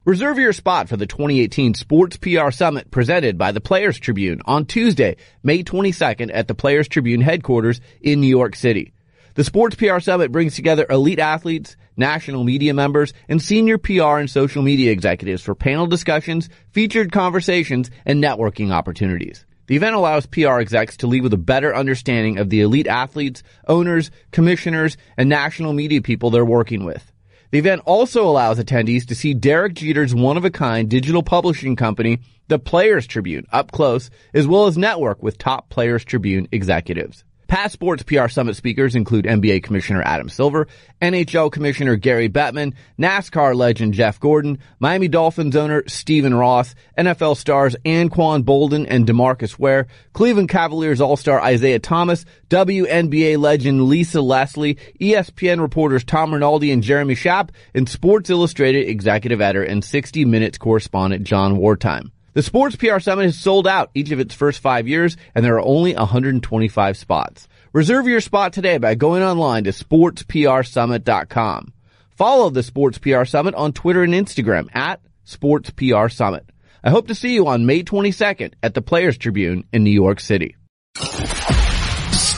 Reserve 0.05 0.37
your 0.37 0.53
spot 0.53 0.87
for 0.87 0.97
the 0.97 1.07
2018 1.07 1.73
Sports 1.73 2.17
PR 2.17 2.51
Summit 2.51 2.91
presented 2.91 3.39
by 3.39 3.51
the 3.51 3.59
Players 3.59 3.97
Tribune 3.97 4.39
on 4.45 4.67
Tuesday, 4.67 5.17
May 5.41 5.63
22nd 5.63 6.29
at 6.31 6.47
the 6.47 6.53
Players 6.53 6.87
Tribune 6.87 7.21
headquarters 7.21 7.81
in 8.01 8.21
New 8.21 8.27
York 8.27 8.55
City. 8.55 8.93
The 9.33 9.43
Sports 9.43 9.75
PR 9.77 9.99
Summit 9.99 10.31
brings 10.31 10.53
together 10.53 10.85
elite 10.87 11.17
athletes, 11.17 11.75
national 11.97 12.43
media 12.43 12.75
members, 12.75 13.13
and 13.27 13.41
senior 13.41 13.79
PR 13.79 14.19
and 14.19 14.29
social 14.29 14.61
media 14.61 14.91
executives 14.91 15.41
for 15.41 15.55
panel 15.55 15.87
discussions, 15.87 16.49
featured 16.69 17.11
conversations, 17.11 17.89
and 18.05 18.23
networking 18.23 18.71
opportunities. 18.71 19.43
The 19.65 19.75
event 19.75 19.95
allows 19.95 20.27
PR 20.27 20.59
execs 20.59 20.97
to 20.97 21.07
leave 21.07 21.23
with 21.23 21.33
a 21.33 21.37
better 21.37 21.75
understanding 21.75 22.37
of 22.37 22.51
the 22.51 22.61
elite 22.61 22.85
athletes, 22.85 23.41
owners, 23.67 24.11
commissioners, 24.29 24.97
and 25.17 25.29
national 25.29 25.73
media 25.73 26.03
people 26.03 26.29
they're 26.29 26.45
working 26.45 26.85
with. 26.85 27.11
The 27.51 27.59
event 27.59 27.81
also 27.85 28.27
allows 28.27 28.59
attendees 28.59 29.05
to 29.07 29.15
see 29.15 29.33
Derek 29.33 29.75
Jeter's 29.75 30.15
one-of-a-kind 30.15 30.89
digital 30.89 31.23
publishing 31.23 31.75
company, 31.75 32.19
the 32.47 32.59
Players 32.59 33.07
Tribune, 33.07 33.45
up 33.51 33.71
close, 33.71 34.09
as 34.33 34.47
well 34.47 34.65
as 34.65 34.77
network 34.77 35.21
with 35.21 35.37
top 35.37 35.69
Players 35.69 36.03
Tribune 36.03 36.47
executives. 36.51 37.23
Past 37.47 37.73
Sports 37.73 38.01
PR 38.01 38.27
Summit 38.27 38.55
speakers 38.55 38.95
include 38.95 39.25
NBA 39.25 39.63
Commissioner 39.63 40.01
Adam 40.01 40.29
Silver, 40.29 40.67
NHL 41.01 41.51
Commissioner 41.51 41.95
Gary 41.95 42.27
Bettman, 42.27 42.73
NASCAR 42.97 43.55
legend 43.55 43.93
Jeff 43.93 44.19
Gordon, 44.19 44.57
Miami 44.79 45.07
Dolphins 45.07 45.55
owner 45.55 45.83
Stephen 45.87 46.33
Ross, 46.33 46.73
NFL 46.97 47.37
stars 47.37 47.75
Anquan 47.85 48.43
Boldin 48.43 48.87
and 48.89 49.05
DeMarcus 49.05 49.59
Ware, 49.59 49.85
Cleveland 50.13 50.49
Cavaliers 50.49 50.99
All-Star 50.99 51.39
Isaiah 51.39 51.79
Thomas, 51.79 52.25
WNBA 52.49 53.37
legend 53.37 53.83
Lisa 53.83 54.21
Leslie, 54.21 54.77
ESPN 54.99 55.61
reporters 55.61 56.03
Tom 56.03 56.33
Rinaldi 56.33 56.71
and 56.71 56.81
Jeremy 56.81 57.15
Schaap, 57.15 57.49
and 57.75 57.87
Sports 57.87 58.31
Illustrated 58.31 58.89
executive 58.89 59.39
editor 59.39 59.63
and 59.63 59.83
60 59.83 60.25
Minutes 60.25 60.57
correspondent 60.57 61.25
Jon 61.25 61.57
Wertheim. 61.57 62.09
The 62.35 62.43
Sports 62.43 62.75
PR 62.75 62.99
Summit 62.99 63.27
has 63.27 63.39
sold 63.39 63.65
out 63.65 63.91
each 63.93 64.11
of 64.11 64.19
its 64.19 64.35
first 64.35 64.59
five 64.59 64.89
years, 64.89 65.15
and 65.33 65.45
there 65.45 65.55
are 65.55 65.65
only 65.65 65.95
125 65.95 66.97
spots. 66.97 67.47
Reserve 67.71 68.07
your 68.07 68.19
spot 68.19 68.51
today 68.51 68.77
by 68.77 68.95
going 68.95 69.23
online 69.23 69.63
to 69.63 69.71
sportsprsummit.com. 69.71 71.73
Follow 72.09 72.49
the 72.49 72.61
Sports 72.61 72.97
PR 72.97 73.23
Summit 73.23 73.55
on 73.55 73.71
Twitter 73.71 74.03
and 74.03 74.13
Instagram 74.13 74.67
at 74.75 74.99
Sports 75.23 75.69
PR 75.69 76.09
Summit. 76.09 76.49
I 76.83 76.89
hope 76.89 77.07
to 77.07 77.15
see 77.15 77.33
you 77.33 77.47
on 77.47 77.65
May 77.65 77.83
22nd 77.83 78.55
at 78.61 78.73
the 78.73 78.81
Players 78.81 79.17
Tribune 79.17 79.63
in 79.71 79.85
New 79.85 79.91
York 79.91 80.19
City. 80.19 80.57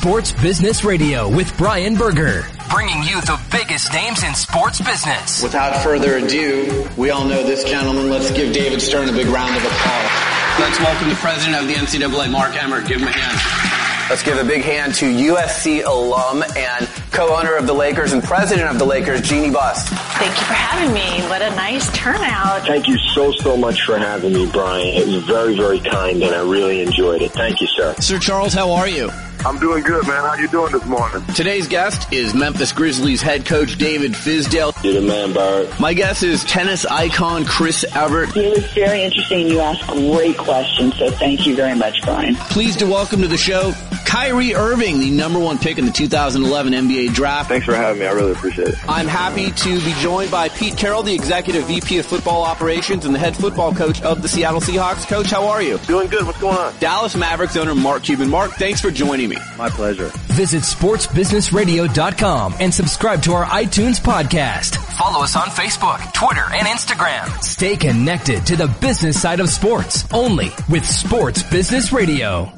Sports 0.08 0.32
Business 0.32 0.86
Radio 0.86 1.28
with 1.28 1.56
Brian 1.58 1.96
Berger, 1.96 2.46
bringing 2.70 3.04
you 3.04 3.20
the 3.20 3.38
biggest 3.52 3.92
names 3.92 4.24
in 4.24 4.34
sports 4.36 4.80
business. 4.80 5.44
Without 5.44 5.84
further 5.84 6.16
ado, 6.16 6.88
we 6.96 7.10
all 7.10 7.26
know 7.26 7.44
this 7.44 7.66
gentleman. 7.66 8.10
Let's 8.10 8.32
give 8.32 8.54
David 8.54 8.82
Stern 8.82 9.10
a 9.10 9.12
big 9.12 9.28
round 9.28 9.54
of 9.58 9.66
applause. 9.66 10.60
Let's 10.62 10.80
welcome 10.80 11.10
the 11.10 11.16
president 11.16 11.62
of 11.62 11.68
the 11.68 11.74
NCAA, 11.74 12.32
Mark 12.32 12.56
Emmert. 12.56 12.88
Give 12.88 13.02
him 13.02 13.10
a 13.10 13.12
hand. 13.12 14.10
Let's 14.10 14.24
give 14.24 14.38
a 14.38 14.46
big 14.46 14.62
hand 14.62 14.96
to 14.96 15.06
USC 15.08 15.84
alum 15.84 16.42
and 16.56 16.88
co-owner 17.12 17.58
of 17.58 17.68
the 17.68 17.74
Lakers 17.74 18.14
and 18.14 18.24
president 18.24 18.70
of 18.70 18.80
the 18.80 18.86
Lakers, 18.86 19.20
Jeanie 19.24 19.52
Buss. 19.52 19.90
Thank 19.90 20.40
you 20.40 20.46
for 20.46 20.54
having 20.54 20.94
me. 20.94 21.28
What 21.28 21.42
a 21.42 21.50
nice 21.50 21.92
turnout. 21.92 22.66
Thank 22.66 22.88
you 22.88 22.98
so, 23.14 23.34
so 23.34 23.58
much 23.58 23.82
for 23.84 23.98
having 23.98 24.32
me, 24.32 24.50
Brian. 24.50 24.88
It 24.88 25.06
was 25.06 25.24
very, 25.24 25.58
very 25.58 25.82
kind, 25.82 26.24
and 26.24 26.34
I 26.34 26.50
really 26.50 26.80
enjoyed 26.80 27.22
it. 27.22 27.34
Thank 27.34 27.60
you, 27.60 27.68
sir. 27.68 27.94
Sir 28.00 28.18
Charles, 28.20 28.54
how 28.54 28.72
are 28.72 28.88
you? 28.88 29.12
I'm 29.48 29.58
doing 29.60 29.82
good, 29.82 30.06
man. 30.06 30.26
How 30.26 30.34
you 30.34 30.50
doing 30.50 30.74
this 30.74 30.86
morning? 30.86 31.24
Today's 31.34 31.70
guest 31.70 32.12
is 32.12 32.34
Memphis 32.34 32.74
Grizzlies 32.74 33.22
head 33.22 33.46
coach 33.46 33.78
David 33.78 34.12
Fizdale. 34.12 34.74
You're 34.84 34.96
the 34.96 35.08
man, 35.08 35.32
Bird. 35.32 35.80
My 35.80 35.94
guest 35.94 36.22
is 36.22 36.44
tennis 36.44 36.86
icon 36.86 37.46
Chris 37.46 37.86
Evert. 37.96 38.36
It 38.36 38.58
was 38.58 38.70
very 38.74 39.04
interesting. 39.04 39.48
You 39.48 39.62
asked 39.62 39.88
great 39.88 40.38
questions, 40.38 40.98
so 40.98 41.12
thank 41.12 41.48
you 41.48 41.56
very 41.56 41.76
much, 41.78 42.02
Brian. 42.02 42.36
Pleased 42.36 42.80
to 42.80 42.88
welcome 42.88 43.22
to 43.22 43.30
the 43.30 43.38
show 43.38 43.72
Kyrie 44.08 44.56
Irving, 44.56 45.00
the 45.00 45.12
number 45.12 45.38
one 45.38 45.58
pick 45.58 45.78
in 45.78 45.86
the 45.86 45.92
2011 45.92 46.72
NBA 46.72 47.14
draft. 47.14 47.50
Thanks 47.50 47.66
for 47.66 47.76
having 47.76 48.00
me. 48.00 48.08
I 48.08 48.12
really 48.12 48.32
appreciate 48.32 48.70
it. 48.70 48.76
I'm 48.88 49.06
happy 49.06 49.52
to 49.52 49.80
be 49.82 49.94
joined 50.00 50.32
by 50.32 50.48
Pete 50.48 50.78
Carroll, 50.78 51.04
the 51.04 51.14
executive 51.14 51.66
VP 51.66 51.98
of 52.00 52.06
football 52.06 52.44
operations 52.44 53.06
and 53.06 53.14
the 53.14 53.20
head 53.20 53.36
football 53.36 53.76
coach 53.76 54.02
of 54.02 54.22
the 54.22 54.30
Seattle 54.30 54.62
Seahawks. 54.62 55.06
Coach, 55.06 55.30
how 55.30 55.48
are 55.48 55.62
you? 55.62 55.78
Doing 55.80 56.08
good. 56.08 56.26
What's 56.26 56.40
going 56.40 56.58
on? 56.58 56.74
Dallas 56.80 57.18
Mavericks 57.18 57.58
owner 57.58 57.76
Mark 57.76 58.04
Cuban. 58.04 58.30
Mark, 58.30 58.52
thanks 58.52 58.80
for 58.80 58.92
joining 58.92 59.28
me. 59.28 59.36
My 59.58 59.70
pleasure. 59.70 60.08
Visit 60.28 60.64
sportsbusinessradio.com 60.64 62.56
and 62.62 62.74
subscribe 62.74 63.22
to 63.24 63.34
our 63.34 63.46
iTunes 63.46 64.00
podcast. 64.00 64.78
Follow 64.98 65.22
us 65.22 65.36
on 65.36 65.48
Facebook, 65.50 66.14
Twitter, 66.14 66.46
and 66.46 66.66
Instagram. 66.66 67.44
Stay 67.44 67.76
connected 67.76 68.46
to 68.46 68.56
the 68.56 68.68
business 68.80 69.22
side 69.22 69.42
of 69.42 69.50
sports 69.50 70.06
only 70.14 70.52
with 70.70 70.86
Sports 70.86 71.44
Business 71.44 71.92
Radio. 71.92 72.57